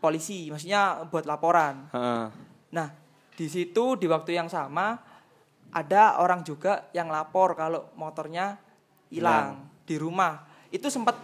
polisi, 0.01 0.49
maksudnya 0.49 1.05
buat 1.09 1.25
laporan. 1.25 1.89
Heeh. 1.93 2.50
Nah, 2.71 2.87
di 3.35 3.47
situ 3.47 3.95
di 3.99 4.07
waktu 4.07 4.35
yang 4.35 4.47
sama 4.47 4.99
ada 5.71 6.19
orang 6.19 6.43
juga 6.43 6.91
yang 6.91 7.07
lapor 7.07 7.55
kalau 7.55 7.91
motornya 7.95 8.59
hilang 9.07 9.71
di 9.87 9.95
rumah. 9.95 10.43
Itu 10.71 10.87
sempat 10.91 11.15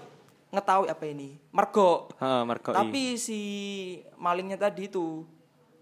ngetahui 0.52 0.88
apa 0.88 1.04
ini, 1.08 1.36
mergo. 1.52 2.08
Heeh, 2.20 2.42
merkoi. 2.48 2.76
Tapi 2.76 3.04
si 3.20 3.40
malingnya 4.16 4.56
tadi 4.56 4.88
itu 4.88 5.24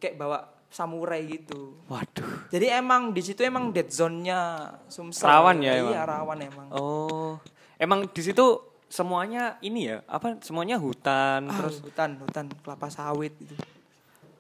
kayak 0.02 0.18
bawa 0.18 0.40
samurai 0.70 1.22
gitu. 1.26 1.78
Waduh. 1.88 2.50
Jadi 2.50 2.68
emang 2.74 3.14
di 3.14 3.22
situ 3.22 3.42
emang 3.46 3.70
dead 3.72 3.88
zone-nya 3.90 4.70
Sumsel. 4.90 5.30
Rawan 5.30 5.62
ya 5.62 5.78
Iya, 5.78 5.82
emang? 5.82 6.10
rawan 6.10 6.40
emang. 6.42 6.68
Oh. 6.74 7.38
Emang 7.78 8.10
di 8.10 8.22
situ 8.22 8.60
semuanya 8.86 9.58
ini 9.62 9.92
ya, 9.92 10.02
apa 10.06 10.38
semuanya 10.46 10.78
hutan 10.78 11.50
Ah, 11.50 11.58
terus 11.58 11.82
hutan, 11.82 12.16
hutan 12.22 12.46
kelapa 12.64 12.88
sawit 12.88 13.34
gitu. 13.40 13.56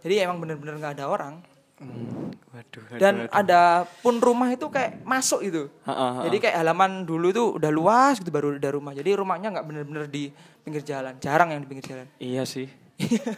Jadi 0.05 0.21
emang 0.21 0.37
bener-bener 0.37 0.77
nggak 0.77 0.93
ada 0.95 1.05
orang. 1.07 1.41
Hmm, 1.75 2.31
waduh, 2.47 2.81
waduh, 2.87 2.99
Dan 3.01 3.13
waduh. 3.25 3.35
ada 3.35 3.61
pun 3.99 4.15
rumah 4.17 4.47
itu 4.47 4.69
kayak 4.69 5.01
masuk 5.03 5.41
itu. 5.41 5.67
Ha, 5.83 5.91
ha, 5.91 6.07
ha. 6.13 6.21
Jadi 6.23 6.37
kayak 6.39 6.55
halaman 6.55 7.03
dulu 7.03 7.27
itu 7.27 7.43
udah 7.51 7.67
luas 7.69 8.15
gitu 8.15 8.29
baru 8.29 8.53
ada 8.53 8.69
rumah. 8.71 8.93
Jadi 8.93 9.09
rumahnya 9.11 9.49
nggak 9.51 9.65
bener-bener 9.65 10.05
di 10.05 10.29
pinggir 10.61 10.79
jalan. 10.81 11.17
Jarang 11.19 11.49
yang 11.49 11.59
di 11.59 11.67
pinggir 11.67 11.85
jalan. 11.85 12.07
Iya 12.15 12.45
sih. 12.45 12.69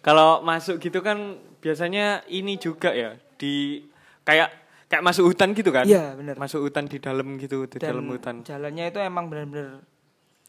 Kalau 0.00 0.38
masuk 0.40 0.78
gitu 0.78 1.00
kan 1.00 1.18
biasanya 1.58 2.22
ini 2.28 2.54
juga 2.56 2.92
ya 2.92 3.16
di 3.34 3.82
kayak 4.22 4.52
kayak 4.86 5.02
masuk 5.02 5.26
hutan 5.26 5.50
gitu 5.50 5.74
kan? 5.74 5.82
Iya, 5.82 6.14
bener. 6.14 6.36
Masuk 6.36 6.62
hutan 6.62 6.86
di 6.86 7.00
dalam 7.00 7.34
gitu, 7.36 7.66
di 7.66 7.76
Dan 7.76 7.90
dalam 7.90 8.06
hutan. 8.06 8.34
jalannya 8.42 8.84
itu 8.86 8.98
emang 9.00 9.26
bener-bener 9.26 9.82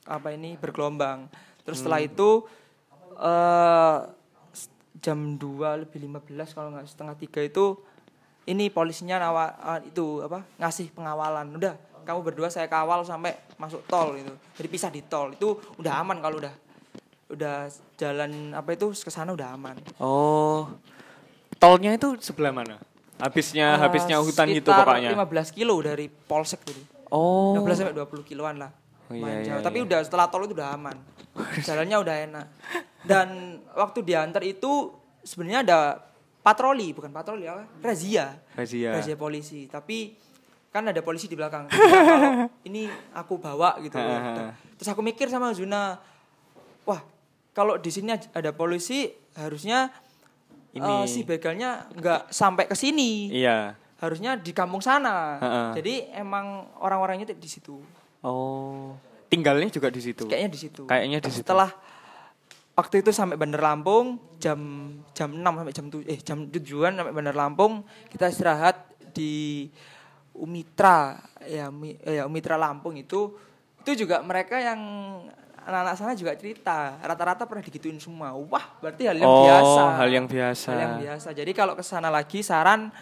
apa 0.06 0.30
ini 0.30 0.54
bergelombang. 0.56 1.26
Terus 1.64 1.82
Hmm. 1.82 1.82
setelah 1.82 2.02
itu 2.02 2.30
eh 3.18 3.98
jam 4.98 5.36
2 5.36 5.84
lebih 5.84 6.00
15 6.04 6.26
kalau 6.52 6.70
nggak 6.72 6.88
setengah 6.88 7.16
tiga 7.16 7.42
itu 7.42 7.78
ini 8.46 8.68
polisinya 8.68 9.20
nawa 9.20 9.46
ah, 9.58 9.80
itu 9.80 10.22
apa 10.22 10.42
ngasih 10.58 10.90
pengawalan 10.92 11.54
udah 11.54 11.76
kamu 12.02 12.24
berdua 12.24 12.48
saya 12.48 12.66
kawal 12.66 13.04
sampai 13.04 13.36
masuk 13.56 13.84
tol 13.86 14.16
itu 14.16 14.32
jadi 14.56 14.68
pisah 14.68 14.90
di 14.90 15.04
tol 15.04 15.32
itu 15.32 15.52
udah 15.76 16.00
aman 16.00 16.18
kalau 16.18 16.40
udah 16.40 16.54
udah 17.28 17.68
jalan 17.96 18.56
apa 18.56 18.72
itu 18.72 18.96
ke 18.96 19.12
sana 19.12 19.36
udah 19.36 19.52
aman 19.52 19.76
Oh. 20.00 20.72
Tolnya 21.58 21.92
itu 21.92 22.14
sebelah 22.22 22.54
mana? 22.54 22.78
Habisnya 23.18 23.76
Eh, 23.76 23.82
habisnya 23.82 24.22
hutan 24.22 24.46
gitu 24.48 24.70
pokoknya. 24.70 25.10
15 25.12 25.50
kilo 25.50 25.74
dari 25.82 26.06
polsek 26.08 26.62
itu 26.64 26.78
Oh. 27.10 27.58
15 27.58 27.82
sampai 27.82 27.98
20 27.98 28.22
kiloan 28.22 28.62
lah. 28.62 28.70
Oh, 29.10 29.16
iya, 29.16 29.42
iya, 29.42 29.58
iya. 29.58 29.64
Tapi 29.64 29.82
udah 29.82 30.00
setelah 30.06 30.30
tol 30.30 30.46
itu 30.46 30.54
udah 30.54 30.78
aman. 30.78 30.96
Jalannya 31.68 31.98
udah 31.98 32.16
enak. 32.30 32.46
Dan 33.08 33.28
waktu 33.72 34.00
diantar 34.04 34.44
itu 34.44 34.92
sebenarnya 35.24 35.60
ada 35.64 35.80
patroli, 36.44 36.92
bukan 36.92 37.12
patroli 37.12 37.48
apa? 37.48 37.64
Razia. 37.80 38.36
Razia. 38.54 38.92
Razia 38.96 39.16
polisi. 39.16 39.68
Tapi 39.68 40.14
kan 40.68 40.84
ada 40.86 41.00
polisi 41.02 41.26
di 41.26 41.36
belakang. 41.36 41.68
Kalau 41.72 42.52
ini 42.64 42.86
aku 43.16 43.40
bawa 43.40 43.80
gitu. 43.80 43.96
Ha, 43.98 44.04
ha, 44.04 44.32
ha. 44.36 44.48
Terus 44.78 44.90
aku 44.92 45.02
mikir 45.02 45.32
sama 45.32 45.50
Zuna, 45.56 45.98
wah 46.86 47.02
kalau 47.52 47.82
di 47.82 47.90
sini 47.90 48.14
ada 48.14 48.54
polisi 48.54 49.10
harusnya 49.34 49.90
Ini. 50.78 50.86
eh, 50.86 51.06
si 51.10 51.26
begalnya 51.26 51.90
nggak 51.90 52.30
sampai 52.30 52.70
ke 52.70 52.78
sini 52.78 53.34
Iya. 53.34 53.74
harusnya 53.98 54.38
di 54.38 54.54
kampung 54.54 54.78
sana. 54.78 55.42
Ha-ha. 55.42 55.64
Jadi 55.74 56.06
emang 56.14 56.70
orang-orangnya 56.78 57.34
di 57.34 57.50
situ. 57.50 57.82
Oh. 58.22 58.94
Tinggalnya 59.28 59.74
juga 59.74 59.90
di 59.90 59.98
situ. 59.98 60.30
Kayaknya 60.30 60.52
di 60.54 60.60
situ. 60.62 60.82
Kayaknya 60.86 61.18
di 61.18 61.30
situ. 61.34 61.42
Setelah 61.42 61.74
waktu 62.78 63.02
itu 63.02 63.10
sampai 63.10 63.36
Bandar 63.36 63.66
Lampung 63.66 64.22
jam 64.38 64.60
jam 65.12 65.34
6 65.34 65.42
sampai 65.42 65.74
jam 65.74 65.86
7 65.90 66.06
eh 66.06 66.20
jam 66.22 66.38
7-an 66.46 66.94
sampai 66.94 67.14
Bandar 67.14 67.34
Lampung 67.34 67.82
kita 68.08 68.30
istirahat 68.30 68.78
di 69.12 69.66
Umitra 70.32 71.18
ya 71.42 71.74
eh, 72.06 72.22
ya 72.22 72.30
Umitra 72.30 72.54
Lampung 72.54 72.94
itu 72.94 73.34
itu 73.82 74.06
juga 74.06 74.22
mereka 74.22 74.62
yang 74.62 74.78
anak-anak 75.66 75.96
sana 75.98 76.14
juga 76.14 76.38
cerita 76.38 77.02
rata-rata 77.02 77.44
pernah 77.44 77.66
digituin 77.66 77.98
semua 77.98 78.38
wah 78.38 78.78
berarti 78.78 79.10
hal 79.10 79.18
yang 79.18 79.26
Oh, 79.28 79.42
biasa 79.44 79.82
hal 79.98 80.10
yang 80.14 80.26
biasa. 80.30 80.68
hal 80.70 80.80
yang 80.80 80.96
biasa 81.02 81.28
jadi 81.34 81.52
kalau 81.52 81.74
ke 81.74 81.82
sana 81.82 82.08
lagi 82.08 82.40
saran 82.40 82.94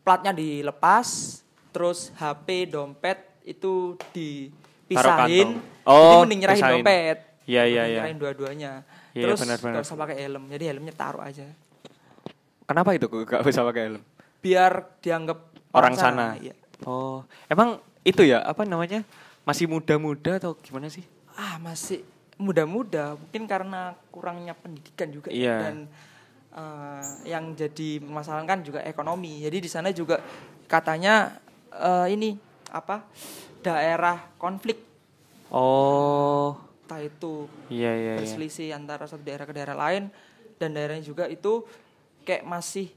platnya 0.00 0.30
dilepas 0.30 1.40
terus 1.74 2.14
HP 2.14 2.70
dompet 2.70 3.18
itu 3.42 3.98
dipisahin. 4.14 5.58
Oh, 5.82 5.98
jadi 5.98 6.16
mending 6.22 6.40
nyerahin 6.40 6.62
pisahin. 6.62 6.74
dompet 6.80 7.18
Iya, 7.44 7.62
iya, 7.64 7.82
iya. 7.84 8.00
nyerahin 8.00 8.18
dua-duanya 8.18 8.72
Iya, 9.12 9.24
terus 9.28 9.38
benar-benar. 9.40 9.74
gak 9.76 9.84
usah 9.84 9.98
pakai 9.98 10.16
helm 10.18 10.44
jadi 10.48 10.64
helmnya 10.70 10.94
taruh 10.94 11.20
aja 11.20 11.44
Kenapa 12.64 12.96
itu 12.96 13.04
kok 13.04 13.24
gak 13.24 13.44
bisa 13.44 13.60
pakai 13.62 13.82
helm? 13.88 14.02
biar 14.40 14.72
dianggap 15.00 15.38
Orang 15.70 15.92
sana. 15.94 16.38
Iya. 16.38 16.54
Oh, 16.84 17.26
emang 17.44 17.76
itu 18.00 18.22
ya 18.22 18.38
apa 18.38 18.62
namanya? 18.62 19.02
Masih 19.42 19.66
muda-muda 19.66 20.38
atau 20.38 20.54
gimana 20.56 20.86
sih? 20.86 21.02
ah 21.34 21.58
masih 21.58 22.06
muda-muda 22.36 23.18
mungkin 23.18 23.42
karena 23.44 23.90
kurangnya 24.08 24.54
pendidikan 24.54 25.10
juga 25.10 25.34
Iya. 25.34 25.56
dan 25.60 25.76
eh, 26.50 27.02
yang 27.26 27.52
jadi 27.52 27.98
masalah 28.00 28.46
kan 28.46 28.62
juga 28.62 28.78
ekonomi 28.80 29.42
jadi 29.42 29.58
di 29.58 29.66
sana 29.66 29.90
juga 29.90 30.22
katanya 30.64 31.34
eh, 31.70 32.06
ini 32.10 32.38
apa 32.70 33.02
daerah 33.60 34.30
konflik 34.36 34.78
Oh, 35.50 36.54
entah 36.84 37.00
itu 37.00 37.48
iya 37.68 37.90
iya 37.90 38.12
iya. 38.12 38.16
berselisih 38.20 38.68
antara 38.70 39.08
satu 39.08 39.24
daerah 39.24 39.48
ke 39.48 39.56
daerah 39.56 39.72
lain 39.72 40.12
dan 40.56 40.70
daerahnya 40.70 41.00
juga 41.00 41.24
itu 41.26 41.64
kayak 42.22 42.44
masih 42.44 42.92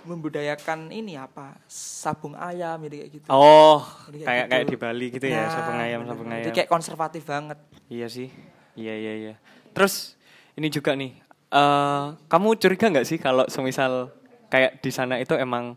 membudayakan 0.00 0.88
ini 0.88 1.14
apa 1.14 1.54
sabung 1.68 2.32
ayam 2.32 2.80
jadi 2.82 3.04
kayak 3.04 3.10
gitu 3.14 3.28
Oh, 3.28 3.84
Jadi 4.08 4.24
kayak 4.24 4.44
kayak 4.48 4.64
gitu. 4.64 4.72
di 4.72 4.76
Bali 4.76 5.06
gitu 5.12 5.26
ya, 5.28 5.44
Nah, 5.44 5.52
sabung 5.52 5.78
ayam, 5.78 6.00
sabung 6.02 6.26
Jadi 6.26 6.40
ayam. 6.40 6.54
kayak 6.56 6.68
konservatif 6.68 7.22
banget 7.22 7.58
Iya 7.86 8.06
sih. 8.06 8.28
Iya 8.74 8.94
iya 8.96 9.12
iya. 9.14 9.34
Terus 9.70 10.14
ini 10.54 10.66
juga 10.66 10.94
nih. 10.94 11.12
eh 11.50 12.04
kamu 12.26 12.54
curiga 12.56 12.86
nggak 12.86 13.02
sih 13.04 13.18
kalau 13.18 13.42
semisal 13.46 14.14
kayak 14.46 14.78
di 14.78 14.90
sana 14.90 15.18
itu 15.18 15.34
emang 15.34 15.74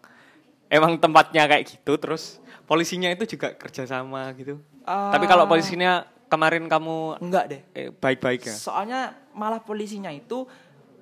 emang 0.70 0.98
tempatnya 0.98 1.46
kayak 1.46 1.66
gitu 1.68 1.98
terus 1.98 2.38
polisinya 2.64 3.10
itu 3.10 3.26
juga 3.28 3.52
kerjasama 3.52 4.30
gitu. 4.34 4.62
Tapi 4.86 5.26
kalau 5.26 5.46
polisinya 5.46 6.06
kemarin 6.34 6.66
kamu 6.66 6.98
enggak 7.20 7.46
deh 7.48 7.62
eh, 7.72 7.90
baik-baik 7.92 8.42
ya. 8.44 8.52
soalnya 8.52 9.02
malah 9.32 9.60
polisinya 9.60 10.10
itu 10.10 10.50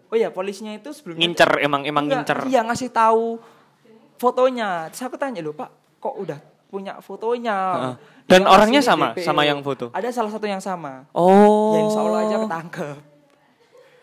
oh 0.05 0.17
ya 0.17 0.27
polisinya 0.29 0.71
itu 0.71 0.91
sebelumnya 0.91 1.23
Ngincer 1.23 1.51
emang 1.59 1.81
emang 1.83 2.03
Enggak, 2.05 2.27
ngincer. 2.27 2.39
iya 2.45 2.59
ngasih 2.61 2.89
tahu 2.89 3.39
fotonya 4.15 4.87
terus 4.87 5.01
aku 5.01 5.15
tanya 5.15 5.39
loh 5.39 5.53
pak 5.53 5.69
kok 5.97 6.15
udah 6.15 6.39
punya 6.67 6.95
fotonya. 6.97 7.57
Dia 8.23 8.31
Dan 8.31 8.41
ngasih 8.41 8.53
orangnya 8.53 8.81
sama? 8.81 9.07
Sama 9.17 9.43
yang 9.43 9.59
foto? 9.59 9.91
ada 9.91 10.07
salah 10.07 10.31
satu 10.31 10.47
yang 10.47 10.59
sama 10.59 11.03
Oh. 11.11 11.75
ya 11.75 11.79
insya 11.81 11.99
Allah 11.99 12.19
aja 12.21 12.37
ketangkep 12.39 12.97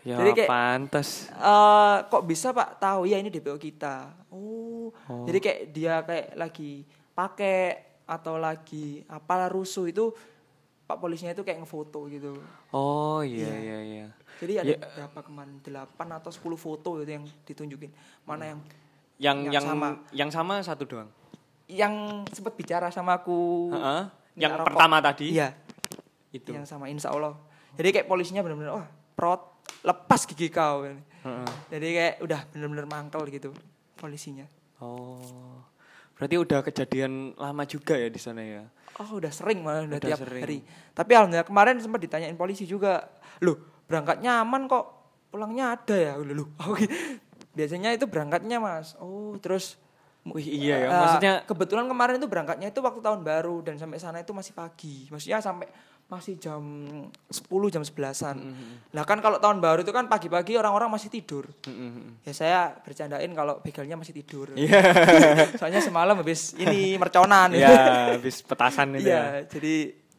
Ya 0.05 0.17
Jadi 0.17 0.31
kayak- 0.33 0.49
pantas. 0.49 1.29
Eh, 1.29 1.97
kok 2.07 2.25
bisa 2.25 2.49
pak 2.51 2.77
tahu 2.79 3.05
ya 3.05 3.17
ini 3.17 3.29
DPO 3.29 3.57
kita 3.57 4.09
oh, 4.29 4.89
jadi 5.25 5.37
kayak 5.39 5.61
dia 5.69 5.95
kayak 6.01 6.29
lagi 6.35 6.81
pakai 7.13 7.61
atau 8.05 8.37
lagi 8.37 9.05
apalah 9.07 9.49
rusuh 9.49 9.85
itu 9.85 10.09
pak 10.89 10.97
polisinya 10.97 11.31
itu 11.31 11.45
kayak 11.45 11.61
ngefoto 11.61 12.09
gitu 12.09 12.33
Oh 12.73 13.21
iya 13.21 13.53
iya 13.53 13.79
iya. 13.79 14.07
jadi 14.41 14.53
ada 14.59 14.73
Ya. 14.73 14.79
berapa 14.97 15.21
kemarin 15.21 15.61
8 15.61 15.69
atau 16.11 16.33
10 16.33 16.57
foto 16.57 16.97
itu 16.97 17.11
yang 17.11 17.25
ditunjukin 17.45 17.93
mana 18.25 18.49
yang 18.49 18.61
Yang 19.19 19.37
Yang 19.39 19.53
yang 19.53 19.65
sama. 19.67 19.89
yang 20.11 20.31
sama 20.31 20.55
satu 20.63 20.85
doang. 20.85 21.11
yang 21.69 21.93
sempat 22.29 22.55
bicara 22.55 22.89
sama 22.89 23.21
aku 23.21 23.69
minta 23.69 24.09
Yang 24.35 24.53
rokok. 24.57 24.67
pertama 24.73 24.97
tadi. 24.99 25.27
iya 25.29 25.53
Itu. 26.31 26.51
yang 26.51 26.65
sama 26.65 26.89
insya 26.89 27.13
Allah 27.13 27.37
jadi 27.75 27.93
kayak 27.93 28.09
polisinya 28.09 28.41
benar-benar 28.41 28.73
wah 28.75 28.89
prot 29.13 29.45
lepas 29.83 30.25
gigi 30.25 30.49
kau 30.49 30.89
Heeh. 30.89 31.49
jadi 31.69 31.87
kayak 31.93 32.15
udah 32.23 32.41
benar-benar 32.49 32.87
mangkel 32.87 33.29
gitu 33.29 33.53
polisinya 33.95 34.49
Oh. 34.79 35.21
Berarti 36.19 36.35
udah 36.35 36.61
kejadian 36.67 37.33
lama 37.39 37.63
juga 37.63 37.95
ya 37.95 38.11
di 38.11 38.19
sana 38.19 38.43
ya. 38.43 38.67
oh 38.99 39.23
udah 39.23 39.31
sering 39.31 39.63
malah 39.63 39.87
udah, 39.87 40.03
Udah 40.03 40.11
tiap 40.11 40.19
sering. 40.27 40.43
hari 40.43 40.59
tapi 40.91 41.15
alhamdulillah 41.15 41.47
kemarin 41.47 41.79
sempat 41.79 42.03
ditanyain 42.03 42.35
polisi 42.35 42.67
juga 42.67 43.07
loh 43.39 43.55
berangkatnya 43.87 44.43
aman 44.43 44.67
kok 44.67 44.85
pulangnya 45.31 45.79
ada 45.79 45.95
ya 45.95 46.13
loh 46.19 46.35
loh 46.35 46.49
oh, 46.67 46.75
gitu. 46.75 46.91
biasanya 47.55 47.95
itu 47.95 48.11
berangkatnya 48.11 48.59
mas 48.59 48.99
oh 48.99 49.39
terus 49.39 49.79
Wih, 50.29 50.45
iya 50.45 50.77
ya. 50.83 50.89
Eh, 50.91 51.01
Maksudnya 51.01 51.35
kebetulan 51.49 51.87
kemarin 51.89 52.21
itu 52.21 52.29
berangkatnya 52.29 52.69
itu 52.69 52.83
waktu 52.85 53.01
tahun 53.01 53.25
baru 53.25 53.65
dan 53.65 53.81
sampai 53.81 53.97
sana 53.97 54.21
itu 54.21 54.37
masih 54.37 54.53
pagi. 54.53 55.09
Maksudnya 55.09 55.41
sampai 55.41 55.65
masih 56.09 56.41
jam 56.41 56.65
10 57.29 57.45
jam 57.69 57.85
11-an. 57.85 58.37
Mm-hmm. 58.41 58.97
Nah, 58.97 59.05
kan 59.05 59.21
kalau 59.21 59.37
tahun 59.37 59.61
baru 59.61 59.85
itu 59.85 59.93
kan 59.93 60.09
pagi-pagi 60.09 60.57
orang-orang 60.57 60.89
masih 60.89 61.13
tidur. 61.13 61.45
Mm-mm. 61.69 62.25
Ya 62.25 62.33
saya 62.33 62.61
bercandain 62.81 63.29
kalau 63.37 63.61
begalnya 63.61 63.93
masih 63.93 64.17
tidur. 64.17 64.49
Iya. 64.57 64.81
Soalnya 65.61 65.85
semalam 65.85 66.17
habis 66.17 66.57
ini 66.57 66.97
merconan. 66.97 67.53
ya, 67.53 68.17
habis 68.17 68.41
petasan 68.41 68.97
itu 68.97 69.13
ya. 69.13 69.45
Iya, 69.45 69.53
jadi 69.53 69.75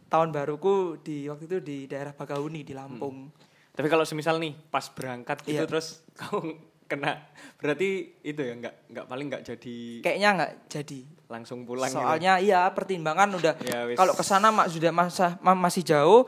tahun 0.06 0.30
baruku 0.30 1.02
di 1.02 1.26
waktu 1.26 1.50
itu 1.50 1.58
di 1.58 1.78
daerah 1.90 2.14
Bagauni 2.14 2.62
di 2.62 2.78
Lampung. 2.78 3.34
Tapi 3.74 3.88
kalau 3.90 4.06
semisal 4.06 4.38
nih 4.38 4.54
pas 4.70 4.86
berangkat 4.94 5.42
gitu 5.42 5.58
Iya. 5.58 5.66
terus 5.66 6.06
kamu 6.22 6.54
kena 6.86 7.22
berarti 7.58 8.18
itu 8.26 8.42
ya 8.42 8.58
nggak 8.58 8.76
nggak 8.90 9.06
paling 9.06 9.26
nggak 9.30 9.44
jadi 9.46 9.78
Kayaknya 10.02 10.30
nggak 10.38 10.52
jadi. 10.70 11.02
Langsung 11.30 11.61
pulang 11.63 11.88
gitu. 11.88 12.01
Soalnya 12.01 12.41
iya 12.41 12.65
pertimbangan 12.67 13.30
udah 13.32 13.53
Ya, 13.61 13.86
kalau 13.93 14.11
ke 14.11 14.21
sana 14.21 14.49
mak 14.49 14.67
sudah 14.67 14.89
masa 14.89 15.38
ma- 15.39 15.53
masih 15.55 15.86
jauh 15.86 16.25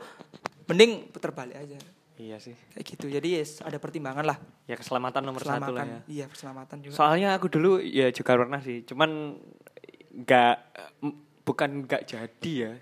mending 0.64 1.10
puter 1.10 1.30
balik 1.30 1.58
aja. 1.58 1.76
Iya 2.14 2.38
sih. 2.38 2.54
kayak 2.70 2.86
gitu 2.86 3.10
jadi 3.10 3.42
yes, 3.42 3.58
ada 3.60 3.76
pertimbangan 3.76 4.22
lah 4.22 4.38
Ya 4.64 4.78
keselamatan 4.78 5.26
nomor 5.26 5.42
satu 5.42 5.74
lah 5.74 5.82
ya. 5.82 5.98
keselamatan 5.98 6.06
iya 6.06 6.26
keselamatan 6.26 6.76
juga 6.78 6.94
Soalnya 6.94 7.28
aku 7.34 7.50
dulu 7.50 7.82
ya 7.82 8.08
juga 8.08 8.38
pernah 8.38 8.62
sih, 8.62 8.86
cuman 8.86 9.10
nggak 10.14 10.54
bukan 11.42 11.70
nggak 11.82 12.02
jadi 12.06 12.52
ya. 12.54 12.72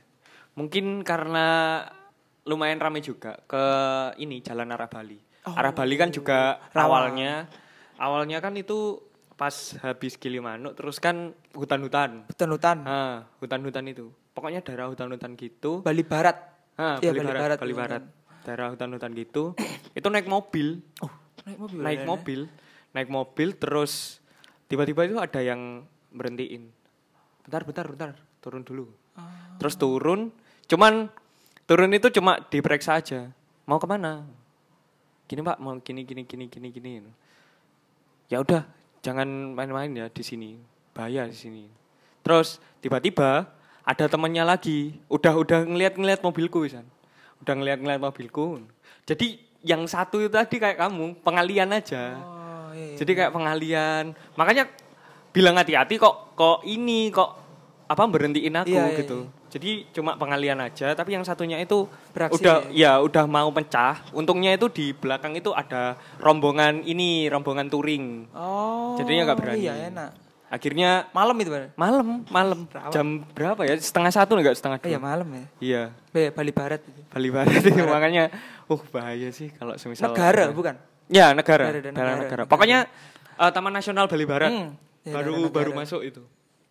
Mungkin 0.52 1.00
karena 1.00 1.80
lumayan 2.42 2.76
ramai 2.76 3.00
juga 3.00 3.40
ke 3.42 3.64
ini 4.18 4.44
Jalan 4.44 4.68
Arah 4.68 4.90
Bali. 4.90 5.16
Arah 5.46 5.72
Bali 5.72 5.94
kan 5.96 6.12
juga 6.12 6.60
Rawa. 6.70 6.84
awalnya 7.08 7.48
awalnya 7.96 8.44
kan 8.44 8.52
itu 8.54 9.00
pas 9.41 9.57
habis 9.80 10.20
Gilimanuk 10.20 10.76
terus 10.76 11.01
kan 11.01 11.32
hutan-hutan. 11.57 12.28
hutan-hutan 12.28 12.84
Ah, 12.84 13.24
hutan-hutan 13.41 13.88
itu. 13.88 14.12
Pokoknya 14.36 14.61
daerah 14.61 14.93
hutan-hutan 14.93 15.32
gitu. 15.34 15.80
Bali 15.80 16.05
Barat 16.05 16.36
Ah, 16.76 16.97
Iya, 16.97 17.12
Bali, 17.12 17.18
Bali 17.18 17.26
Barat, 17.26 17.41
Barat, 17.41 17.59
Bali. 17.59 17.72
Barat. 17.72 18.03
Daerah 18.41 18.66
hutan-hutan 18.68 19.11
gitu. 19.12 19.57
itu 19.97 20.07
naik 20.07 20.28
mobil. 20.28 20.84
oh 21.01 21.12
naik 21.41 21.57
mobil 21.57 21.78
naik 21.80 21.99
ada- 21.99 22.09
mobil, 22.09 22.41
naik 22.93 23.09
mobil 23.09 23.49
terus 23.55 24.20
tiba-tiba 24.64 25.09
itu 25.09 25.16
ada 25.16 25.41
yang 25.41 25.88
berhentiin. 26.11 26.68
Bentar, 27.41 27.64
bentar, 27.64 27.86
bentar, 27.88 28.11
turun 28.38 28.61
dulu. 28.61 28.93
Ah. 29.16 29.57
Terus 29.57 29.74
turun, 29.74 30.28
cuman 30.68 31.09
turun 31.64 31.91
itu 31.91 32.12
cuma 32.12 32.45
diperiksa 32.45 32.97
aja. 32.97 33.32
Mau 33.64 33.76
ke 33.76 33.88
mana? 33.88 34.28
Gini 35.24 35.41
pak, 35.41 35.57
mau 35.59 35.72
gini, 35.78 36.05
gini, 36.05 36.24
gini, 36.24 36.45
gini, 36.45 36.68
gini. 36.68 36.93
Ya 38.28 38.38
udah, 38.38 38.62
jangan 39.01 39.57
main-main 39.57 39.90
ya 39.92 40.07
di 40.09 40.22
sini, 40.24 40.57
bahaya 40.92 41.28
di 41.28 41.36
sini. 41.36 41.64
Terus 42.20 42.61
tiba-tiba 42.84 43.48
ada 43.84 44.05
temannya 44.07 44.44
lagi, 44.44 45.01
udah 45.09 45.34
udah 45.40 45.61
ngeliat-ngeliat 45.64 46.20
mobilku, 46.20 46.68
San. 46.68 46.84
Udah 47.40 47.57
ngeliat-ngeliat 47.57 48.01
mobilku. 48.01 48.61
Jadi 49.09 49.40
yang 49.64 49.84
satu 49.88 50.20
itu 50.20 50.32
tadi 50.32 50.61
kayak 50.61 50.76
kamu, 50.76 51.20
pengalian 51.24 51.72
aja. 51.72 52.16
oh 52.16 52.70
iya, 52.76 52.94
iya. 52.94 52.96
Jadi 53.01 53.12
kayak 53.16 53.32
pengalian. 53.32 54.05
Makanya 54.36 54.68
bilang 55.30 55.57
hati-hati 55.57 55.94
kok 55.96 56.34
kok 56.34 56.66
ini 56.66 57.09
kok 57.14 57.39
apa 57.91 58.07
berhentiin 58.07 58.55
aku 58.55 58.70
Iya, 58.70 58.84
iya, 58.86 58.99
gitu. 58.99 59.26
Jadi 59.51 59.70
cuma 59.91 60.14
pengalian 60.14 60.57
aja, 60.57 60.95
tapi 60.95 61.11
yang 61.11 61.26
satunya 61.26 61.59
itu 61.59 61.91
Beraksi 62.09 62.38
udah 62.38 62.70
ya 62.70 62.97
udah 62.97 63.26
mau 63.26 63.51
pecah. 63.51 63.99
Untungnya 64.12 64.55
itu 64.55 64.70
di 64.70 64.86
belakang 64.93 65.34
itu 65.34 65.51
ada 65.51 65.99
rombongan 66.16 66.86
ini, 66.86 67.26
rombongan 67.26 67.66
touring. 67.66 68.30
oh 68.30 68.95
Jadinya 68.95 69.26
nggak 69.26 69.38
berani. 69.38 69.59
iya 69.61 69.91
enak 69.91 70.11
Akhirnya 70.49 71.07
malam 71.11 71.34
itu 71.36 71.47
Bang? 71.47 71.70
malam, 71.76 72.07
malam 72.26 72.66
jam 72.91 73.22
berapa 73.28 73.62
ya? 73.64 73.74
Setengah 73.76 74.11
satu 74.11 74.34
enggak 74.34 74.55
setengah 74.55 74.78
oh, 74.78 74.86
iya 74.88 74.97
dua? 74.97 75.03
malam 75.05 75.28
ya 75.28 75.45
Iya, 75.61 75.82
Ba- 76.11 76.32
Bali 76.32 76.51
Barat 76.51 76.80
itu 76.80 77.01
Bali 77.07 77.28
Barat 77.30 77.59
itu 77.61 77.70
makanya, 77.86 78.34
uh 78.66 78.82
bahaya 78.88 79.30
sih 79.30 79.51
kalau 79.53 79.74
semisal 79.76 80.11
negara 80.11 80.47
ada- 80.47 80.51
bukan 80.53 80.74
Ya 81.07 81.34
negara, 81.34 81.70
Negara 81.70 81.78
negara, 81.84 81.91
negara. 81.91 82.14
negara. 82.20 82.43
Pokoknya 82.47 82.78
eh, 83.36 83.51
Taman 83.51 83.70
Nasional 83.72 84.07
Bali 84.07 84.26
Barat 84.26 84.51
Hmm, 84.51 84.74
ya, 85.03 85.11
baru 85.12 85.30
daerah 85.32 85.51
baru 85.53 85.70
negara. 85.70 85.80
masuk 85.82 86.03
itu. 86.05 86.22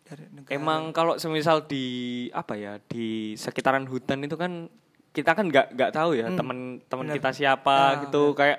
Dari 0.10 0.26
negara. 0.28 0.50
Emang 0.52 0.90
kalau 0.90 1.16
semisal 1.16 1.64
di 1.64 1.86
apa 2.32 2.54
ya 2.54 2.82
di 2.82 3.08
sekitaran 3.36 3.86
hutan 3.86 4.20
itu 4.20 4.34
kan 4.34 4.66
kita 5.10 5.32
kan 5.32 5.46
nggak 5.46 5.72
nggak 5.72 5.92
tahu 5.92 6.14
ya 6.14 6.26
Hmm, 6.26 6.36
teman 6.36 6.58
teman 6.84 7.06
benar. 7.06 7.16
kita 7.16 7.30
siapa 7.32 7.78
Ah, 7.96 8.02
gitu. 8.02 8.34
kayak 8.34 8.58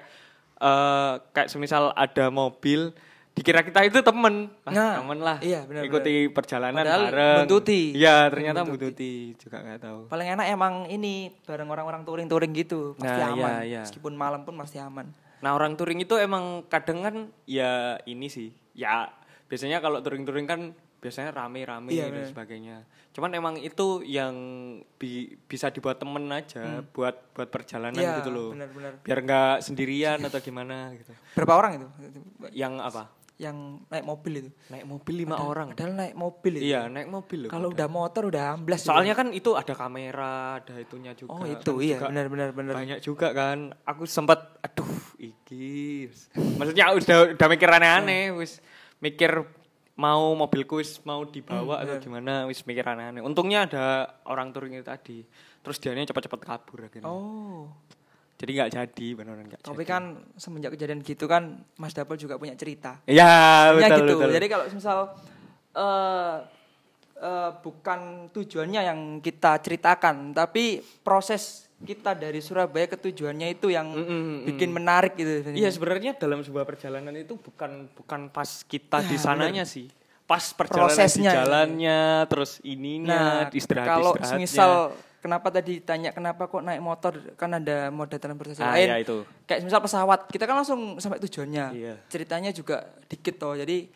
eh 0.57 1.13
kayak 1.31 1.49
semisal 1.49 1.91
ada 1.91 2.29
mobil 2.29 2.93
dikira 3.31 3.63
kita 3.63 3.81
itu 3.83 3.99
temen. 4.01 4.51
Ah, 4.61 4.71
Nah, 4.71 4.95
temen 4.99 5.19
lah. 5.19 5.39
iya, 5.41 5.65
benar, 5.65 5.83
ikuti 5.83 6.29
perjalanan 6.29 6.77
Padahal 6.77 7.03
bareng. 7.09 7.39
Buntuti. 7.41 7.81
iya 7.95 8.29
ternyata 8.29 8.61
Buntuti. 8.63 8.77
buntuti 8.77 9.13
juga 9.41 9.57
nggak 9.61 9.81
tahu. 9.81 9.99
Paling 10.07 10.29
enak 10.31 10.47
emang 10.49 10.75
ini 10.87 11.15
bareng 11.41 11.67
orang-orang 11.67 12.03
touring-touring 12.03 12.53
gitu. 12.53 12.93
Pasti 12.95 13.09
Nah, 13.17 13.31
iya, 13.31 13.33
aman 13.33 13.53
iya. 13.65 13.81
meskipun 13.83 14.13
malam 14.15 14.45
pun 14.45 14.55
pasti 14.55 14.77
aman. 14.77 15.09
Nah 15.41 15.51
orang 15.51 15.73
touring 15.73 15.99
itu 15.99 16.15
emang 16.15 16.67
kadang 16.67 17.01
kan 17.01 17.17
ya 17.45 17.97
ini 18.05 18.29
sih. 18.29 18.53
Ya 18.73 19.09
biasanya 19.47 19.79
kalau 19.79 19.99
touring-touring 19.99 20.45
kan 20.45 20.61
biasanya 21.01 21.33
rame-rame 21.35 21.89
Iya, 21.89 22.07
dan 22.07 22.13
bener. 22.15 22.29
sebagainya. 22.29 22.77
Cuman 23.11 23.33
emang 23.33 23.55
itu 23.57 24.05
yang 24.05 24.35
bi- 24.95 25.35
bisa 25.43 25.67
dibuat 25.67 25.97
temen 25.97 26.29
aja 26.29 26.85
buat 26.87 27.33
buat 27.33 27.49
perjalanan 27.49 27.97
Iya, 27.97 28.21
gitu 28.21 28.31
loh. 28.31 28.53
benar-benar. 28.53 29.01
Biar 29.01 29.19
nggak 29.19 29.55
sendirian 29.61 30.21
atau 30.21 30.39
gimana 30.39 30.93
gitu. 30.93 31.11
berapa 31.33 31.53
orang 31.55 31.73
itu 31.75 31.87
Yang 32.53 32.75
apa? 32.79 33.05
yang 33.41 33.57
naik 33.89 34.05
mobil 34.05 34.33
itu 34.39 34.51
Naik 34.69 34.85
mobil 34.85 35.15
lima 35.19 35.41
orang. 35.41 35.73
padahal 35.73 35.97
naik 35.97 36.13
mobil 36.13 36.61
itu 36.61 36.65
Iya 36.67 36.87
naik 36.87 37.09
mobil 37.09 37.39
loh. 37.41 37.51
kalau 37.51 37.73
udah 37.73 37.89
motor 37.89 38.29
udah 38.29 38.53
amblas. 38.53 38.85
Soalnya 38.85 39.17
kan 39.17 39.33
itu 39.33 39.57
ada 39.57 39.73
kamera, 39.73 40.61
ada 40.61 40.77
itunya 40.77 41.17
juga. 41.17 41.33
oh 41.33 41.45
itu 41.45 41.73
Kan 41.73 41.81
iya 41.81 41.97
juga 41.97 42.09
benar-benar 42.13 42.49
benar 42.53 42.75
banyak 42.77 43.01
juga 43.01 43.33
kan 43.33 43.73
aku 43.81 44.05
sempat 44.05 44.61
aduh 44.61 44.93
iki 45.17 46.05
maksudnya 46.37 46.93
udah 46.93 47.17
udah 47.33 47.47
mikir 47.49 47.65
aneh-aneh 47.67 48.29
wis 48.31 48.61
mikir 49.01 49.41
mau 50.01 50.33
mobilku 50.33 50.81
wis 50.81 50.97
mau 51.05 51.21
dibawa 51.29 51.85
atau 51.85 52.01
gimana 52.01 52.49
wis 52.49 52.65
mikir 52.65 52.89
aneh-aneh. 52.89 53.21
Untungnya 53.21 53.69
ada 53.69 53.85
orang 54.25 54.49
touring 54.49 54.81
itu 54.81 54.89
tadi. 54.89 55.21
Terus 55.61 55.77
dianya 55.77 56.09
cepat-cepat 56.09 56.41
kabur 56.41 56.89
akhirnya. 56.89 57.05
Oh. 57.05 57.69
Jadi 58.41 58.51
nggak 58.57 58.71
jadi 58.73 59.07
beneran 59.13 59.45
nggak 59.53 59.61
tapi 59.61 59.85
jadi 59.85 59.93
kan 59.93 60.03
semenjak 60.41 60.73
kejadian 60.73 61.05
gitu 61.05 61.29
kan 61.29 61.61
Mas 61.77 61.93
Dapol 61.93 62.17
juga 62.17 62.41
punya 62.41 62.57
cerita. 62.57 62.97
Ya 63.05 63.77
Ya 63.77 63.93
betul 63.93 64.09
gitu. 64.09 64.17
betul. 64.17 64.31
Jadi 64.33 64.47
kalau 64.49 64.65
misal 64.73 64.99
eh 65.77 66.37
eh, 67.21 67.51
bukan 67.61 68.33
tujuannya 68.33 68.81
yang 68.81 69.01
kita 69.21 69.61
ceritakan, 69.61 70.33
tapi 70.33 70.81
proses 71.05 71.70
kita 71.81 72.13
dari 72.13 72.39
Surabaya 72.39 72.85
ke 72.85 72.95
tujuannya 72.95 73.49
itu 73.51 73.69
yang 73.69 73.89
Mm, 73.89 74.05
mm, 74.05 74.11
mm. 74.13 74.39
bikin 74.47 74.69
menarik 74.69 75.17
gitu. 75.17 75.49
Iya 75.51 75.69
sebenarnya 75.69 76.13
dalam 76.15 76.41
sebuah 76.41 76.63
perjalanan 76.63 77.13
itu 77.15 77.35
bukan 77.35 77.89
bukan 77.95 78.29
pas 78.29 78.61
kita 78.63 79.01
di 79.03 79.17
sananya 79.17 79.65
sih. 79.65 79.89
Pas 80.25 80.53
perjalanan 80.53 80.95
Prosesnya. 80.95 81.33
di 81.33 81.37
jalannya, 81.37 82.01
terus 82.31 82.63
ininya, 82.63 83.49
Nah, 83.49 83.51
istirahat 83.51 83.89
kalau 83.99 84.13
misal 84.39 84.71
kenapa 85.19 85.51
tadi 85.51 85.83
tanya 85.83 86.15
kenapa 86.15 86.47
kok 86.47 86.63
naik 86.63 86.79
motor 86.79 87.13
kan 87.35 87.51
ada 87.51 87.91
moda 87.91 88.15
transportasi 88.15 88.63
Ah, 88.63 88.79
lain. 88.79 88.87
iya, 88.87 88.97
itu. 89.03 89.27
Kayak 89.43 89.67
misal 89.67 89.83
pesawat, 89.83 90.31
kita 90.31 90.47
kan 90.47 90.55
langsung 90.55 91.03
sampai 91.03 91.19
tujuannya. 91.19 91.67
Iya. 91.75 91.95
Ceritanya 92.07 92.55
juga 92.55 92.87
dikit 93.11 93.43
toh. 93.43 93.59
Jadi 93.59 93.91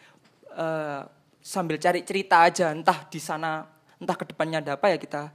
eh, 0.50 1.00
sambil 1.38 1.76
cari 1.76 2.00
cerita 2.02 2.42
aja 2.42 2.72
entah 2.72 3.04
di 3.06 3.20
sana 3.20 3.62
entah 3.94 4.16
ke 4.16 4.24
depannya 4.26 4.58
ada 4.58 4.74
apa 4.74 4.90
ya 4.90 4.98
kita 4.98 5.28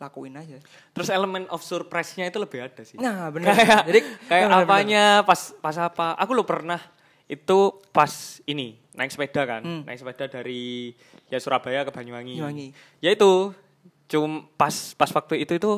lakuin 0.00 0.32
aja. 0.34 0.56
Terus 0.90 1.08
elemen 1.08 1.44
of 1.46 1.60
surprise-nya 1.60 2.26
itu 2.26 2.40
lebih 2.40 2.64
ada 2.64 2.80
sih. 2.80 2.96
Nah, 2.96 3.28
benar. 3.28 3.52
kayak 3.52 3.80
Jadi 3.88 4.00
kayak 4.26 4.46
benar. 4.48 4.64
apanya 4.64 5.04
pas 5.22 5.52
pas 5.54 5.76
apa? 5.76 6.16
Aku 6.16 6.32
lo 6.32 6.42
pernah 6.42 6.80
itu 7.26 7.58
pas 7.92 8.10
ini 8.42 8.74
naik 8.90 9.12
sepeda 9.12 9.46
kan, 9.46 9.62
naik 9.62 9.96
sepeda 9.96 10.26
dari 10.26 10.90
ya 11.28 11.36
Surabaya 11.36 11.84
ke 11.84 11.92
Banyuwangi. 11.92 12.34
Hmm. 12.34 12.42
Banyuwangi. 12.42 12.68
Ya 12.98 13.12
itu 13.12 13.52
cum 14.08 14.48
pas 14.56 14.72
pas 14.94 15.10
waktu 15.10 15.38
itu 15.38 15.54
itu 15.54 15.72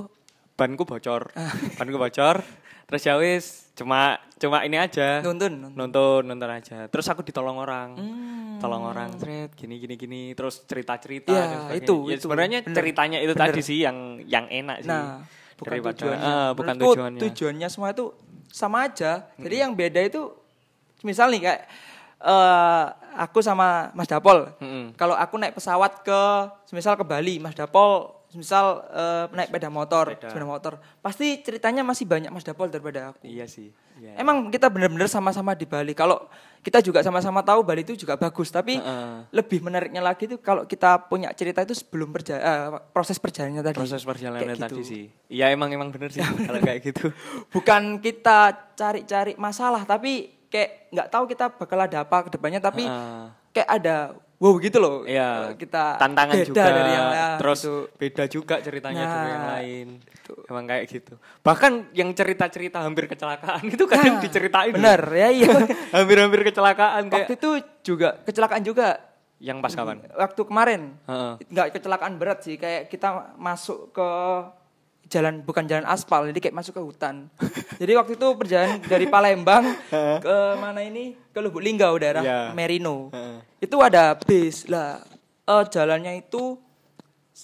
banku 0.53 0.87
bocor, 0.87 1.29
Ah. 1.35 1.51
banku 1.77 1.99
bocor. 1.99 2.41
Terus 2.93 3.03
ya 3.03 3.15
wis 3.17 3.45
cuma 3.73 4.21
cuma 4.37 4.61
ini 4.61 4.77
aja 4.77 5.25
nuntun. 5.25 5.73
nonton 5.73 6.21
nonton 6.23 6.51
aja. 6.51 6.85
Terus 6.87 7.09
aku 7.09 7.25
ditolong 7.25 7.57
orang, 7.57 7.97
Hmm. 7.97 8.61
tolong 8.61 8.85
orang, 8.85 9.17
thread 9.17 9.49
gini 9.53 9.81
gini 9.81 9.97
gini. 9.97 10.23
Terus 10.33 10.61
cerita 10.63 10.95
cerita. 10.97 11.33
Ya, 11.33 11.73
itu, 11.73 12.05
ya, 12.07 12.15
itu. 12.15 12.23
sebenarnya 12.23 12.61
Bener, 12.61 12.77
ceritanya 12.77 13.19
itu 13.19 13.33
bener. 13.33 13.49
tadi 13.49 13.61
sih 13.61 13.81
yang 13.81 13.97
yang 14.23 14.45
enak 14.47 14.85
sih. 14.85 14.93
Nah, 14.93 15.25
bukan 15.57 15.73
Daripada- 15.73 15.97
tujuannya. 15.97 16.21
Ah, 16.29 16.51
bukan 16.53 16.75
Menurutku 16.75 16.93
tujuannya. 16.93 17.21
Tujuannya 17.25 17.69
semua 17.69 17.89
itu 17.91 18.05
sama 18.53 18.85
aja. 18.85 19.25
Jadi 19.35 19.57
yang 19.57 19.73
beda 19.73 20.01
itu 20.03 20.29
misal 21.01 21.33
nih 21.33 21.41
kayak 21.41 21.61
eh 22.21 22.85
aku 23.17 23.41
sama 23.41 23.89
Mas 23.93 24.07
Dapol. 24.07 24.53
Mm-mm. 24.59 24.95
Kalau 24.95 25.17
aku 25.17 25.35
naik 25.37 25.57
pesawat 25.57 26.05
ke 26.05 26.21
misal 26.71 26.95
ke 26.95 27.03
Bali, 27.03 27.37
Mas 27.37 27.53
Dapol 27.53 28.13
misal 28.35 28.85
eh, 28.89 29.25
naik 29.31 29.49
sepeda 29.49 29.69
motor, 29.69 30.07
Sepeda. 30.13 30.29
sepeda 30.29 30.47
motor. 30.47 30.73
Pasti 30.99 31.41
ceritanya 31.41 31.81
masih 31.81 32.05
banyak 32.05 32.29
Mas 32.29 32.43
Dapol 32.43 32.69
daripada 32.69 33.11
aku. 33.11 33.25
Iya 33.25 33.45
sih. 33.45 33.71
Iya. 33.97 34.17
Emang 34.17 34.49
kita 34.49 34.67
benar-benar 34.67 35.07
sama-sama 35.07 35.53
di 35.53 35.63
Bali. 35.63 35.93
Kalau 35.93 36.27
kita 36.61 36.81
juga 36.81 37.01
sama-sama 37.01 37.41
tahu 37.41 37.61
Bali 37.61 37.83
itu 37.83 37.93
juga 37.95 38.17
bagus, 38.17 38.49
tapi 38.49 38.77
Heeh. 38.77 39.29
lebih 39.31 39.61
menariknya 39.61 40.01
lagi 40.01 40.25
itu 40.25 40.39
kalau 40.39 40.65
kita 40.65 41.07
punya 41.07 41.29
cerita 41.33 41.61
itu 41.61 41.73
sebelum 41.73 42.11
perja 42.11 42.35
eh, 42.37 42.69
proses 42.91 43.17
perjalanannya 43.17 43.63
tadi. 43.63 43.77
proses 43.77 44.03
perjalanannya 44.03 44.57
Kayak 44.57 44.65
tadi 44.65 44.75
gitu. 44.75 44.89
sih. 44.89 45.05
Iya 45.29 45.53
emang 45.53 45.71
emang 45.71 45.93
bener 45.93 46.09
sih 46.09 46.25
kalau 46.49 46.59
kayak 46.59 46.81
gitu. 46.83 47.13
Bukan 47.49 47.99
kita 47.99 48.73
cari-cari 48.73 49.37
masalah, 49.37 49.85
tapi 49.85 50.33
kayak 50.49 50.89
nggak 50.91 51.09
tahu 51.09 51.25
kita 51.27 51.45
bakal 51.53 51.79
ada 51.79 52.03
apa 52.03 52.27
ke 52.27 52.31
depannya, 52.33 52.59
tapi 52.59 52.85
Heeh. 52.85 53.27
kayak 53.53 53.69
ada 53.69 53.97
wow 54.43 54.59
gitu 54.59 54.77
loh. 54.77 54.97
Iya. 55.05 55.55
Eh, 55.55 55.57
Kita 55.57 55.95
tantangan 55.97 56.35
beda 56.35 56.49
juga. 56.51 56.63
dari 56.65 56.81
yang 56.91 57.09
lain. 57.09 57.31
terus 57.39 57.61
gitu. 57.61 57.75
beda 57.95 58.25
juga 58.27 58.55
ceritanya 58.59 59.03
dari 59.05 59.29
yang 59.29 59.39
Nah, 59.41 59.53
lain. 59.55 59.89
Emang 60.45 60.65
kayak 60.67 60.85
gitu. 60.89 61.15
Bahkan 61.41 61.73
yang 61.93 62.11
cerita-cerita 62.11 62.79
hampir 62.81 63.07
kecelakaan 63.07 63.63
itu 63.65 63.85
kadang 63.87 64.19
Nah, 64.19 64.21
diceritain. 64.21 64.73
Bener 64.73 65.01
ya 65.07 65.29
iya. 65.31 65.55
Hampir-hampir 65.95 66.43
kecelakaan 66.45 67.07
kayak 67.07 67.25
Waktu 67.25 67.35
itu 67.37 67.51
juga 67.85 68.19
kecelakaan 68.21 68.63
juga 68.63 68.99
yang 69.39 69.59
pas 69.59 69.71
kapan? 69.71 69.99
waktu 70.13 70.43
kemarin 70.43 70.83
Heeh. 71.03 71.33
nggak 71.45 71.69
kecelakaan 71.73 72.15
berat 72.15 72.43
sih 72.43 72.55
kayak 72.55 72.87
kita 72.87 73.35
masuk 73.35 73.91
ke 73.91 74.09
jalan 75.13 75.45
bukan 75.45 75.69
jalan 75.69 75.85
aspal, 75.85 76.25
jadi 76.25 76.41
kayak 76.41 76.57
masuk 76.57 76.73
ke 76.73 76.83
hutan. 76.83 77.29
jadi 77.81 77.93
waktu 77.95 78.17
itu 78.17 78.27
perjalanan 78.33 78.81
dari 78.81 79.05
Palembang 79.07 79.65
ke 80.25 80.37
mana 80.57 80.81
ini 80.81 81.13
ke 81.29 81.39
Lubuk 81.39 81.61
Linggau 81.61 81.93
daerah 81.95 82.25
Iya. 82.25 82.41
Merino. 82.51 83.13
Itu 83.59 83.77
ada 83.79 84.17
bis 84.17 84.65
lah. 84.67 85.05
eh, 85.43 85.65
jalannya 85.67 86.17
itu 86.19 86.57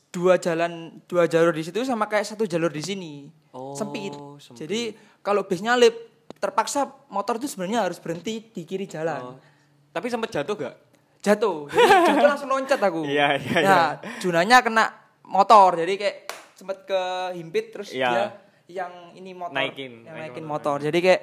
dua 0.09 0.37
jalan 0.37 0.97
dua 1.05 1.25
jalur 1.25 1.51
di 1.51 1.61
situ 1.61 1.81
sama 1.83 2.07
kayak 2.07 2.25
satu 2.27 2.45
jalur 2.45 2.69
di 2.69 2.81
sini 2.81 3.12
Oh, 3.49 3.73
sempit. 3.73 4.12
sempit. 4.39 4.61
Jadi 4.61 4.81
kalau 5.19 5.43
bisnya 5.43 5.73
lip 5.75 5.97
terpaksa 6.37 6.85
motor 7.09 7.37
itu 7.37 7.49
sebenarnya 7.49 7.83
harus 7.83 7.97
berhenti 7.97 8.45
di 8.45 8.62
kiri 8.62 8.85
jalan. 8.85 9.35
Oh. 9.35 9.37
Tapi 9.89 10.07
sempat 10.07 10.31
jatuh 10.31 10.55
gak? 10.55 10.77
Jatuh, 11.19 11.66
jadi 11.66 12.14
jatuh 12.14 12.29
langsung 12.29 12.47
loncat 12.47 12.79
aku. 12.79 13.03
Iya, 13.11 13.35
iya, 13.35 13.59
Nah, 13.61 13.89
junanya 14.21 14.62
kena 14.62 14.85
motor, 15.25 15.75
jadi 15.77 15.93
kayak 15.97 16.16
sempet 16.59 16.83
kehimpit 16.83 17.65
terus 17.71 17.89
Iya. 17.91 18.11
dia 18.11 18.25
yang 18.69 18.93
ini 19.15 19.31
motor 19.33 19.55
Naikin, 19.55 20.03
yang 20.03 20.13
naikin 20.13 20.35
naikin 20.35 20.45
motor. 20.45 20.77
Jadi 20.79 20.99
kayak 20.99 21.21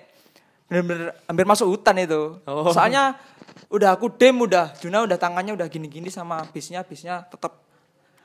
bener-bener 0.65 1.13
hampir 1.25 1.45
masuk 1.45 1.67
hutan 1.67 1.99
itu. 1.99 2.39
Oh. 2.41 2.71
Soalnya 2.71 3.19
udah 3.67 3.93
aku 3.93 4.09
dem 4.09 4.39
udah 4.39 4.73
Juna 4.75 5.03
udah 5.03 5.13
tangannya 5.15 5.53
udah 5.53 5.67
gini-gini 5.67 6.07
sama 6.07 6.41
bisnya 6.49 6.81
bisnya 6.81 7.21
tetap 7.25 7.61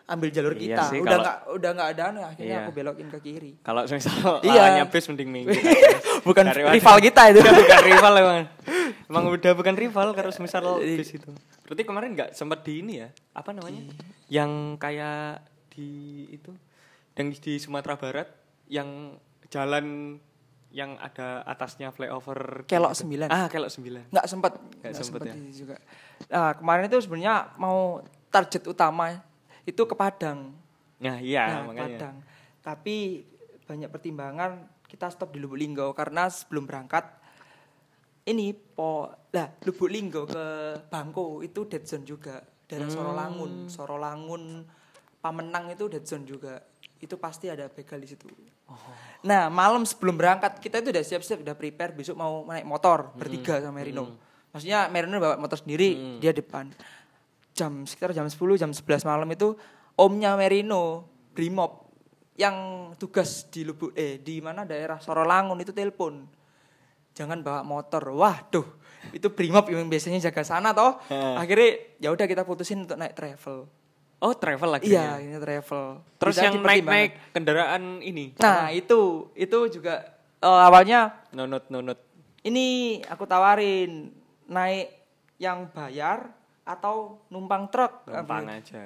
ambil 0.06 0.26
jalur 0.28 0.54
Iya 0.54 0.74
kita. 0.74 0.82
sih, 0.88 0.98
udah 0.98 1.16
nggak 1.16 1.38
udah 1.52 1.70
nggak 1.70 1.88
ada 1.92 2.04
nih, 2.10 2.22
akhirnya 2.24 2.50
Iya. 2.50 2.62
aku 2.64 2.70
belokin 2.72 3.08
ke 3.08 3.18
kiri. 3.20 3.52
Kalau 3.60 3.80
misal 3.84 4.10
Iya. 4.42 4.82
bis 4.84 5.06
mending 5.06 5.30
minggu. 5.36 5.50
Bukan 6.20 6.44
Daripada- 6.44 6.74
rival 6.74 6.96
kita 7.00 7.22
itu. 7.30 7.38
bukan 7.62 7.80
rival 7.84 8.12
emang. 8.16 8.38
Emang 9.06 9.24
udah 9.28 9.52
bukan 9.52 9.74
rival 9.76 10.08
kalau 10.12 10.30
misal 10.36 10.62
Iya. 10.78 10.96
bis 10.96 11.10
itu. 11.12 11.30
Berarti 11.62 11.82
kemarin 11.84 12.10
nggak 12.12 12.30
sempat 12.32 12.62
di 12.62 12.80
ini 12.80 12.92
ya? 12.98 13.08
Apa 13.34 13.50
namanya? 13.52 13.86
Yang 14.26 14.50
kayak 14.78 15.46
di 15.70 15.88
itu 16.32 16.50
yang 17.14 17.28
di 17.32 17.52
Sumatera 17.56 17.94
Barat 17.94 18.28
yang 18.66 19.18
jalan 19.48 20.16
yang 20.70 20.94
ada 21.02 21.42
atasnya 21.42 21.90
flyover 21.90 22.62
Kelok. 22.64 22.94
9. 22.94 23.26
Ah, 23.26 23.50
kelok 23.50 23.66
9. 23.74 24.06
nggak 24.06 24.26
sempat 24.26 24.54
Nggak 24.54 24.78
nggak 24.86 24.94
sempet 25.02 25.20
sempat 25.26 25.26
ya. 25.26 25.34
juga 25.50 25.76
nah 26.30 26.54
kemarin 26.54 26.86
itu 26.86 26.98
sebenarnya 27.02 27.34
mau 27.58 27.98
target 28.30 28.62
utama 28.66 29.18
itu 29.64 29.82
ke 29.82 29.94
Padang 29.94 30.54
Nah, 31.00 31.16
iya 31.16 31.48
nah, 31.48 31.60
makanya. 31.66 31.98
Padang 31.98 32.16
tapi 32.60 33.24
banyak 33.64 33.88
pertimbangan 33.88 34.50
kita 34.84 35.08
stop 35.08 35.32
di 35.32 35.40
Lubuk 35.40 35.56
Linggau 35.56 35.90
karena 35.90 36.28
sebelum 36.28 36.68
berangkat 36.68 37.08
ini 38.22 38.52
po 38.52 39.10
lah 39.32 39.48
Lubuk 39.64 39.90
Linggau 39.90 40.28
ke 40.28 40.44
Bangko 40.86 41.40
itu 41.40 41.66
dead 41.66 41.82
zone 41.82 42.04
juga 42.04 42.38
daerah 42.68 42.86
Hmm. 42.86 42.94
Sorolangun 42.94 43.52
Sorolangun 43.66 44.42
Pamenang 45.18 45.72
itu 45.72 45.90
dead 45.90 46.06
zone 46.06 46.22
juga 46.22 46.62
itu 47.00 47.16
pasti 47.16 47.48
ada 47.48 47.66
begal 47.66 47.98
di 47.98 48.08
situ 48.08 48.28
Oh. 48.70 48.76
Nah, 49.26 49.50
malam 49.50 49.82
sebelum 49.82 50.14
berangkat 50.14 50.62
kita 50.62 50.78
itu 50.78 50.94
udah 50.94 51.02
siap-siap, 51.02 51.42
udah 51.42 51.58
prepare 51.58 51.90
besok 51.90 52.14
mau 52.14 52.46
naik 52.46 52.62
motor 52.62 53.10
bertiga 53.18 53.58
Hmm. 53.58 53.64
sama 53.66 53.82
Merino. 53.82 54.04
Maksudnya 54.54 54.86
Merino 54.86 55.18
bawa 55.18 55.34
motor 55.34 55.58
sendiri, 55.58 56.20
dia 56.22 56.30
depan. 56.30 56.70
Jam 57.50 57.82
sekitar 57.82 58.14
jam 58.14 58.30
10, 58.30 58.54
jam 58.54 58.70
11 58.70 59.02
malam 59.02 59.26
itu 59.26 59.58
omnya 59.98 60.38
Merino, 60.38 61.02
Brimob 61.34 61.90
yang 62.38 62.56
tugas 62.94 63.50
di 63.50 63.66
Lubuk 63.66 63.90
eh 63.92 64.16
di 64.16 64.38
mana 64.38 64.62
daerah 64.62 64.96
Sorolangun 64.96 65.58
itu 65.58 65.74
telepon. 65.74 66.24
Jangan 67.10 67.42
bawa 67.42 67.60
motor. 67.60 68.06
Waduh, 68.06 68.64
itu 69.10 69.28
Brimob 69.28 69.66
yang 69.66 69.90
biasanya 69.90 70.22
jaga 70.22 70.46
sana 70.46 70.70
toh. 70.70 71.02
Akhirnya 71.10 71.98
ya 71.98 72.14
udah 72.14 72.26
kita 72.30 72.46
putusin 72.46 72.86
untuk 72.86 72.96
naik 72.96 73.18
travel. 73.18 73.66
Oh, 74.20 74.36
travel 74.36 74.76
lagi. 74.76 74.92
Iya, 74.92 75.16
ini 75.16 75.36
travel. 75.40 76.04
Terus 76.20 76.34
Bisa 76.36 76.44
yang 76.52 76.60
naik-naik 76.60 77.32
kendaraan 77.32 78.04
ini. 78.04 78.36
Nah, 78.36 78.68
itu 78.68 79.32
itu 79.32 79.58
juga 79.72 80.04
eh, 80.36 80.60
awalnya 80.60 81.24
Nunut 81.32 81.64
nunut. 81.72 81.96
ini 82.44 83.00
aku 83.08 83.24
tawarin 83.24 84.12
naik 84.44 84.92
yang 85.40 85.72
bayar 85.72 86.28
atau 86.68 87.24
numpang 87.32 87.72
truk. 87.72 88.04
Numpang 88.04 88.44
Aku, 88.44 88.56
aja. 88.60 88.82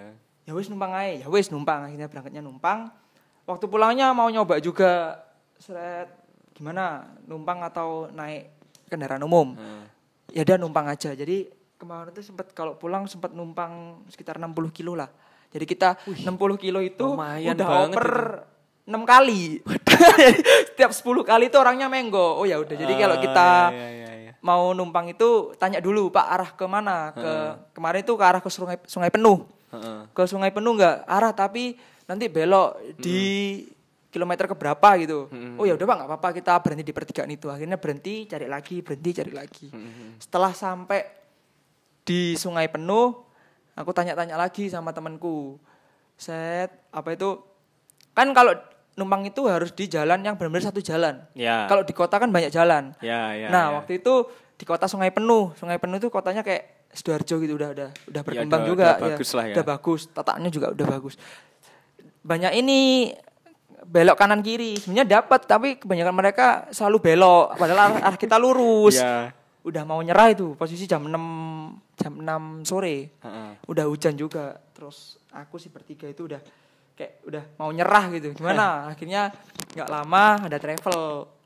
Ya 0.46 0.52
wis 0.54 0.70
numpang 0.70 0.94
aja, 0.94 1.24
ya 1.24 1.26
wis 1.26 1.50
numpang. 1.50 1.90
Akhirnya 1.90 2.06
berangkatnya 2.06 2.42
numpang. 2.42 2.94
Waktu 3.42 3.66
pulangnya 3.66 4.14
mau 4.14 4.30
nyoba 4.30 4.62
juga 4.62 5.18
seret 5.58 6.14
gimana 6.54 7.10
numpang 7.26 7.58
atau 7.66 8.06
naik 8.14 8.54
kendaraan 8.86 9.26
umum. 9.26 9.58
Heeh. 9.58 9.84
Ya 10.30 10.46
udah 10.46 10.62
numpang 10.62 10.86
aja. 10.86 11.10
Jadi 11.10 11.50
kemarin 11.74 12.14
tuh 12.14 12.22
sempat 12.22 12.54
kalau 12.54 12.78
pulang 12.78 13.10
sempat 13.10 13.34
numpang 13.34 13.98
sekitar 14.06 14.38
60 14.38 14.70
kilo 14.70 14.94
lah. 14.94 15.10
Jadi 15.54 15.64
kita 15.64 15.94
60 16.02 16.26
kilo 16.58 16.82
itu 16.82 17.14
udah 17.54 17.68
oper 17.86 18.08
6 18.84 18.90
kali. 19.06 19.62
Setiap 20.74 20.90
10 20.90 21.00
kali 21.22 21.46
itu 21.46 21.56
orangnya 21.56 21.86
menggo. 21.86 22.42
Oh 22.42 22.44
ya 22.44 22.58
udah. 22.58 22.74
Jadi 22.74 22.92
kalau 22.98 23.16
Ah, 23.16 23.22
kita 23.22 23.48
iya, 23.70 23.88
iya, 23.88 24.10
iya. 24.28 24.32
mau 24.42 24.74
numpang 24.74 25.06
itu 25.08 25.54
tanya 25.56 25.78
dulu 25.78 26.10
Pak 26.10 26.26
arah 26.26 26.50
ke 26.52 26.64
mana? 26.66 27.14
Ke 27.14 27.32
kemarin 27.72 28.02
itu 28.02 28.12
ke 28.12 28.24
arah 28.26 28.42
ke 28.42 28.50
sungai 28.50 28.76
Sungai 28.84 29.14
Penuh. 29.14 29.46
Heeh. 29.70 30.10
Ke 30.10 30.26
Sungai 30.26 30.50
Penuh 30.50 30.74
enggak 30.74 31.06
arah 31.06 31.30
tapi 31.30 31.78
nanti 32.04 32.28
belok 32.28 32.76
di 32.98 33.62
kilometer 34.10 34.46
ke 34.46 34.54
berapa 34.54 34.88
gitu. 35.00 35.26
Mm-mm. 35.32 35.56
Oh 35.58 35.64
ya 35.64 35.74
udah 35.74 35.86
Pak 35.86 35.96
nggak 35.96 36.10
apa-apa 36.10 36.28
kita 36.36 36.52
berhenti 36.60 36.84
di 36.84 36.92
pertigaan 36.92 37.30
itu. 37.30 37.46
Akhirnya 37.48 37.80
berhenti 37.80 38.26
cari 38.26 38.46
lagi, 38.46 38.82
berhenti 38.82 39.10
cari 39.10 39.32
lagi. 39.32 39.66
Setelah 40.20 40.52
sampai 40.52 41.00
di 42.04 42.36
Sungai 42.36 42.68
Penuh, 42.68 43.23
aku 43.74 43.90
tanya-tanya 43.94 44.38
lagi 44.38 44.70
sama 44.70 44.94
temanku. 44.94 45.58
Set, 46.14 46.70
apa 46.94 47.14
itu? 47.14 47.42
Kan 48.14 48.30
kalau 48.30 48.54
numpang 48.94 49.26
itu 49.26 49.42
harus 49.50 49.74
di 49.74 49.90
jalan 49.90 50.22
yang 50.22 50.38
benar-benar 50.38 50.70
satu 50.70 50.78
jalan. 50.78 51.26
Ya. 51.34 51.66
Kalau 51.66 51.82
di 51.82 51.90
kota 51.90 52.16
kan 52.22 52.30
banyak 52.30 52.54
jalan. 52.54 52.94
Ya, 53.02 53.34
ya. 53.34 53.50
nah, 53.50 53.70
ya. 53.70 53.74
waktu 53.82 53.98
itu 53.98 54.30
di 54.54 54.64
kota 54.64 54.86
Sungai 54.86 55.10
Penuh. 55.10 55.50
Sungai 55.58 55.82
Penuh 55.82 55.98
itu 55.98 56.08
kotanya 56.08 56.46
kayak 56.46 56.86
Sidoarjo 56.94 57.42
gitu 57.42 57.58
udah 57.58 57.74
udah 57.74 57.88
udah 57.90 58.22
berkembang 58.22 58.62
udah- 58.62 58.70
juga 58.70 58.86
udah 58.94 59.06
bagus 59.10 59.30
lah 59.34 59.44
ya. 59.50 59.54
Udah 59.58 59.66
bagus, 59.66 60.00
tataannya 60.14 60.50
juga 60.54 60.66
udah 60.70 60.86
bagus. 60.86 61.14
Banyak 62.22 62.52
ini 62.54 63.10
belok 63.82 64.16
kanan 64.16 64.40
kiri. 64.46 64.78
Sebenarnya 64.78 65.20
dapat 65.20 65.40
tapi 65.44 65.68
kebanyakan 65.82 66.14
mereka 66.14 66.46
selalu 66.70 67.02
belok 67.02 67.58
padahal 67.58 67.90
arah, 67.90 68.14
arah 68.14 68.18
kita 68.18 68.38
lurus. 68.38 69.02
Ya. 69.02 69.34
Udah 69.66 69.82
mau 69.82 69.98
nyerah 70.06 70.30
itu 70.30 70.54
posisi 70.54 70.86
jam 70.86 71.02
6 71.02 71.18
jam 71.96 72.18
6 72.18 72.66
sore. 72.66 73.14
Heeh. 73.22 73.50
Udah 73.70 73.84
hujan 73.86 74.14
juga. 74.14 74.58
Terus 74.74 75.18
aku 75.30 75.58
sih 75.58 75.70
bertiga 75.70 76.10
itu 76.10 76.26
udah 76.26 76.40
kayak 76.94 77.26
udah 77.26 77.42
mau 77.58 77.70
nyerah 77.70 78.10
gitu. 78.14 78.34
Gimana? 78.34 78.90
Akhirnya 78.90 79.30
nggak 79.74 79.88
lama 79.90 80.24
ada 80.46 80.58
travel. 80.58 81.02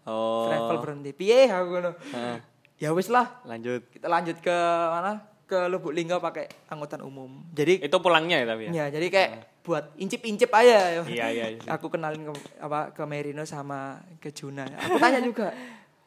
Oh. 0.09 0.49
Travel 0.49 0.76
berhenti. 0.80 1.11
Piye 1.12 1.49
aku. 1.53 1.92
Heeh. 2.14 2.38
Ya 2.78 2.94
wis 2.94 3.11
lah, 3.11 3.42
Lanjut. 3.42 3.90
kita 3.90 4.07
lanjut 4.07 4.38
ke 4.38 4.55
mana? 4.94 5.18
Ke 5.51 5.66
Lubuk 5.66 5.90
Linggau 5.90 6.22
pakai 6.22 6.46
angkutan 6.70 7.03
umum. 7.03 7.42
Jadi 7.51 7.82
Itu 7.82 7.99
pulangnya 7.99 8.38
ya 8.38 8.46
tapi 8.55 8.70
ya. 8.70 8.86
ya, 8.86 8.86
jadi 8.94 9.07
kayak 9.11 9.30
buat 9.66 9.84
incip-incip 9.99 10.46
aja. 10.55 11.03
Iya, 11.03 11.26
iya, 11.32 11.46
iya. 11.59 11.61
Aku 11.74 11.90
kenalin 11.90 12.30
ke 12.30 12.32
apa 12.62 12.94
ke 12.94 13.03
Merino 13.03 13.42
sama 13.42 13.99
ke 14.22 14.30
Juna. 14.30 14.62
Aku 14.78 14.94
tanya 15.03 15.18
juga, 15.18 15.51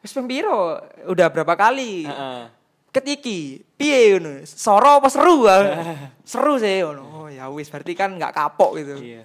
"Wis 0.00 0.16
ping 0.16 0.24
piro? 0.24 0.80
Udah 1.04 1.28
berapa 1.28 1.52
kali?" 1.58 2.08
Heeh. 2.08 2.61
Ketiki, 2.92 3.64
piye 3.72 4.12
ngono? 4.12 4.44
Soro 4.44 5.00
apa 5.00 5.08
seru? 5.08 5.48
ah? 5.48 5.64
seru 6.28 6.60
sih 6.60 6.84
ngono. 6.84 7.02
Oh 7.24 7.26
ya 7.26 7.48
wis 7.48 7.66
berarti 7.66 7.96
kan 7.96 8.12
nggak 8.12 8.30
kapok 8.30 8.76
gitu. 8.76 9.00
Iya. 9.00 9.24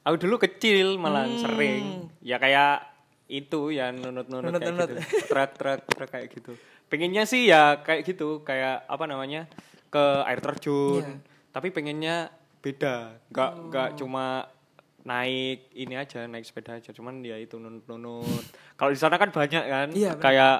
Aku 0.00 0.16
dulu 0.16 0.40
kecil 0.40 0.96
malah 0.96 1.28
Hmm. 1.28 1.36
sering. 1.38 1.84
Ya 2.20 2.40
kayak 2.40 2.88
itu 3.28 3.68
ya 3.68 3.92
nunut-nunut 3.92 4.48
kayak 4.48 4.64
Nunut-nunut. 4.64 4.88
gitu. 4.96 5.28
Truk-truk 5.28 5.80
truk 5.86 6.08
kayak 6.08 6.26
gitu. 6.32 6.52
Pengennya 6.88 7.22
sih 7.22 7.46
ya 7.46 7.78
kayak 7.78 8.02
gitu, 8.04 8.40
kayak 8.42 8.82
apa 8.84 9.04
namanya? 9.04 9.44
ke 9.90 10.04
air 10.22 10.38
terjun. 10.38 11.02
Iya. 11.02 11.18
Tapi 11.50 11.68
pengennya 11.68 12.30
beda. 12.58 13.18
Enggak 13.26 13.50
enggak 13.58 13.88
cuma 13.98 14.46
naik 15.02 15.66
ini 15.74 15.98
aja, 15.98 16.24
naik 16.24 16.46
sepeda 16.46 16.78
aja. 16.78 16.94
Cuman 16.94 17.18
ya 17.20 17.34
itu 17.34 17.58
nunut-nunut. 17.58 18.44
Kalau 18.72 18.88
di 18.88 18.96
sana 18.96 19.18
kan 19.18 19.28
banyak 19.28 19.64
kan? 19.66 19.88
Iya, 19.90 20.14
benar. 20.14 20.22
kayak 20.22 20.58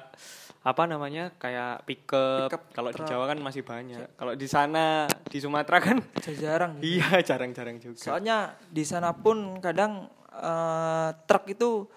apa 0.60 0.82
namanya? 0.84 1.32
Kayak 1.34 1.88
pickup. 1.88 2.52
Pickup 2.52 2.62
Kalau 2.70 2.90
di. 2.92 3.00
Jawa 3.04 3.24
kan 3.26 3.38
masih 3.40 3.64
banyak. 3.64 4.12
Kalau 4.14 4.32
di 4.36 4.44
sana 4.44 5.08
di 5.24 5.38
Sumatera 5.40 5.78
kan 5.80 5.96
Jarang. 6.36 6.76
gitu. 6.78 7.00
iya 7.00 7.16
jarang-jarang 7.28 7.80
juga. 7.80 7.96
Soalnya 7.96 8.52
di 8.68 8.84
sana 8.84 9.16
pun 9.16 9.56
kadang 9.58 10.04
eh, 10.30 11.10
truk 11.24 11.48
itu 11.48 11.88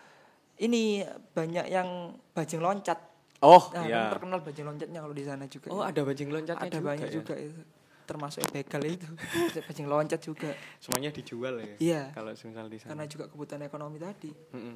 ini 0.60 1.04
banyak 1.34 1.68
yang 1.68 2.16
bajing 2.32 2.64
loncat. 2.64 3.00
Oh, 3.44 3.68
Nah, 3.76 3.84
iya. 3.84 4.08
kan 4.08 4.16
terkenal 4.16 4.40
bajing 4.40 4.64
loncatnya 4.64 5.00
kalau 5.04 5.12
di 5.12 5.26
sana 5.28 5.44
juga. 5.52 5.68
Oh, 5.68 5.84
ada 5.84 6.00
bajing 6.00 6.32
loncatnya 6.32 6.64
ada 6.64 6.78
juga 6.80 6.88
banyak 6.96 7.10
ya? 7.12 7.14
juga 7.14 7.36
itu. 7.36 7.60
Termasuk 8.04 8.40
begal 8.48 8.84
itu. 8.88 9.08
bajing 9.68 9.88
loncat 9.92 10.20
juga. 10.24 10.56
Semuanya 10.80 11.12
dijual 11.12 11.60
ya? 11.60 11.76
Iya. 11.76 12.02
Kalau 12.16 12.32
misal 12.32 12.72
di 12.72 12.80
sana. 12.80 12.96
Karena 12.96 13.06
juga 13.12 13.28
kebutuhan 13.28 13.60
ekonomi 13.62 14.00
tadi. 14.00 14.32
Mm-mm. 14.32 14.76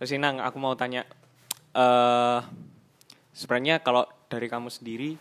Terus 0.00 0.10
Inang, 0.16 0.40
aku 0.40 0.56
mau 0.56 0.72
tanya, 0.72 1.04
eh 1.76 2.40
sebenarnya 3.34 3.82
kalau 3.82 4.06
dari 4.30 4.46
kamu 4.46 4.70
sendiri, 4.70 5.18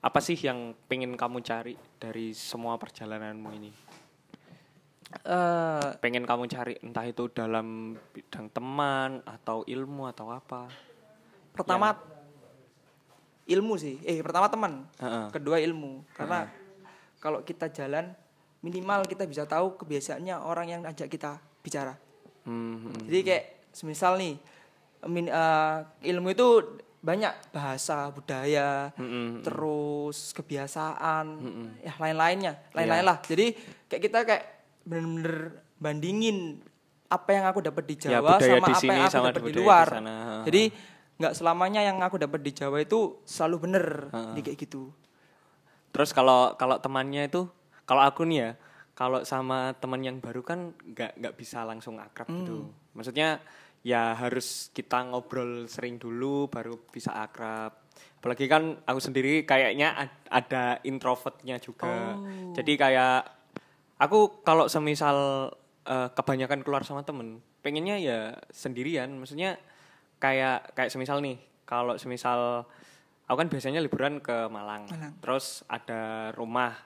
apa 0.00 0.18
sih 0.24 0.34
yang 0.40 0.72
pengen 0.88 1.14
kamu 1.14 1.44
cari 1.44 1.76
dari 2.00 2.32
semua 2.32 2.80
perjalananmu 2.80 3.50
ini? 3.52 3.72
Eh, 5.10 5.88
pengen 5.98 6.22
kamu 6.22 6.46
cari 6.46 6.78
entah 6.86 7.02
itu 7.02 7.26
dalam 7.34 7.98
bidang 8.14 8.46
teman 8.54 9.18
atau 9.26 9.66
ilmu 9.66 10.06
atau 10.06 10.30
apa 10.30 10.70
pertama 11.50 11.98
ilmu 13.50 13.74
sih. 13.74 13.98
Eh, 14.06 14.22
pertama 14.22 14.46
teman. 14.46 14.86
Heeh. 15.02 15.26
Kedua 15.34 15.58
ilmu. 15.58 16.06
Karena 16.14 16.46
kalau 17.18 17.42
kita 17.42 17.74
jalan 17.74 18.14
minimal 18.62 19.02
kita 19.10 19.26
bisa 19.26 19.50
tahu 19.50 19.74
kebiasaannya 19.82 20.36
orang 20.46 20.78
yang 20.78 20.82
ajak 20.86 21.10
kita 21.10 21.42
bicara. 21.58 21.98
Hmm, 22.46 22.86
hmm. 22.86 23.10
Jadi 23.10 23.20
kayak 23.26 23.44
semisal 23.74 24.14
nih 24.14 24.38
min- 25.10 25.26
eh, 25.26 25.76
ilmu 26.06 26.30
itu 26.30 26.48
banyak 27.00 27.32
bahasa, 27.50 28.08
budaya, 28.10 28.92
Mm-mm. 28.94 29.40
terus 29.40 30.36
kebiasaan, 30.36 31.26
ya 31.80 31.92
lain-lainnya, 31.96 32.60
lain-lain 32.70 33.04
lah. 33.04 33.18
Jadi 33.20 33.56
kayak 33.88 34.02
kita 34.04 34.18
kayak 34.22 34.44
bener-bener 34.84 35.56
bandingin 35.76 36.60
apa 37.08 37.30
yang 37.32 37.44
aku 37.44 37.60
dapat 37.60 37.84
di 37.84 37.96
Ya, 37.98 38.20
Jawa 38.20 38.36
budaya 38.36 38.52
sama 38.52 38.66
di 38.66 38.72
apa 38.72 38.84
yang 38.86 39.00
aku 39.00 39.10
sama 39.10 39.28
dapat 39.30 39.40
di 39.42 39.48
di 39.50 39.58
luar. 39.58 39.88
sana. 39.88 40.16
Jadi 40.44 40.62
nggak 41.16 41.34
selamanya 41.34 41.80
yang 41.82 41.98
aku 42.00 42.16
dapat 42.16 42.40
di 42.40 42.52
Jawa 42.52 42.76
itu 42.78 43.20
selalu 43.24 43.56
bener 43.60 43.86
di 44.32 44.40
kayak 44.40 44.56
gitu. 44.58 44.88
terus 45.90 46.14
kalau 46.14 46.54
kalau 46.54 46.78
temannya 46.78 47.26
itu 47.26 47.44
kalau 47.82 48.00
aku 48.00 48.22
nih 48.22 48.38
ya 48.38 48.50
kalau 48.94 49.20
sama 49.20 49.74
teman 49.76 50.00
yang 50.00 50.16
baru 50.16 50.40
kan 50.40 50.70
nggak 50.80 51.18
nggak 51.18 51.34
bisa 51.34 51.66
langsung 51.66 51.98
akrab 51.98 52.24
gitu 52.30 52.70
maksudnya 52.94 53.42
ya 53.80 54.12
harus 54.12 54.68
kita 54.76 55.08
ngobrol 55.08 55.64
sering 55.66 55.96
dulu 55.96 56.48
baru 56.52 56.76
bisa 56.92 57.16
akrab. 57.16 57.76
Apalagi 58.20 58.44
kan 58.52 58.76
aku 58.84 59.00
sendiri 59.00 59.48
kayaknya 59.48 59.96
ad- 59.96 60.28
ada 60.28 60.64
introvertnya 60.84 61.56
juga. 61.56 62.20
Jadi 62.52 62.76
kayak 62.76 63.24
aku 63.96 64.44
kalau 64.44 64.68
semisal 64.68 65.48
eh, 65.88 66.08
kebanyakan 66.12 66.60
keluar 66.60 66.84
sama 66.84 67.00
temen 67.04 67.40
pengennya 67.64 67.96
ya 67.96 68.18
sendirian. 68.52 69.08
Maksudnya 69.16 69.56
kayak 70.20 70.76
kayak 70.76 70.92
semisal 70.92 71.24
nih 71.24 71.40
kalau 71.64 71.96
semisal 71.96 72.68
aku 73.24 73.36
kan 73.40 73.48
biasanya 73.48 73.80
liburan 73.80 74.20
ke 74.20 74.50
Malang, 74.52 74.84
Malang. 74.90 75.14
terus 75.24 75.64
ada 75.70 76.32
rumah 76.36 76.76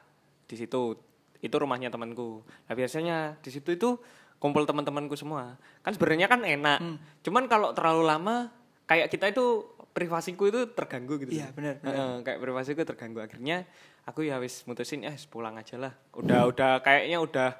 di 0.47 0.55
situ. 0.55 0.95
Itu 1.43 1.57
rumahnya 1.59 1.91
temanku. 1.91 2.47
Nah 2.47 2.75
biasanya 2.79 3.37
di 3.43 3.51
situ 3.51 3.75
itu 3.75 3.99
kumpul 4.45 4.69
teman-temanku 4.69 5.17
semua. 5.17 5.57
Kan 5.81 5.97
sebenarnya 5.97 6.29
kan 6.29 6.45
enak. 6.45 6.79
Hmm. 6.85 7.01
cuman 7.25 7.49
kalau 7.49 7.73
terlalu 7.73 8.05
lama 8.05 8.53
kayak 8.85 9.09
kita 9.09 9.33
itu 9.33 9.65
privasiku 9.97 10.53
itu 10.53 10.69
terganggu 10.77 11.17
gitu. 11.25 11.33
Iya, 11.33 11.49
benar. 11.57 11.81
Heeh, 11.81 12.13
kayak 12.21 12.39
privasiku 12.45 12.85
terganggu. 12.85 13.25
Akhirnya 13.25 13.65
aku 14.05 14.29
ya 14.29 14.37
wis 14.37 14.69
mutusin 14.69 15.01
eh 15.09 15.17
pulang 15.33 15.57
aja 15.57 15.81
lah. 15.81 15.97
Udah 16.13 16.45
udah 16.45 16.85
kayaknya 16.85 17.25
udah 17.25 17.51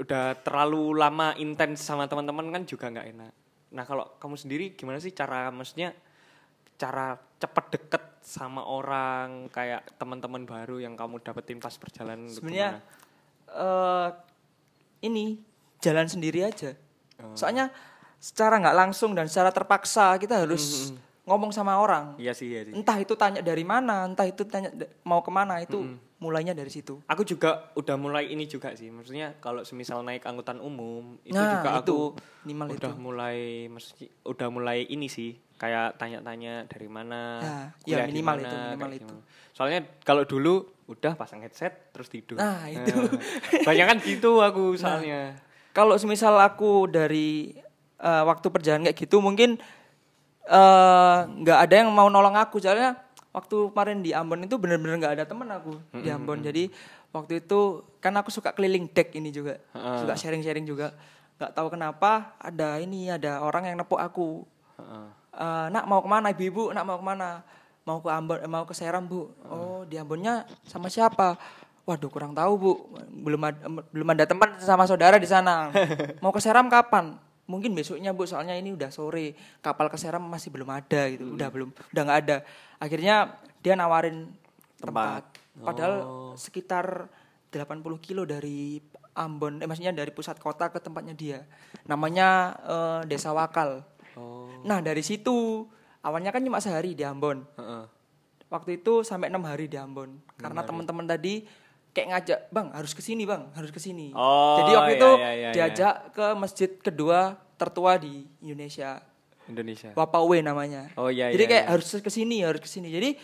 udah 0.00 0.40
terlalu 0.40 0.96
lama 0.96 1.36
intens 1.36 1.84
sama 1.84 2.08
teman-teman 2.08 2.48
kan 2.48 2.64
juga 2.64 2.88
nggak 2.88 3.08
enak. 3.12 3.32
Nah 3.76 3.84
kalau 3.84 4.16
kamu 4.16 4.36
sendiri 4.40 4.64
gimana 4.72 4.96
sih 4.96 5.12
cara 5.12 5.52
maksudnya 5.52 5.92
cara 6.80 7.20
cepet 7.36 7.64
deket 7.76 8.04
sama 8.24 8.64
orang 8.64 9.52
kayak 9.52 10.00
teman-teman 10.00 10.48
baru 10.48 10.80
yang 10.80 10.96
kamu 10.96 11.20
dapetin 11.20 11.60
pas 11.60 11.76
perjalanan 11.76 12.32
Sebenarnya 12.32 12.80
eh 13.52 14.08
ini 15.04 15.51
jalan 15.82 16.06
sendiri 16.06 16.46
aja. 16.46 16.72
Oh. 17.18 17.34
Soalnya 17.34 17.68
secara 18.16 18.56
nggak 18.56 18.76
langsung 18.78 19.12
dan 19.12 19.26
secara 19.26 19.50
terpaksa 19.50 20.14
kita 20.16 20.46
harus 20.46 20.94
ngomong 21.22 21.50
sama 21.50 21.78
orang. 21.78 22.14
iya 22.18 22.34
sih 22.34 22.50
iya 22.50 22.62
sih 22.62 22.74
Entah 22.74 22.98
itu 22.98 23.14
tanya 23.14 23.42
dari 23.42 23.62
mana, 23.62 24.06
entah 24.06 24.26
itu 24.26 24.42
tanya 24.42 24.70
mau 25.02 25.22
ke 25.22 25.30
mana 25.30 25.58
itu 25.58 25.78
mulainya 26.18 26.54
dari 26.54 26.70
situ. 26.70 27.02
Aku 27.06 27.22
juga 27.22 27.70
udah 27.74 27.98
mulai 27.98 28.30
ini 28.30 28.46
juga 28.46 28.70
sih. 28.78 28.90
Maksudnya 28.90 29.34
kalau 29.38 29.66
semisal 29.66 30.02
naik 30.02 30.22
angkutan 30.22 30.58
umum 30.58 31.18
itu 31.22 31.34
Nah, 31.34 31.58
juga 31.58 31.70
itu. 31.78 31.78
aku 31.82 31.98
Minimal 32.46 32.66
udah 32.78 32.92
itu. 32.94 33.02
mulai 33.02 33.38
maksudnya 33.66 34.06
udah 34.22 34.48
mulai 34.50 34.78
ini 34.86 35.06
sih 35.10 35.34
kayak 35.58 35.98
tanya-tanya 35.98 36.66
dari 36.66 36.86
mana. 36.86 37.20
Nah, 37.38 37.66
ya, 37.86 38.06
minimal 38.06 38.38
mana, 38.38 38.42
itu, 38.42 38.54
minimal 38.58 38.90
itu. 38.94 39.14
gimana. 39.18 39.50
Soalnya 39.54 39.80
kalau 40.02 40.22
dulu 40.22 40.54
udah 40.90 41.14
pasang 41.14 41.42
headset 41.42 41.90
terus 41.90 42.06
tidur. 42.06 42.38
Nah, 42.38 42.66
itu. 42.66 42.98
Banyak 43.62 43.86
kan 43.86 43.98
gitu 43.98 44.42
aku 44.42 44.74
soalnya. 44.74 45.38
Kalau 45.72 45.96
semisal 45.96 46.36
aku 46.40 46.88
dari 46.88 47.56
eh, 48.00 48.22
waktu 48.24 48.46
perjalanan 48.52 48.88
kayak 48.88 48.98
gitu 49.08 49.20
mungkin 49.24 49.56
eh, 50.46 51.18
nggak 51.26 51.58
ada 51.68 51.74
yang 51.84 51.88
mau 51.92 52.08
nolong 52.12 52.36
aku. 52.36 52.60
Soalnya 52.60 52.96
waktu 53.32 53.72
kemarin 53.72 54.04
di 54.04 54.12
Ambon 54.12 54.44
itu 54.44 54.60
bener-bener 54.60 55.00
nggak 55.00 55.14
ada 55.20 55.24
temen 55.24 55.48
aku 55.48 55.80
di 55.98 56.12
Ambon. 56.12 56.44
jadi 56.44 56.68
waktu 57.12 57.44
itu 57.44 57.84
kan 58.00 58.12
aku 58.16 58.28
suka 58.32 58.52
keliling 58.52 58.88
deck 58.92 59.12
ini 59.16 59.32
juga. 59.32 59.60
Suka 59.72 60.16
sharing-sharing 60.16 60.68
juga. 60.68 60.92
Nggak 61.40 61.52
tahu 61.56 61.68
kenapa 61.72 62.36
ada 62.38 62.76
ini 62.78 63.08
ada 63.08 63.40
orang 63.40 63.72
yang 63.72 63.76
nepuk 63.80 63.98
aku. 63.98 64.44
Heeh. 64.76 65.06
Eh, 65.32 65.66
nak 65.72 65.88
mau 65.88 66.04
ke 66.04 66.08
mana 66.12 66.28
ibu-ibu? 66.28 66.76
Nak 66.76 66.84
mau 66.84 67.00
ke 67.00 67.04
mana? 67.08 67.40
Mau 67.88 67.98
ke 68.04 68.08
Ambon 68.12 68.38
eh, 68.44 68.50
mau 68.50 68.64
ke 68.68 68.76
Seram 68.76 69.08
bu. 69.08 69.32
Oh 69.48 69.82
di 69.88 69.96
Ambonnya 69.96 70.44
sama 70.68 70.92
siapa 70.92 71.40
waduh 71.82 72.10
kurang 72.10 72.32
tahu 72.32 72.52
bu. 72.58 72.72
Belum 73.10 73.42
ada 73.42 73.58
belum 73.66 74.08
ada 74.14 74.24
teman 74.26 74.58
sama 74.62 74.86
saudara 74.86 75.18
di 75.18 75.26
sana. 75.26 75.70
Mau 76.22 76.30
ke 76.30 76.40
Seram 76.42 76.70
kapan? 76.70 77.18
Mungkin 77.50 77.74
besoknya 77.74 78.14
bu 78.14 78.24
soalnya 78.24 78.54
ini 78.54 78.72
udah 78.72 78.88
sore. 78.94 79.34
Kapal 79.60 79.90
ke 79.90 79.98
Seram 79.98 80.22
masih 80.26 80.54
belum 80.54 80.70
ada 80.70 81.10
gitu. 81.10 81.34
Udah 81.34 81.48
belum 81.50 81.74
udah 81.92 82.02
nggak 82.02 82.20
ada. 82.26 82.36
Akhirnya 82.78 83.36
dia 83.62 83.74
nawarin 83.78 84.30
tempat, 84.82 85.22
padahal 85.62 86.34
sekitar 86.34 87.06
80 87.54 87.84
kilo 88.02 88.26
dari 88.26 88.82
Ambon 89.12 89.60
eh 89.60 89.68
maksudnya 89.68 89.92
dari 89.92 90.08
pusat 90.08 90.40
kota 90.40 90.72
ke 90.72 90.80
tempatnya 90.80 91.12
dia. 91.12 91.44
Namanya 91.84 92.56
eh, 92.64 93.00
Desa 93.04 93.30
Wakal. 93.36 93.84
Oh. 94.16 94.48
Nah 94.64 94.80
dari 94.80 95.04
situ 95.04 95.68
awalnya 96.00 96.32
kan 96.32 96.40
cuma 96.40 96.64
sehari 96.64 96.96
di 96.96 97.04
Ambon. 97.04 97.44
Waktu 98.48 98.84
itu 98.84 99.04
sampai 99.04 99.28
enam 99.28 99.44
hari 99.44 99.68
di 99.68 99.76
Ambon. 99.76 100.16
Karena 100.40 100.64
teman-teman 100.64 101.04
tadi 101.04 101.44
kayak 101.92 102.08
ngajak 102.08 102.38
bang 102.48 102.68
harus 102.72 102.92
ke 102.96 103.02
sini 103.04 103.22
bang 103.28 103.52
harus 103.52 103.68
ke 103.68 103.80
sini. 103.80 104.16
Oh, 104.16 104.64
Jadi 104.64 104.70
waktu 104.72 104.92
iya, 104.92 104.98
itu 104.98 105.10
iya, 105.12 105.30
iya, 105.32 105.50
diajak 105.52 105.94
ke 106.16 106.26
masjid 106.34 106.70
kedua 106.80 107.36
tertua 107.60 108.00
di 108.00 108.24
Indonesia 108.40 109.04
Indonesia. 109.46 109.92
Wapawe 109.92 110.38
namanya. 110.40 110.88
Oh, 110.96 111.12
iya, 111.12 111.28
Jadi 111.28 111.44
iya, 111.44 111.50
kayak 111.50 111.64
iya. 111.68 111.72
harus 111.76 111.88
ke 111.92 112.10
sini 112.10 112.36
harus 112.40 112.62
ke 112.62 112.70
sini. 112.70 112.88
Jadi 112.88 113.18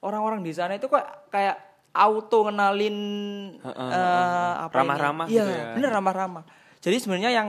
orang-orang 0.00 0.40
di 0.40 0.52
sana 0.54 0.78
itu 0.78 0.86
kok 0.88 1.02
kayak 1.28 1.56
auto 1.94 2.50
kenalin 2.50 2.96
eh, 3.60 4.52
apa? 4.66 4.74
Ramah-ramah 4.74 5.26
Iya, 5.28 5.44
gitu 5.44 5.52
ya. 5.52 5.64
bener 5.78 5.90
ramah-ramah. 5.94 6.44
Jadi 6.82 6.96
sebenarnya 7.00 7.30
yang 7.32 7.48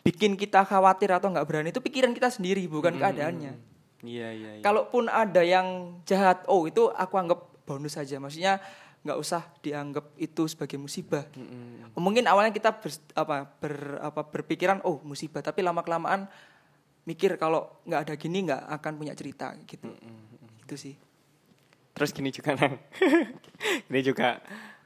bikin 0.00 0.34
kita 0.36 0.64
khawatir 0.64 1.12
atau 1.12 1.28
nggak 1.28 1.44
berani 1.44 1.68
itu 1.70 1.82
pikiran 1.84 2.12
kita 2.16 2.32
sendiri 2.32 2.64
bukan 2.68 2.96
keadaannya. 2.96 3.52
Iya 4.00 4.28
iya 4.32 4.50
iya. 4.58 4.62
Kalaupun 4.64 5.12
ada 5.12 5.44
yang 5.44 6.00
jahat, 6.08 6.48
oh 6.48 6.64
itu 6.64 6.88
aku 6.88 7.14
anggap 7.20 7.40
bonus 7.68 8.00
saja. 8.00 8.16
Maksudnya 8.16 8.56
nggak 9.00 9.16
usah 9.16 9.48
dianggap 9.60 10.12
itu 10.16 10.44
sebagai 10.44 10.76
musibah. 10.76 11.24
Mungkin 11.96 12.28
awalnya 12.28 12.52
kita 12.52 12.76
ber, 12.76 12.90
apa, 13.16 13.36
ber- 13.48 14.00
apa, 14.00 14.20
berpikiran 14.28 14.84
oh 14.84 15.00
musibah, 15.00 15.40
tapi 15.40 15.64
lama 15.64 15.80
kelamaan 15.80 16.28
mikir 17.08 17.40
kalau 17.40 17.80
nggak 17.88 18.00
ada 18.04 18.14
gini 18.14 18.44
nggak 18.44 18.62
akan 18.76 18.92
punya 18.94 19.16
cerita 19.16 19.56
gitu. 19.64 19.88
Itu 20.68 20.76
sih. 20.76 20.94
Terus 21.90 22.12
gini 22.12 22.28
juga 22.28 22.54
nang, 22.54 22.76
ini 23.88 24.00
juga 24.00 24.40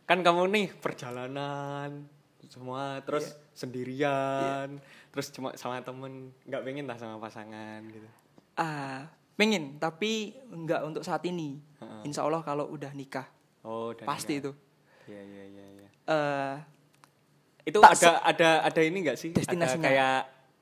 kan 0.06 0.22
kamu 0.22 0.46
nih 0.50 0.66
perjalanan 0.78 2.06
semua 2.46 3.02
terus 3.02 3.34
Iya. 3.34 3.38
sendirian, 3.52 4.68
terus 5.10 5.30
cuma 5.30 5.54
sama 5.54 5.82
temen 5.82 6.30
nggak 6.42 6.62
pengen 6.62 6.86
lah 6.86 6.98
sama 6.98 7.18
pasangan 7.18 7.82
gitu. 7.86 8.06
Ah, 8.54 9.10
pengen 9.34 9.78
tapi 9.78 10.34
nggak 10.46 10.86
untuk 10.86 11.02
saat 11.02 11.26
ini. 11.26 11.58
Insya 12.02 12.22
Allah 12.22 12.42
kalau 12.42 12.70
udah 12.70 12.94
nikah 12.94 13.26
Oh, 13.64 13.96
dan 13.96 14.04
pasti 14.04 14.38
itu. 14.38 14.52
Iya 15.08 15.20
iya 15.24 15.44
iya. 15.48 15.64
iya. 15.72 15.88
Eh, 16.04 16.54
Itu 17.64 17.80
Tak 17.80 17.96
ada 17.96 18.10
ada 18.20 18.50
ada 18.68 18.80
ini 18.84 19.00
nggak 19.00 19.16
sih? 19.16 19.32
Ada 19.32 19.40
Destinasinya. 19.40 19.84
kayak 19.88 20.18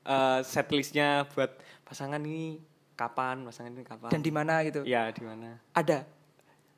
eh, 0.07 0.39
set 0.47 0.67
listnya 0.71 1.27
buat 1.35 1.51
pasangan 1.83 2.23
ini 2.23 2.63
kapan, 2.95 3.43
pasangan 3.43 3.75
ini 3.75 3.83
kapan? 3.83 4.07
dan 4.07 4.21
di 4.23 4.31
mana 4.31 4.63
gitu. 4.63 4.87
Iya 4.87 5.11
di 5.11 5.23
mana? 5.27 5.59
Ada. 5.75 6.07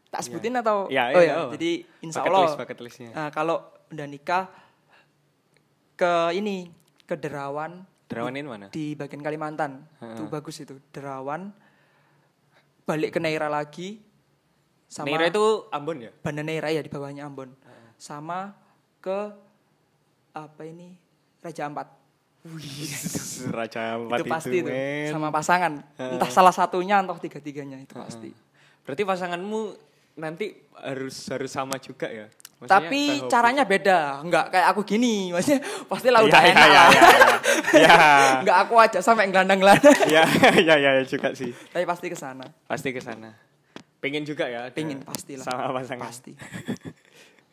Tak 0.09 0.21
sebutin 0.25 0.55
atau? 0.57 0.87
Iya, 0.87 1.11
oh 1.11 1.21
iya, 1.21 1.27
ya. 1.27 1.35
oh. 1.45 1.49
Jadi 1.53 1.71
insya 2.01 2.23
Bucket 2.23 2.31
Allah. 2.31 2.43
list, 2.47 2.57
bucket 2.57 2.79
listnya. 2.81 3.09
Nah, 3.11 3.29
kalau 3.29 3.57
udah 3.91 4.07
nikah 4.07 4.47
ke 5.95 6.13
ini 6.33 6.71
ke 7.05 7.19
Derawan 7.19 7.83
Derawan 8.07 8.33
ini 8.33 8.47
mana? 8.47 8.67
di 8.71 8.95
bagian 8.95 9.21
Kalimantan. 9.21 9.83
Itu 9.99 10.25
bagus 10.31 10.57
itu. 10.63 10.79
Derawan 10.89 11.51
balik 12.85 13.17
ke 13.17 13.19
Neira 13.19 13.49
lagi 13.49 14.04
sama 14.89 15.05
Neira 15.09 15.25
itu 15.27 15.45
Ambon 15.73 15.97
ya? 16.01 16.11
Banda 16.21 16.41
Neira 16.45 16.69
ya 16.71 16.81
di 16.81 16.91
bawahnya 16.91 17.25
Ambon. 17.27 17.51
Sama 17.97 18.53
ke 19.01 19.33
apa 20.35 20.61
ini 20.67 20.95
Raja 21.41 21.67
Ampat. 21.69 21.87
Raja 23.57 23.97
Ampat 23.97 24.19
itu 24.21 24.25
pasti 24.29 24.57
itu 24.61 24.71
sama 25.09 25.29
pasangan. 25.33 25.81
Entah 25.97 26.29
salah 26.29 26.53
satunya 26.53 27.01
atau 27.01 27.17
tiga-tiganya 27.17 27.81
itu 27.81 27.95
pasti. 27.97 28.29
Berarti 28.85 29.01
pasanganmu 29.01 29.61
nanti 30.15 30.53
harus 30.79 31.15
harus 31.27 31.51
sama 31.51 31.75
juga 31.81 32.07
ya? 32.07 32.27
Maksudnya 32.55 32.87
Tapi 32.87 33.01
caranya 33.27 33.63
beda, 33.67 34.23
nggak 34.23 34.45
kayak 34.47 34.67
aku 34.71 34.81
gini. 34.87 35.35
Maksudnya 35.35 35.59
pasti 35.91 36.07
lah 36.07 36.23
udah 36.23 36.39
iya, 36.39 36.51
enak 36.55 36.67
iya, 36.67 36.71
lah. 36.71 36.87
iya, 36.87 37.09
iya. 37.11 37.35
Iya. 37.75 37.97
Nggak 38.47 38.57
aku 38.63 38.73
aja 38.79 38.99
sampai 39.03 39.27
gelandang-gelandang. 39.27 39.99
Iya, 40.07 40.23
iya, 40.55 40.75
iya 40.79 40.91
juga 41.03 41.35
sih. 41.35 41.51
Tapi 41.51 41.83
pasti 41.83 42.07
ke 42.07 42.15
sana. 42.15 42.47
Pasti 42.63 42.95
ke 42.95 43.03
sana. 43.03 43.35
Pengen 44.05 44.21
juga 44.21 44.45
ya. 44.45 44.69
Pengen 44.69 45.01
pastilah. 45.01 45.41
Sama 45.41 45.73
pasangan. 45.73 46.05
Pasti. 46.05 46.37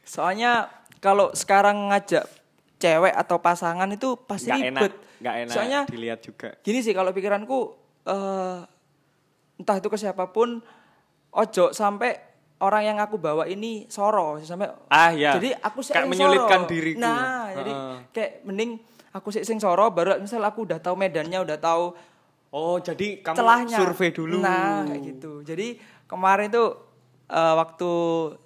Soalnya 0.04 0.68
kalau 0.98 1.32
sekarang 1.32 1.88
ngajak 1.88 2.28
cewek 2.76 3.14
atau 3.14 3.38
pasangan 3.38 3.88
itu 3.88 4.18
pasti 4.20 4.50
enak, 4.50 4.60
ribet. 4.60 4.92
nggak 5.16 5.34
enak 5.40 5.54
Soalnya 5.54 5.80
dilihat 5.86 6.20
juga. 6.20 6.50
gini 6.60 6.78
sih 6.78 6.90
kalau 6.90 7.10
pikiranku 7.10 7.58
eh 8.02 8.58
entah 9.54 9.76
itu 9.78 9.86
ke 9.86 9.94
siapa 9.96 10.26
pun 10.28 10.58
ojo 11.32 11.64
sampai 11.70 12.10
orang 12.58 12.82
yang 12.84 12.98
aku 12.98 13.16
bawa 13.16 13.46
ini 13.46 13.86
soro 13.86 14.36
sampai 14.40 14.66
Ah, 14.88 15.14
ya. 15.14 15.38
jadi 15.38 15.54
aku 15.56 15.78
sih 15.80 15.94
Kayak 15.94 16.10
menyulitkan 16.10 16.60
soro. 16.60 16.68
diriku. 16.68 16.98
nah 16.98 17.46
jadi 17.52 17.70
Heeh. 17.72 17.96
kayak 18.10 18.30
mending 18.42 18.70
aku 19.12 19.28
sih 19.30 19.42
sing 19.42 19.56
soro 19.56 19.86
baru 19.88 20.18
misal 20.18 20.42
aku 20.42 20.66
udah 20.66 20.76
tahu 20.76 20.94
medannya 20.96 21.38
udah 21.40 21.56
tahu 21.56 21.84
Oh, 22.52 22.76
jadi 22.76 23.24
kamu 23.24 23.36
celahnya 23.38 23.78
survei 23.80 24.12
dulu. 24.12 24.36
nah 24.38 24.84
kayak 24.84 25.00
gitu 25.08 25.40
jadi 25.40 25.72
kemarin 26.12 26.52
tuh 26.52 26.76
eh, 27.32 27.54
waktu 27.56 27.90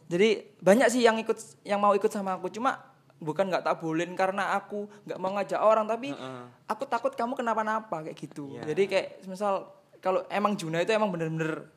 jadi 0.06 0.28
banyak 0.62 0.88
sih 0.94 1.02
yang 1.02 1.18
ikut 1.18 1.38
yang 1.66 1.82
mau 1.82 1.92
ikut 1.98 2.08
sama 2.08 2.38
aku. 2.38 2.46
Cuma 2.54 2.78
bukan 3.16 3.48
nggak 3.48 3.64
tak 3.64 3.80
bolehin 3.80 4.12
karena 4.12 4.52
aku 4.54 4.86
nggak 5.08 5.18
mau 5.18 5.32
ngajak 5.34 5.60
orang 5.60 5.88
tapi 5.88 6.12
Heeh. 6.12 6.44
aku 6.68 6.84
takut 6.84 7.12
kamu 7.16 7.32
kenapa-napa 7.32 8.04
kayak 8.04 8.16
gitu. 8.16 8.52
Iya. 8.52 8.76
jadi 8.76 8.82
kayak 8.92 9.08
misal 9.24 9.72
kalau 10.04 10.20
emang 10.28 10.52
Juna 10.54 10.84
itu 10.84 10.92
emang 10.92 11.08
bener-bener 11.08 11.72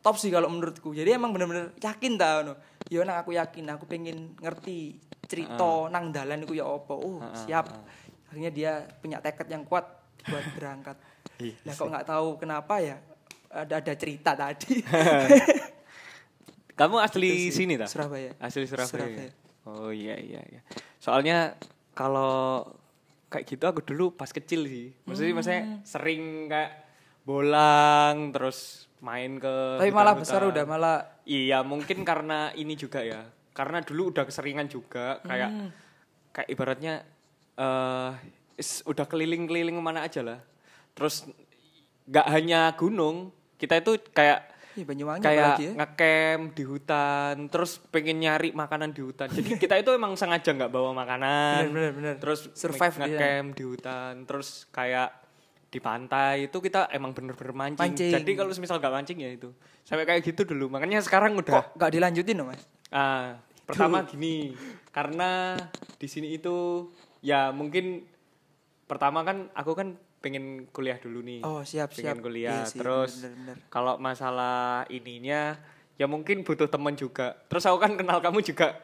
top 0.00 0.14
sih 0.22 0.30
kalau 0.30 0.46
menurutku. 0.46 0.94
Jadi 0.94 1.18
emang 1.18 1.34
bener-bener 1.34 1.74
yakin 1.82 2.14
tau 2.14 2.46
no 2.46 2.54
yo 2.86 3.02
nang 3.02 3.18
aku 3.18 3.34
yakin 3.34 3.66
aku 3.74 3.90
pengen 3.90 4.38
ngerti 4.38 5.02
cerita 5.26 5.90
nang 5.90 6.14
dalan 6.14 6.46
ya 6.46 6.62
apa. 6.62 6.94
Oh 6.94 7.18
siap. 7.34 7.66
Akhirnya 8.30 8.50
dia 8.54 8.72
punya 9.02 9.18
tekad 9.18 9.50
yang 9.50 9.66
kuat 9.66 9.90
buat 10.22 10.46
berangkat. 10.54 10.96
Nah 11.66 11.72
kok 11.74 11.88
nggak 11.90 12.06
tahu 12.06 12.38
kenapa 12.38 12.78
ya 12.78 12.96
ada 13.56 13.80
ada 13.80 13.92
cerita 13.96 14.36
tadi. 14.36 14.84
Kamu 16.78 17.00
asli 17.00 17.48
sini 17.48 17.80
tak? 17.80 17.88
Surabaya. 17.88 18.36
Asli 18.36 18.68
Surabaya. 18.68 18.90
Surabaya. 18.90 19.30
Oh 19.64 19.88
iya 19.88 20.14
iya 20.14 20.40
iya. 20.44 20.60
Soalnya 21.00 21.56
kalau 21.96 22.62
kayak 23.26 23.44
gitu 23.48 23.64
aku 23.64 23.80
dulu 23.82 24.12
pas 24.12 24.28
kecil 24.28 24.68
sih. 24.68 24.92
Maksudnya 25.08 25.32
Hmm. 25.32 25.36
maksudnya 25.40 25.62
sering 25.82 26.22
kayak 26.46 26.72
bolang 27.24 28.30
terus 28.30 28.84
main 29.00 29.36
ke 29.36 29.80
Tapi 29.80 29.90
malah 29.90 30.14
besar 30.14 30.44
udah 30.44 30.64
malah 30.64 30.98
Iya, 31.26 31.66
mungkin 31.66 32.06
karena 32.06 32.52
ini 32.52 32.78
juga 32.78 33.02
ya. 33.02 33.24
Karena 33.50 33.82
dulu 33.82 34.14
udah 34.14 34.22
keseringan 34.22 34.68
juga 34.68 35.18
kayak 35.24 35.50
Hmm. 35.50 35.70
kayak 36.30 36.48
ibaratnya 36.48 36.94
eh 37.56 38.10
is- 38.54 38.84
udah 38.84 39.08
keliling-keliling 39.08 39.74
ke 39.74 39.82
mana 39.82 40.04
aja 40.04 40.20
lah. 40.20 40.38
Terus 40.92 41.24
nggak 42.04 42.26
hanya 42.30 42.70
gunung, 42.72 43.32
kita 43.56 43.80
itu 43.80 43.98
kayak 44.12 44.56
Ih, 44.76 44.84
Banyuwangi 44.84 45.24
kayak 45.24 45.56
ya. 45.56 45.72
ngecamp 45.72 46.52
di 46.52 46.64
hutan, 46.68 47.48
terus 47.48 47.80
pengen 47.88 48.20
nyari 48.20 48.52
makanan 48.52 48.92
di 48.92 49.00
hutan. 49.00 49.32
Jadi 49.32 49.56
kita 49.56 49.80
itu 49.80 49.88
emang 49.96 50.12
sengaja 50.20 50.52
nggak 50.52 50.68
bawa 50.68 50.92
makanan. 50.92 51.72
Bener, 51.72 51.72
bener, 51.72 51.92
bener. 51.96 52.14
Terus 52.20 52.52
Survive 52.52 52.92
nge- 52.92 53.08
ngecamp 53.16 53.48
di 53.56 53.64
hutan, 53.64 54.12
terus 54.28 54.68
kayak 54.68 55.16
di 55.72 55.80
pantai 55.80 56.52
itu 56.52 56.60
kita 56.60 56.92
emang 56.92 57.16
bener-bener 57.16 57.56
mancing. 57.56 57.88
Mancing. 57.88 58.12
Jadi 58.20 58.30
kalau 58.36 58.52
misal 58.52 58.76
nggak 58.76 58.94
mancing 59.00 59.16
ya 59.16 59.32
itu. 59.32 59.48
Sampai 59.80 60.04
kayak 60.04 60.20
gitu 60.28 60.44
dulu. 60.44 60.68
Makanya 60.68 61.00
sekarang 61.00 61.40
udah 61.40 61.56
Kok 61.56 61.80
nggak 61.80 61.92
dilanjutin 61.96 62.36
loh 62.36 62.52
mas? 62.52 62.60
Ah, 62.92 63.40
pertama 63.64 64.04
gini, 64.04 64.52
karena 64.92 65.56
di 65.96 66.04
sini 66.04 66.36
itu 66.36 66.86
ya 67.24 67.48
mungkin 67.48 68.04
pertama 68.86 69.24
kan 69.24 69.48
aku 69.56 69.72
kan 69.72 69.96
pengen 70.26 70.44
kuliah 70.68 70.98
dulu 70.98 71.22
nih. 71.22 71.40
Oh 71.40 71.62
siap 71.62 71.94
pengen 71.94 72.18
siap. 72.18 72.24
kuliah. 72.24 72.50
Iya 72.50 72.62
sih, 72.66 72.78
Terus 72.82 73.22
kalau 73.68 73.94
masalah 73.96 74.82
ininya 74.88 75.54
ya 75.94 76.04
mungkin 76.04 76.42
butuh 76.42 76.66
teman 76.66 76.92
juga. 76.92 77.38
Terus 77.46 77.62
aku 77.62 77.78
kan 77.78 77.94
kenal 77.94 78.18
kamu 78.18 78.42
juga 78.42 78.74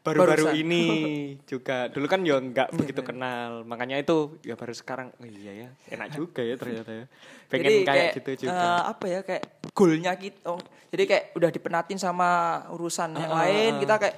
baru-baru 0.00 0.44
Barusan. 0.46 0.60
ini 0.60 0.84
juga. 1.50 1.88
Dulu 1.88 2.04
kan 2.04 2.20
ya 2.20 2.36
nggak 2.36 2.68
Iya, 2.68 2.76
begitu 2.76 3.00
kenal. 3.00 3.64
Makanya 3.64 3.96
itu 3.96 4.36
ya 4.42 4.52
baru 4.54 4.72
sekarang. 4.72 5.08
Oh 5.14 5.24
iya 5.26 5.52
ya, 5.56 5.68
enak 5.90 6.08
juga 6.18 6.40
ya 6.40 6.54
ternyata 6.54 6.92
ya. 6.94 7.04
Pengen 7.48 7.64
Jadi 7.64 7.76
kayak, 7.82 8.12
gitu 8.14 8.30
juga. 8.44 8.60
eh, 8.60 8.82
apa 8.86 9.04
ya 9.06 9.20
kayak 9.22 9.42
goalnya 9.70 10.12
kita. 10.14 10.38
oh, 10.46 10.60
jadi 10.88 11.04
kayak 11.06 11.24
udah 11.34 11.50
dipenatin 11.50 11.96
sama 11.96 12.28
urusan 12.70 13.12
yang 13.14 13.28
Ah, 13.30 13.40
lain. 13.42 13.72
ah, 13.72 13.78
Kita 13.78 13.94
kayak 13.96 14.16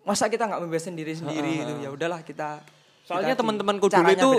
masa 0.00 0.28
kita 0.28 0.44
nggak 0.44 0.60
membebaskan 0.60 0.92
diri 0.94 1.12
sendiri 1.12 1.52
gitu. 1.58 1.72
Ya 1.78 1.88
udahlah 1.88 2.20
kita. 2.20 2.60
Soalnya 3.10 3.34
teman-temanku 3.34 3.86
dulu 3.90 4.10
itu 4.14 4.30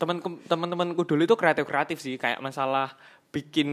teman 0.00 0.16
teman-temanku 0.48 1.02
dulu 1.04 1.22
itu 1.28 1.36
kreatif-kreatif 1.36 2.00
sih, 2.00 2.16
kayak 2.16 2.40
masalah 2.40 2.96
bikin 3.28 3.68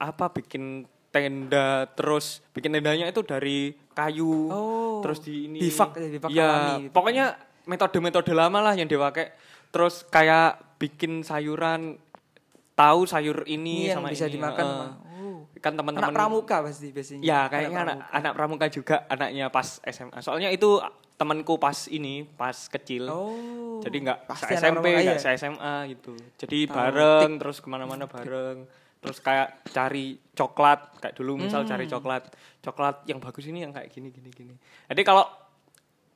apa 0.00 0.32
bikin 0.32 0.88
tenda 1.10 1.90
terus 1.98 2.38
bikin 2.54 2.70
tendanya 2.70 3.10
itu 3.10 3.20
dari 3.26 3.74
kayu 3.92 4.46
Oh, 4.46 5.02
terus 5.02 5.18
di 5.26 5.50
ini 5.50 5.58
bivak 5.58 5.90
ya, 5.98 6.06
bivak 6.06 6.30
ya 6.30 6.46
alami 6.46 6.86
gitu. 6.86 6.94
pokoknya 6.94 7.26
metode-metode 7.66 8.30
lama 8.30 8.58
lah 8.62 8.74
yang 8.78 8.86
dipakai 8.86 9.34
terus 9.74 10.06
kayak 10.06 10.78
bikin 10.78 11.26
sayuran 11.26 11.98
tahu 12.80 13.04
sayur 13.04 13.44
ini 13.44 13.90
Ini 13.90 13.92
yang 13.92 13.96
sama 14.00 14.08
bisa 14.08 14.26
ini 14.26 14.40
dimakan. 14.40 14.66
Oh. 15.20 15.38
kan 15.60 15.76
teman-teman 15.76 16.08
Anak 16.08 16.16
pramuka 16.16 16.56
pasti 16.64 16.88
biasanya. 16.88 17.20
Ya 17.20 17.40
kayaknya 17.52 17.80
anak, 17.84 17.96
anak 18.08 18.32
pramuka 18.32 18.66
juga 18.72 19.04
anaknya 19.12 19.52
pas 19.52 19.76
SMA. 19.84 20.24
Soalnya 20.24 20.48
itu 20.48 20.80
temanku 21.20 21.60
pas 21.60 21.76
ini 21.86 22.24
pas 22.24 22.56
kecil. 22.56 23.04
Oh. 23.06 23.76
Jadi 23.84 23.96
nggak 24.00 24.18
se 24.32 24.56
SMP 24.56 24.86
nggak 24.96 25.20
se 25.20 25.28
SMA 25.36 25.92
gitu. 25.92 26.16
Jadi 26.40 26.64
Tahu. 26.64 26.72
bareng 26.72 27.30
terus 27.36 27.60
ke 27.60 27.68
mana-mana 27.68 28.08
bareng. 28.08 28.64
Terus 29.00 29.20
kayak 29.20 29.68
cari 29.68 30.16
coklat 30.32 30.96
kayak 30.96 31.12
dulu 31.12 31.36
misal 31.36 31.64
cari 31.64 31.84
Hmm. 31.84 31.92
coklat 31.94 32.24
coklat 32.60 32.96
yang 33.04 33.20
bagus 33.20 33.44
ini 33.44 33.60
yang 33.60 33.72
kayak 33.72 33.92
gini 33.92 34.08
gini 34.08 34.32
gini. 34.32 34.54
Jadi 34.88 35.02
kalau 35.04 35.28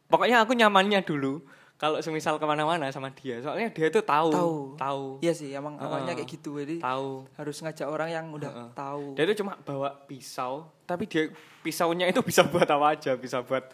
pokoknya 0.07 0.41
aku 0.41 0.53
nyamannya 0.53 1.01
dulu 1.01 1.45
kalau 1.75 2.01
semisal 2.01 2.37
ke 2.37 2.47
mana-mana 2.47 2.89
sama 2.89 3.09
dia. 3.11 3.41
Soalnya 3.41 3.69
dia 3.69 3.89
itu 3.89 4.01
tahu 4.01 4.31
Tahu. 4.31 4.57
tahu 4.79 5.05
Iya 5.21 5.33
sih, 5.35 5.53
emang 5.53 5.77
awalnya 5.77 6.13
Heeh. 6.13 6.25
kayak 6.25 6.31
gitu. 6.31 6.51
Jadi 6.57 6.77
tahu. 6.81 7.29
harus 7.35 7.57
ngajak 7.61 7.89
orang 7.89 8.09
yang 8.09 8.27
udah 8.31 8.51
Heeh. 8.53 8.69
tahu. 8.73 9.05
Dia 9.17 9.25
itu 9.27 9.35
cuma 9.41 9.53
bawa 9.59 9.91
pisau, 10.07 10.65
tapi 10.85 11.05
dia 11.05 11.29
pisaunya 11.61 12.07
itu 12.07 12.21
bisa 12.21 12.41
buat 12.45 12.65
apa 12.65 12.95
aja, 12.95 13.17
bisa 13.17 13.41
buat 13.41 13.69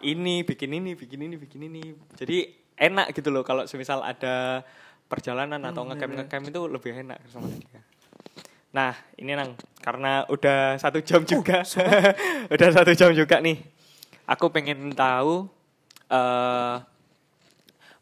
ini, 0.00 0.42
bikin 0.42 0.70
ini, 0.72 0.96
bikin 0.96 1.20
ini, 1.20 1.34
bikin 1.36 1.60
ini. 1.62 1.82
Jadi 2.16 2.48
enak 2.74 3.14
gitu 3.14 3.30
loh 3.30 3.46
kalau 3.46 3.68
semisal 3.68 4.02
ada 4.02 4.66
perjalanan 5.06 5.62
atau 5.62 5.84
Hmm, 5.84 5.94
ngecamp 5.94 6.10
bener. 6.10 6.24
ngecamp 6.26 6.44
itu 6.50 6.60
lebih 6.66 6.92
enak 6.96 7.18
sama 7.30 7.46
dia. 7.46 7.80
Nah 8.74 8.90
ini 9.14 9.36
nang 9.36 9.54
karena 9.78 10.26
udah 10.26 10.74
satu 10.80 10.98
jam 10.98 11.22
Uh, 11.22 11.28
juga, 11.28 11.62
udah 12.54 12.68
satu 12.74 12.90
jam 12.96 13.14
juga 13.14 13.38
nih. 13.38 13.62
Aku 14.26 14.50
pengen 14.50 14.90
tahu 14.90 15.46
eh 16.08 16.76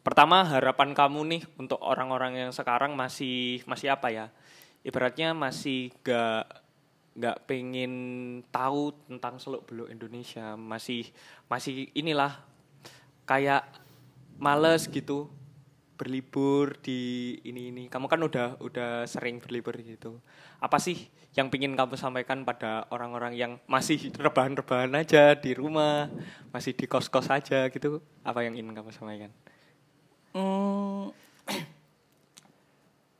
pertama 0.03 0.43
harapan 0.43 0.91
kamu 0.91 1.19
nih 1.29 1.41
untuk 1.55 1.79
orang-orang 1.79 2.47
yang 2.47 2.51
sekarang 2.51 2.97
masih 2.97 3.61
masih 3.69 3.93
apa 3.93 4.09
ya? 4.09 4.25
Ibaratnya 4.83 5.31
masih 5.31 5.93
gak 6.03 6.62
nggak 7.13 7.45
pengen 7.45 7.93
tahu 8.49 8.93
tentang 9.05 9.37
seluk 9.37 9.69
beluk 9.69 9.89
Indonesia, 9.93 10.57
masih 10.57 11.09
masih 11.45 11.93
inilah 11.93 12.41
kayak 13.29 13.63
males 14.41 14.89
gitu 14.89 15.29
berlibur 15.93 16.75
di 16.81 17.37
ini 17.45 17.69
ini. 17.69 17.83
Kamu 17.87 18.09
kan 18.09 18.19
udah 18.19 18.57
udah 18.59 19.05
sering 19.05 19.37
berlibur 19.39 19.77
gitu. 19.77 20.17
Apa 20.57 20.81
sih 20.81 21.07
yang 21.37 21.53
pingin 21.53 21.77
kamu 21.77 21.97
sampaikan 21.97 22.41
pada 22.45 22.89
orang-orang 22.89 23.37
yang 23.37 23.51
masih 23.69 24.09
rebahan-rebahan 24.17 24.93
aja 24.97 25.37
di 25.37 25.53
rumah, 25.53 26.09
masih 26.49 26.73
di 26.73 26.89
kos-kos 26.89 27.29
aja 27.29 27.69
gitu? 27.69 28.01
Apa 28.25 28.41
yang 28.41 28.57
ingin 28.57 28.73
kamu 28.73 28.89
sampaikan? 28.89 29.31
Hmm, 30.33 31.13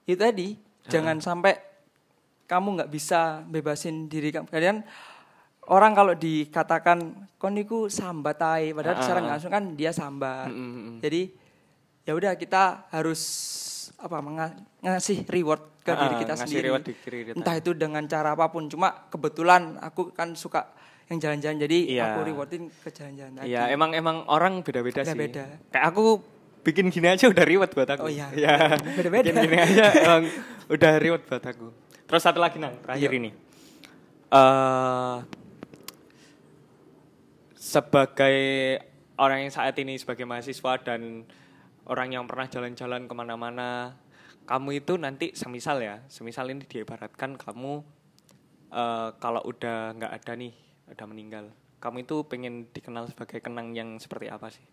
itu 0.09 0.17
tadi 0.25 0.57
jangan 0.89 1.21
sampai 1.21 1.72
kamu 2.43 2.67
nggak 2.79 2.91
bisa 2.91 3.41
bebasin 3.45 4.07
diri 4.07 4.29
kamu. 4.29 4.47
Kalian 4.47 4.83
orang 5.67 5.95
kalau 5.95 6.13
dikatakan 6.13 6.99
koniku 7.39 7.87
sambat 7.87 8.35
tai, 8.37 8.75
padahal 8.75 8.97
Ah, 8.97 9.01
secara 9.01 9.17
ah. 9.17 9.23
nggak 9.23 9.35
langsung 9.39 9.53
kan 9.53 9.63
dia 9.73 9.91
sambat. 9.91 10.51
Mm, 10.51 10.59
mm, 10.59 10.71
mm. 10.75 10.97
Jadi 11.01 11.21
ya 12.03 12.13
udah 12.13 12.35
kita 12.35 12.91
harus 12.91 13.21
apa 13.95 14.19
ngasih 14.83 15.23
reward 15.27 15.63
ke 15.83 15.91
Ah, 15.91 15.99
diri 16.03 16.15
kita 16.23 16.33
ngasih 16.35 16.47
sendiri. 16.47 16.65
reward 16.67 16.83
di 16.83 16.93
diri 16.95 17.19
kita. 17.27 17.35
Entah 17.39 17.55
itu 17.55 17.71
dengan 17.75 18.03
cara 18.07 18.35
apa 18.35 18.47
pun. 18.47 18.67
Cuma 18.67 19.07
kebetulan 19.07 19.79
aku 19.79 20.11
kan 20.11 20.35
suka 20.35 20.71
yang 21.11 21.19
jalan-jalan 21.19 21.57
jadi 21.59 21.79
Iya. 21.99 22.03
aku 22.15 22.19
rewardin 22.27 22.63
ke 22.71 22.89
jalan-jalan. 22.91 23.43
Iya, 23.43 23.67
emang 23.71 23.91
emang 23.91 24.23
orang 24.27 24.63
beda-beda 24.63 25.03
sih. 25.03 25.11
Beda-beda. 25.11 25.59
Kayak 25.67 25.85
aku 25.91 26.03
bikin 26.63 26.87
gini 26.87 27.07
aja 27.11 27.27
udah 27.27 27.43
reward 27.43 27.71
buat 27.75 27.89
aku. 27.91 28.07
Oh 28.07 28.11
iya. 28.11 28.31
Iya. 28.31 28.79
Beda-beda. 28.95 29.27
Bikin 29.27 29.35
gini 29.43 29.57
aja 29.59 29.83
emang 29.99 30.23
udah 30.71 30.91
reward 30.95 31.23
buat 31.27 31.43
aku. 31.43 31.67
Terus 32.13 32.29
satu 32.29 32.37
lagi 32.37 32.61
nang, 32.61 32.77
terakhir 32.85 33.09
Iya. 33.09 33.17
ini. 33.17 33.31
Eh 34.29 35.17
sebagai 37.57 38.37
orang 39.17 39.49
yang 39.49 39.53
saat 39.53 39.73
ini 39.81 39.97
sebagai 39.97 40.29
mahasiswa 40.29 40.77
dan 40.85 41.25
orang 41.89 42.13
yang 42.13 42.29
pernah 42.29 42.45
jalan-jalan 42.45 43.09
ke 43.09 43.13
mana-mana 43.17 43.97
kamu 44.45 44.85
itu 44.85 44.93
nanti 45.01 45.33
semisal 45.33 45.81
ya 45.81 46.05
semisal 46.05 46.53
ini 46.53 46.69
diibaratkan 46.69 47.33
kamu 47.33 47.81
eh, 48.69 49.09
kalau 49.17 49.41
udah 49.41 49.97
nggak 49.97 50.13
ada 50.21 50.37
nih 50.37 50.53
udah 50.93 51.05
meninggal 51.09 51.49
kamu 51.81 52.05
itu 52.05 52.21
pengen 52.29 52.69
dikenal 52.69 53.09
sebagai 53.09 53.41
kenang 53.41 53.73
yang 53.73 53.97
seperti 53.97 54.29
apa 54.29 54.53
sih 54.53 54.65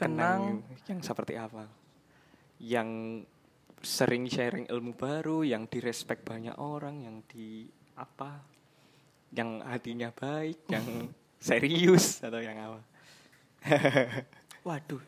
Kenang 0.00 0.64
yang 0.88 1.04
seperti 1.04 1.36
apa 1.36 1.68
yang 2.56 3.20
sering 3.80 4.28
sharing 4.28 4.68
ilmu 4.68 4.92
baru 4.92 5.40
yang 5.40 5.64
direspek 5.64 6.20
banyak 6.20 6.54
orang 6.60 7.00
yang 7.00 7.16
di 7.24 7.64
apa 7.96 8.40
yang 9.32 9.64
hatinya 9.64 10.12
baik 10.12 10.68
yang 10.68 11.08
serius 11.40 12.20
atau 12.20 12.40
yang 12.40 12.56
apa 12.60 12.80
Waduh. 14.68 15.00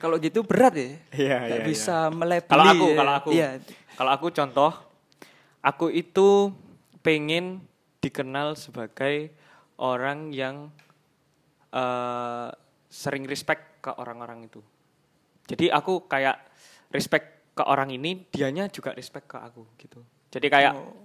kalau 0.00 0.16
gitu 0.18 0.40
berat 0.42 0.72
ya. 0.72 0.90
Iya, 1.12 1.38
iya, 1.46 1.62
bisa 1.62 2.08
melebeli. 2.08 2.48
Kalau 2.48 2.64
aku, 2.64 2.86
ya. 2.88 2.96
kalau 2.96 3.12
aku, 3.12 3.28
Iya. 3.30 3.48
kalau 3.94 4.10
aku 4.16 4.26
contoh, 4.32 4.72
aku 5.60 5.86
itu 5.92 6.28
pengen 7.04 7.60
dikenal 8.00 8.56
sebagai 8.56 9.30
orang 9.76 10.32
yang 10.32 10.72
eh, 11.70 12.48
sering 12.88 13.28
respect 13.28 13.84
ke 13.84 13.90
orang-orang 13.94 14.48
itu. 14.48 14.58
Jadi 15.46 15.68
aku 15.70 16.08
kayak 16.08 16.40
respect 16.90 17.39
ke 17.60 17.64
orang 17.66 17.92
ini, 17.92 18.24
dianya 18.26 18.66
juga 18.66 18.90
respect 18.90 19.28
ke 19.28 19.36
aku 19.36 19.68
gitu. 19.76 20.00
Jadi 20.30 20.46
kayak 20.48 20.72
Oh. 20.72 21.04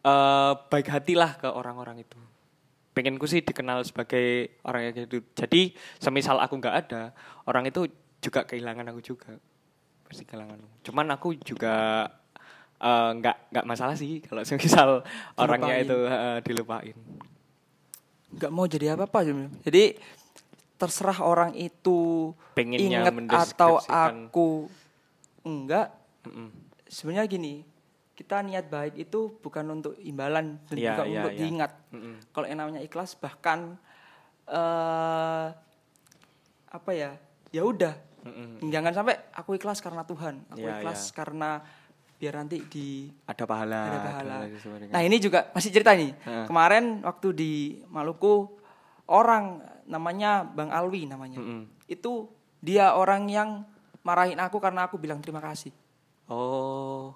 eh, 0.00 0.52
baik 0.66 0.86
hatilah 0.86 1.34
ke 1.36 1.48
orang-orang 1.50 2.00
itu. 2.00 2.16
Pengenku 2.90 3.26
sih 3.26 3.40
dikenal 3.40 3.82
sebagai 3.82 4.54
orang 4.62 4.86
yang 4.86 4.94
gitu. 5.00 5.18
Jadi 5.34 5.72
semisal 5.96 6.38
aku 6.38 6.54
nggak 6.56 6.76
ada, 6.80 7.10
orang 7.44 7.66
itu 7.66 7.90
juga 8.18 8.42
kehilangan 8.44 8.86
aku 8.88 9.00
juga. 9.00 9.34
Pasti 10.04 10.22
kehilangan. 10.22 10.58
Cuman 10.82 11.06
aku 11.10 11.34
juga 11.36 12.06
eh, 12.78 13.10
nggak 13.12 13.36
nggak 13.50 13.66
masalah 13.66 13.92
sih 13.92 14.18
kalau 14.20 14.40
semisal 14.48 15.02
orangnya 15.34 15.74
Dilupain. 15.76 15.84
itu 15.84 15.98
eh, 16.06 16.38
dilupain. 16.42 16.96
nggak 18.30 18.50
mau 18.50 18.64
jadi 18.64 18.94
apa-apa 18.94 19.18
sebenarnya. 19.22 19.58
Jadi 19.60 19.84
terserah 20.76 21.20
orang 21.20 21.52
itu 21.52 22.32
Pengennya 22.54 23.04
inget 23.10 23.14
atau 23.28 23.76
aku 23.82 24.64
enggak. 25.42 25.88
Mm-mm. 26.26 26.48
Sebenarnya 26.84 27.26
gini, 27.26 27.54
kita 28.12 28.42
niat 28.42 28.66
baik 28.66 28.98
itu 28.98 29.38
bukan 29.38 29.64
untuk 29.72 29.94
imbalan 29.98 30.60
dan 30.68 30.76
Iya, 30.76 30.92
juga 30.92 31.02
iya, 31.04 31.14
untuk 31.16 31.32
iya. 31.32 31.40
diingat. 31.40 31.72
Mm-mm. 31.90 32.14
Kalau 32.30 32.46
yang 32.46 32.58
namanya 32.60 32.80
ikhlas 32.80 33.16
bahkan 33.16 33.80
eh 34.46 35.46
apa 36.70 36.90
ya? 36.92 37.16
Ya 37.50 37.66
udah, 37.66 37.94
Mm-mm. 38.22 38.70
jangan 38.70 38.94
sampai 38.94 39.18
aku 39.34 39.58
ikhlas 39.58 39.82
karena 39.82 40.06
Tuhan, 40.06 40.38
aku 40.48 40.62
Iya, 40.62 40.78
ikhlas 40.78 41.10
iya. 41.10 41.14
karena 41.16 41.50
biar 42.14 42.34
nanti 42.36 42.60
di 42.62 43.08
Ada 43.26 43.42
pahala. 43.42 43.80
ada 43.82 43.98
pahala. 44.04 44.36
sebagainya. 44.54 44.92
Nah 44.92 45.02
ini 45.02 45.16
juga 45.18 45.48
masih 45.50 45.72
cerita 45.72 45.96
nih. 45.96 46.12
Heeh. 46.14 46.44
Kemarin 46.46 47.00
waktu 47.00 47.28
di 47.32 47.52
Maluku 47.88 48.60
orang 49.08 49.64
namanya 49.88 50.44
Bang 50.44 50.70
Alwi 50.70 51.08
namanya. 51.08 51.40
Mm-mm. 51.40 51.66
Itu 51.88 52.28
dia 52.60 52.92
orang 52.92 53.26
yang 53.26 53.64
marahin 54.02 54.38
aku 54.38 54.56
karena 54.58 54.88
aku 54.88 54.96
bilang 54.96 55.20
terima 55.20 55.40
kasih. 55.40 55.72
Oh. 56.26 57.12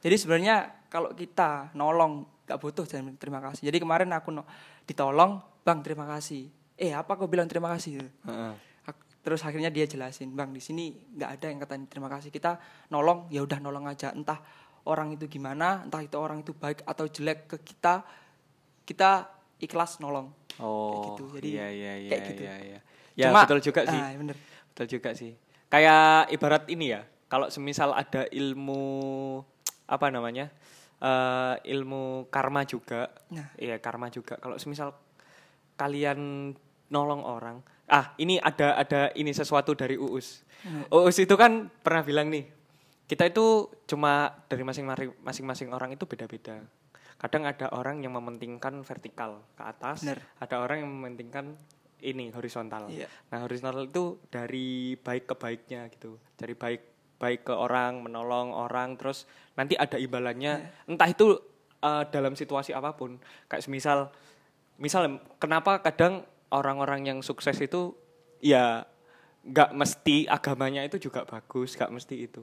Jadi 0.00 0.16
sebenarnya 0.16 0.86
kalau 0.86 1.12
kita 1.12 1.70
nolong 1.72 2.26
gak 2.42 2.58
butuh 2.58 2.84
jangan 2.84 3.14
terima 3.16 3.38
kasih. 3.38 3.70
Jadi 3.70 3.78
kemarin 3.78 4.10
aku 4.10 4.30
no- 4.30 4.46
ditolong, 4.84 5.38
Bang 5.62 5.78
terima 5.78 6.04
kasih. 6.10 6.50
Eh 6.74 6.90
apa 6.90 7.14
kau 7.14 7.30
bilang 7.30 7.46
terima 7.46 7.70
kasih? 7.70 8.02
Ak- 8.82 9.22
Terus 9.22 9.46
akhirnya 9.46 9.70
dia 9.70 9.86
jelasin, 9.86 10.34
bang 10.34 10.50
di 10.50 10.58
sini 10.58 10.90
nggak 10.90 11.30
ada 11.38 11.46
yang 11.46 11.58
katanya 11.62 11.86
terima 11.86 12.10
kasih 12.10 12.34
kita 12.34 12.58
nolong 12.90 13.30
ya 13.30 13.46
udah 13.46 13.62
nolong 13.62 13.86
aja 13.86 14.10
entah 14.10 14.42
orang 14.82 15.14
itu 15.14 15.30
gimana 15.30 15.86
entah 15.86 16.02
itu 16.02 16.18
orang 16.18 16.42
itu 16.42 16.50
baik 16.50 16.82
atau 16.82 17.06
jelek 17.06 17.46
ke 17.46 17.56
kita 17.62 18.02
kita 18.82 19.30
ikhlas 19.62 20.02
nolong 20.02 20.34
Oh, 20.58 21.14
gitu. 21.14 21.38
Jadi, 21.38 21.48
iya, 21.54 21.66
iya, 21.70 21.92
iya, 21.96 22.10
kayak 22.10 22.22
gitu. 22.28 22.42
iya, 22.44 22.54
iya. 22.60 22.78
Ya 23.14 23.26
Cuma- 23.30 23.46
betul 23.46 23.58
juga 23.62 23.80
sih. 23.86 23.96
ah, 23.96 24.10
bener. 24.12 24.36
Betul 24.74 24.86
juga 24.90 25.10
sih. 25.14 25.32
Kayak 25.72 26.28
ibarat 26.28 26.68
ini 26.68 26.92
ya, 26.92 27.08
kalau 27.32 27.48
semisal 27.48 27.96
ada 27.96 28.28
ilmu 28.28 28.84
apa 29.88 30.12
namanya? 30.12 30.52
eh, 31.02 31.54
ilmu 31.74 32.30
karma 32.30 32.62
juga. 32.62 33.10
Nah. 33.34 33.50
Iya, 33.58 33.82
karma 33.82 34.08
juga. 34.08 34.38
Kalau 34.38 34.56
semisal 34.56 34.94
kalian 35.74 36.52
nolong 36.92 37.26
orang, 37.26 37.58
ah 37.90 38.14
ini 38.22 38.38
ada 38.38 38.78
ada 38.78 39.10
ini 39.18 39.34
sesuatu 39.34 39.74
dari 39.74 39.98
Uus. 39.98 40.46
Hmm. 40.62 40.86
Uus 40.94 41.18
itu 41.18 41.34
kan 41.34 41.66
pernah 41.82 42.06
bilang 42.06 42.30
nih, 42.30 42.46
kita 43.10 43.26
itu 43.26 43.66
cuma 43.90 44.30
dari 44.46 44.62
masing-masing 44.62 45.10
masing-masing 45.26 45.68
orang 45.74 45.90
itu 45.90 46.06
beda-beda. 46.06 46.62
Kadang 47.18 47.46
ada 47.46 47.70
orang 47.74 48.02
yang 48.02 48.14
mementingkan 48.18 48.82
vertikal 48.82 49.46
ke 49.54 49.62
atas, 49.62 50.02
Bener. 50.02 50.22
ada 50.42 50.56
orang 50.58 50.86
yang 50.86 50.90
mementingkan 50.90 51.54
ini 52.02 52.34
horizontal. 52.34 52.90
Iya. 52.90 53.06
Nah 53.30 53.46
horizontal 53.46 53.86
itu 53.86 54.18
dari 54.28 54.98
baik 54.98 55.30
ke 55.30 55.34
baiknya 55.38 55.86
gitu, 55.94 56.18
dari 56.34 56.58
baik 56.58 56.82
baik 57.22 57.46
ke 57.46 57.54
orang, 57.54 58.02
menolong 58.02 58.50
orang, 58.50 58.98
terus 58.98 59.30
nanti 59.54 59.78
ada 59.78 59.94
imbalannya. 59.94 60.52
Iya. 60.58 60.90
Entah 60.90 61.08
itu 61.08 61.38
eh, 61.78 62.04
dalam 62.10 62.34
situasi 62.34 62.74
apa 62.74 62.98
pun, 62.98 63.22
kayak 63.46 63.62
semisal, 63.62 64.10
misal 64.82 65.22
kenapa 65.38 65.78
kadang 65.78 66.26
orang-orang 66.50 67.06
yang 67.06 67.18
sukses 67.22 67.56
itu 67.62 67.94
ya 68.42 68.84
nggak 69.42 69.70
mesti 69.74 70.26
agamanya 70.26 70.82
itu 70.82 70.98
juga 70.98 71.22
bagus, 71.22 71.78
nggak 71.78 71.92
mesti 71.94 72.14
itu. 72.26 72.42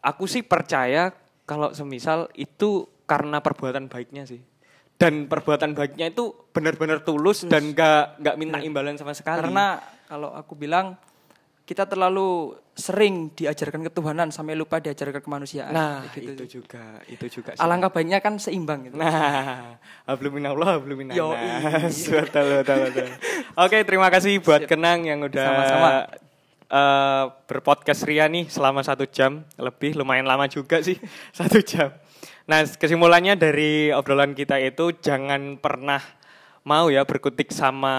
Aku 0.00 0.24
sih 0.24 0.44
percaya 0.44 1.12
kalau 1.44 1.72
semisal 1.76 2.28
itu 2.36 2.88
karena 3.04 3.40
perbuatan 3.44 3.88
baiknya 3.92 4.24
sih. 4.24 4.40
Dan 4.94 5.26
perbuatan 5.26 5.74
baiknya 5.74 6.06
itu 6.08 6.30
benar-benar 6.54 7.02
tulus 7.02 7.42
dan 7.44 7.74
nggak 7.74 8.22
nggak 8.22 8.36
minta 8.38 8.58
imbalan 8.62 8.94
sama 8.94 9.10
sekali. 9.10 9.42
karena 9.42 9.82
kalau 10.06 10.30
aku 10.30 10.54
bilang 10.54 10.94
kita 11.64 11.88
terlalu 11.88 12.54
sering 12.76 13.32
diajarkan 13.32 13.88
ketuhanan 13.88 14.28
sampai 14.28 14.52
lupa 14.52 14.76
diajarkan 14.78 15.22
kemanusiaan 15.24 15.72
nah 15.72 16.04
gitu. 16.12 16.36
itu 16.36 16.44
juga 16.60 17.00
itu 17.08 17.40
juga 17.40 17.56
sih. 17.56 17.62
alangkah 17.62 17.88
baiknya 17.88 18.20
kan 18.20 18.36
seimbang 18.36 18.90
gitu 18.90 19.00
Nah, 19.00 19.80
habluminallah 20.04 20.76
betul, 22.60 22.78
betul. 22.92 23.08
Oke, 23.56 23.80
terima 23.86 24.12
kasih 24.12 24.42
buat 24.44 24.66
Kenang 24.68 25.08
yang 25.08 25.24
udah 25.24 25.46
Sama-sama. 25.46 25.88
eh, 26.68 27.24
berpodcast 27.48 28.02
Ria 28.04 28.26
nih 28.28 28.50
selama 28.50 28.82
satu 28.82 29.06
jam 29.08 29.46
lebih, 29.56 29.96
lumayan 29.96 30.26
lama 30.28 30.44
juga 30.44 30.82
sih 30.82 30.98
satu 31.38 31.62
jam. 31.64 31.94
Nah, 32.44 32.60
kesimpulannya 32.60 33.40
dari 33.40 33.88
obrolan 33.88 34.36
kita 34.36 34.60
itu 34.60 34.92
jangan 35.00 35.56
pernah 35.56 36.00
mau 36.68 36.92
ya 36.92 37.08
berkutik 37.08 37.48
sama 37.48 37.96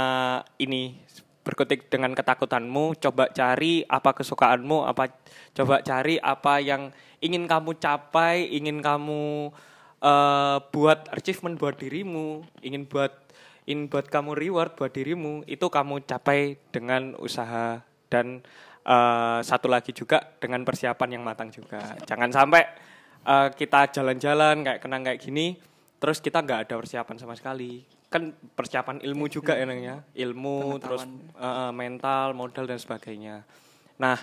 ini 0.61 1.01
berkutik 1.41 1.89
dengan 1.89 2.13
ketakutanmu. 2.13 2.93
Coba 3.01 3.33
cari 3.33 3.81
apa 3.89 4.13
kesukaanmu 4.13 4.85
apa 4.85 5.09
coba 5.57 5.81
cari 5.81 6.21
apa 6.21 6.61
yang 6.61 6.93
ingin 7.25 7.49
kamu 7.49 7.77
capai 7.81 8.45
ingin 8.53 8.85
kamu 8.85 9.49
eh, 10.05 10.57
buat 10.69 11.09
achievement 11.09 11.57
buat 11.57 11.81
dirimu 11.81 12.45
ingin 12.61 12.85
buat 12.85 13.13
ingin 13.65 13.89
buat 13.89 14.13
kamu 14.13 14.37
reward 14.37 14.77
buat 14.77 14.93
dirimu 14.93 15.41
itu 15.49 15.65
kamu 15.73 16.05
capai 16.05 16.61
dengan 16.69 17.17
usaha 17.17 17.81
dan 18.13 18.45
eh, 18.85 19.39
satu 19.41 19.69
lagi 19.73 19.89
juga 19.89 20.21
dengan 20.37 20.61
persiapan 20.61 21.17
yang 21.17 21.23
matang 21.25 21.49
juga. 21.49 21.97
Jangan 22.05 22.29
sampai 22.29 22.93
eh, 23.25 23.49
kita 23.57 23.89
jalan-jalan 23.91 24.61
kayak 24.61 24.79
kenang 24.79 25.03
kayak 25.03 25.19
gini 25.21 25.57
terus 25.97 26.21
kita 26.21 26.45
nggak 26.45 26.69
ada 26.69 26.75
persiapan 26.77 27.17
sama 27.17 27.33
sekali. 27.33 27.81
Kan 28.07 28.31
persiapan 28.31 29.01
ilmu 29.01 29.25
juga 29.27 29.57
ya 29.57 29.65
Neng, 29.65 29.81
ya. 29.81 29.97
Ilmu 30.13 30.77
terus 30.79 31.03
eh, 31.35 31.71
mental 31.73 32.37
modal 32.37 32.69
dan 32.69 32.77
sebagainya. 32.77 33.41
Nah 33.97 34.17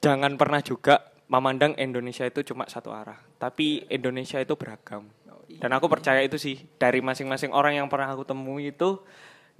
jangan 0.00 0.38
pernah 0.38 0.62
juga 0.62 1.10
memandang 1.30 1.76
Indonesia 1.78 2.26
itu 2.26 2.42
cuma 2.42 2.66
satu 2.66 2.90
arah 2.90 3.18
tapi 3.38 3.84
Indonesia 3.90 4.38
itu 4.38 4.54
beragam. 4.54 5.08
Dan 5.50 5.74
aku 5.74 5.90
percaya 5.90 6.22
itu 6.22 6.38
sih 6.38 6.62
dari 6.78 7.02
masing-masing 7.02 7.50
orang 7.50 7.74
yang 7.74 7.90
pernah 7.90 8.14
aku 8.14 8.22
temui 8.22 8.70
itu 8.70 9.02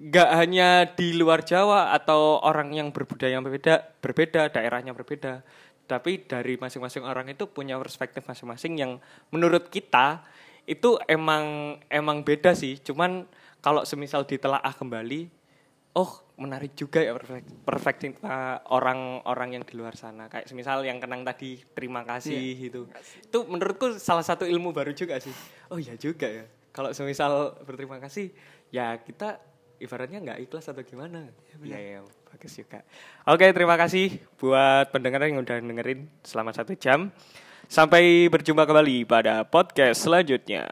nggak 0.00 0.30
hanya 0.32 0.88
di 0.88 1.12
luar 1.12 1.44
Jawa 1.44 1.92
atau 1.92 2.40
orang 2.40 2.72
yang 2.72 2.88
berbudaya 2.88 3.36
yang 3.36 3.44
berbeda 3.44 4.00
berbeda 4.00 4.48
daerahnya 4.48 4.96
berbeda 4.96 5.44
tapi 5.90 6.22
dari 6.22 6.54
masing-masing 6.54 7.02
orang 7.02 7.26
itu 7.34 7.50
punya 7.50 7.74
perspektif 7.82 8.22
masing-masing 8.22 8.78
yang 8.78 8.92
menurut 9.34 9.66
kita 9.66 10.22
itu 10.70 10.94
emang 11.10 11.74
emang 11.90 12.22
beda 12.22 12.54
sih. 12.54 12.78
Cuman 12.78 13.26
kalau 13.58 13.82
semisal 13.82 14.22
ditelaah 14.22 14.70
kembali 14.70 15.26
oh 15.98 16.22
menarik 16.38 16.78
juga 16.78 17.02
ya 17.02 17.12
perspektif 17.66 18.16
uh, 18.22 18.62
orang-orang 18.70 19.58
yang 19.58 19.64
di 19.66 19.74
luar 19.74 19.98
sana. 19.98 20.30
Kayak 20.30 20.46
semisal 20.46 20.86
yang 20.86 21.02
kenang 21.02 21.26
tadi 21.26 21.58
terima 21.74 22.06
kasih 22.06 22.70
gitu. 22.70 22.86
Itu 23.26 23.50
menurutku 23.50 23.98
salah 23.98 24.22
satu 24.22 24.46
ilmu 24.46 24.70
baru 24.70 24.94
juga 24.94 25.18
sih. 25.18 25.34
Oh 25.74 25.82
iya 25.82 25.98
juga 25.98 26.30
ya. 26.30 26.46
Kalau 26.70 26.94
semisal 26.94 27.58
berterima 27.66 27.98
kasih 27.98 28.30
ya 28.70 28.94
kita 29.02 29.42
ibaratnya 29.82 30.22
nggak 30.22 30.38
ikhlas 30.46 30.70
atau 30.70 30.86
gimana? 30.86 31.26
Iya 31.66 31.98
ya, 31.98 32.00
bagus 32.40 32.56
juga 32.56 32.80
oke 33.28 33.44
terima 33.52 33.76
kasih 33.76 34.16
buat 34.40 34.88
pendengar 34.88 35.28
yang 35.28 35.44
udah 35.44 35.60
dengerin 35.60 36.08
selama 36.24 36.56
satu 36.56 36.72
jam. 36.72 37.12
Sampai 37.70 38.26
berjumpa 38.32 38.64
kembali 38.66 39.04
pada 39.06 39.44
podcast 39.44 40.08
selanjutnya 40.08 40.66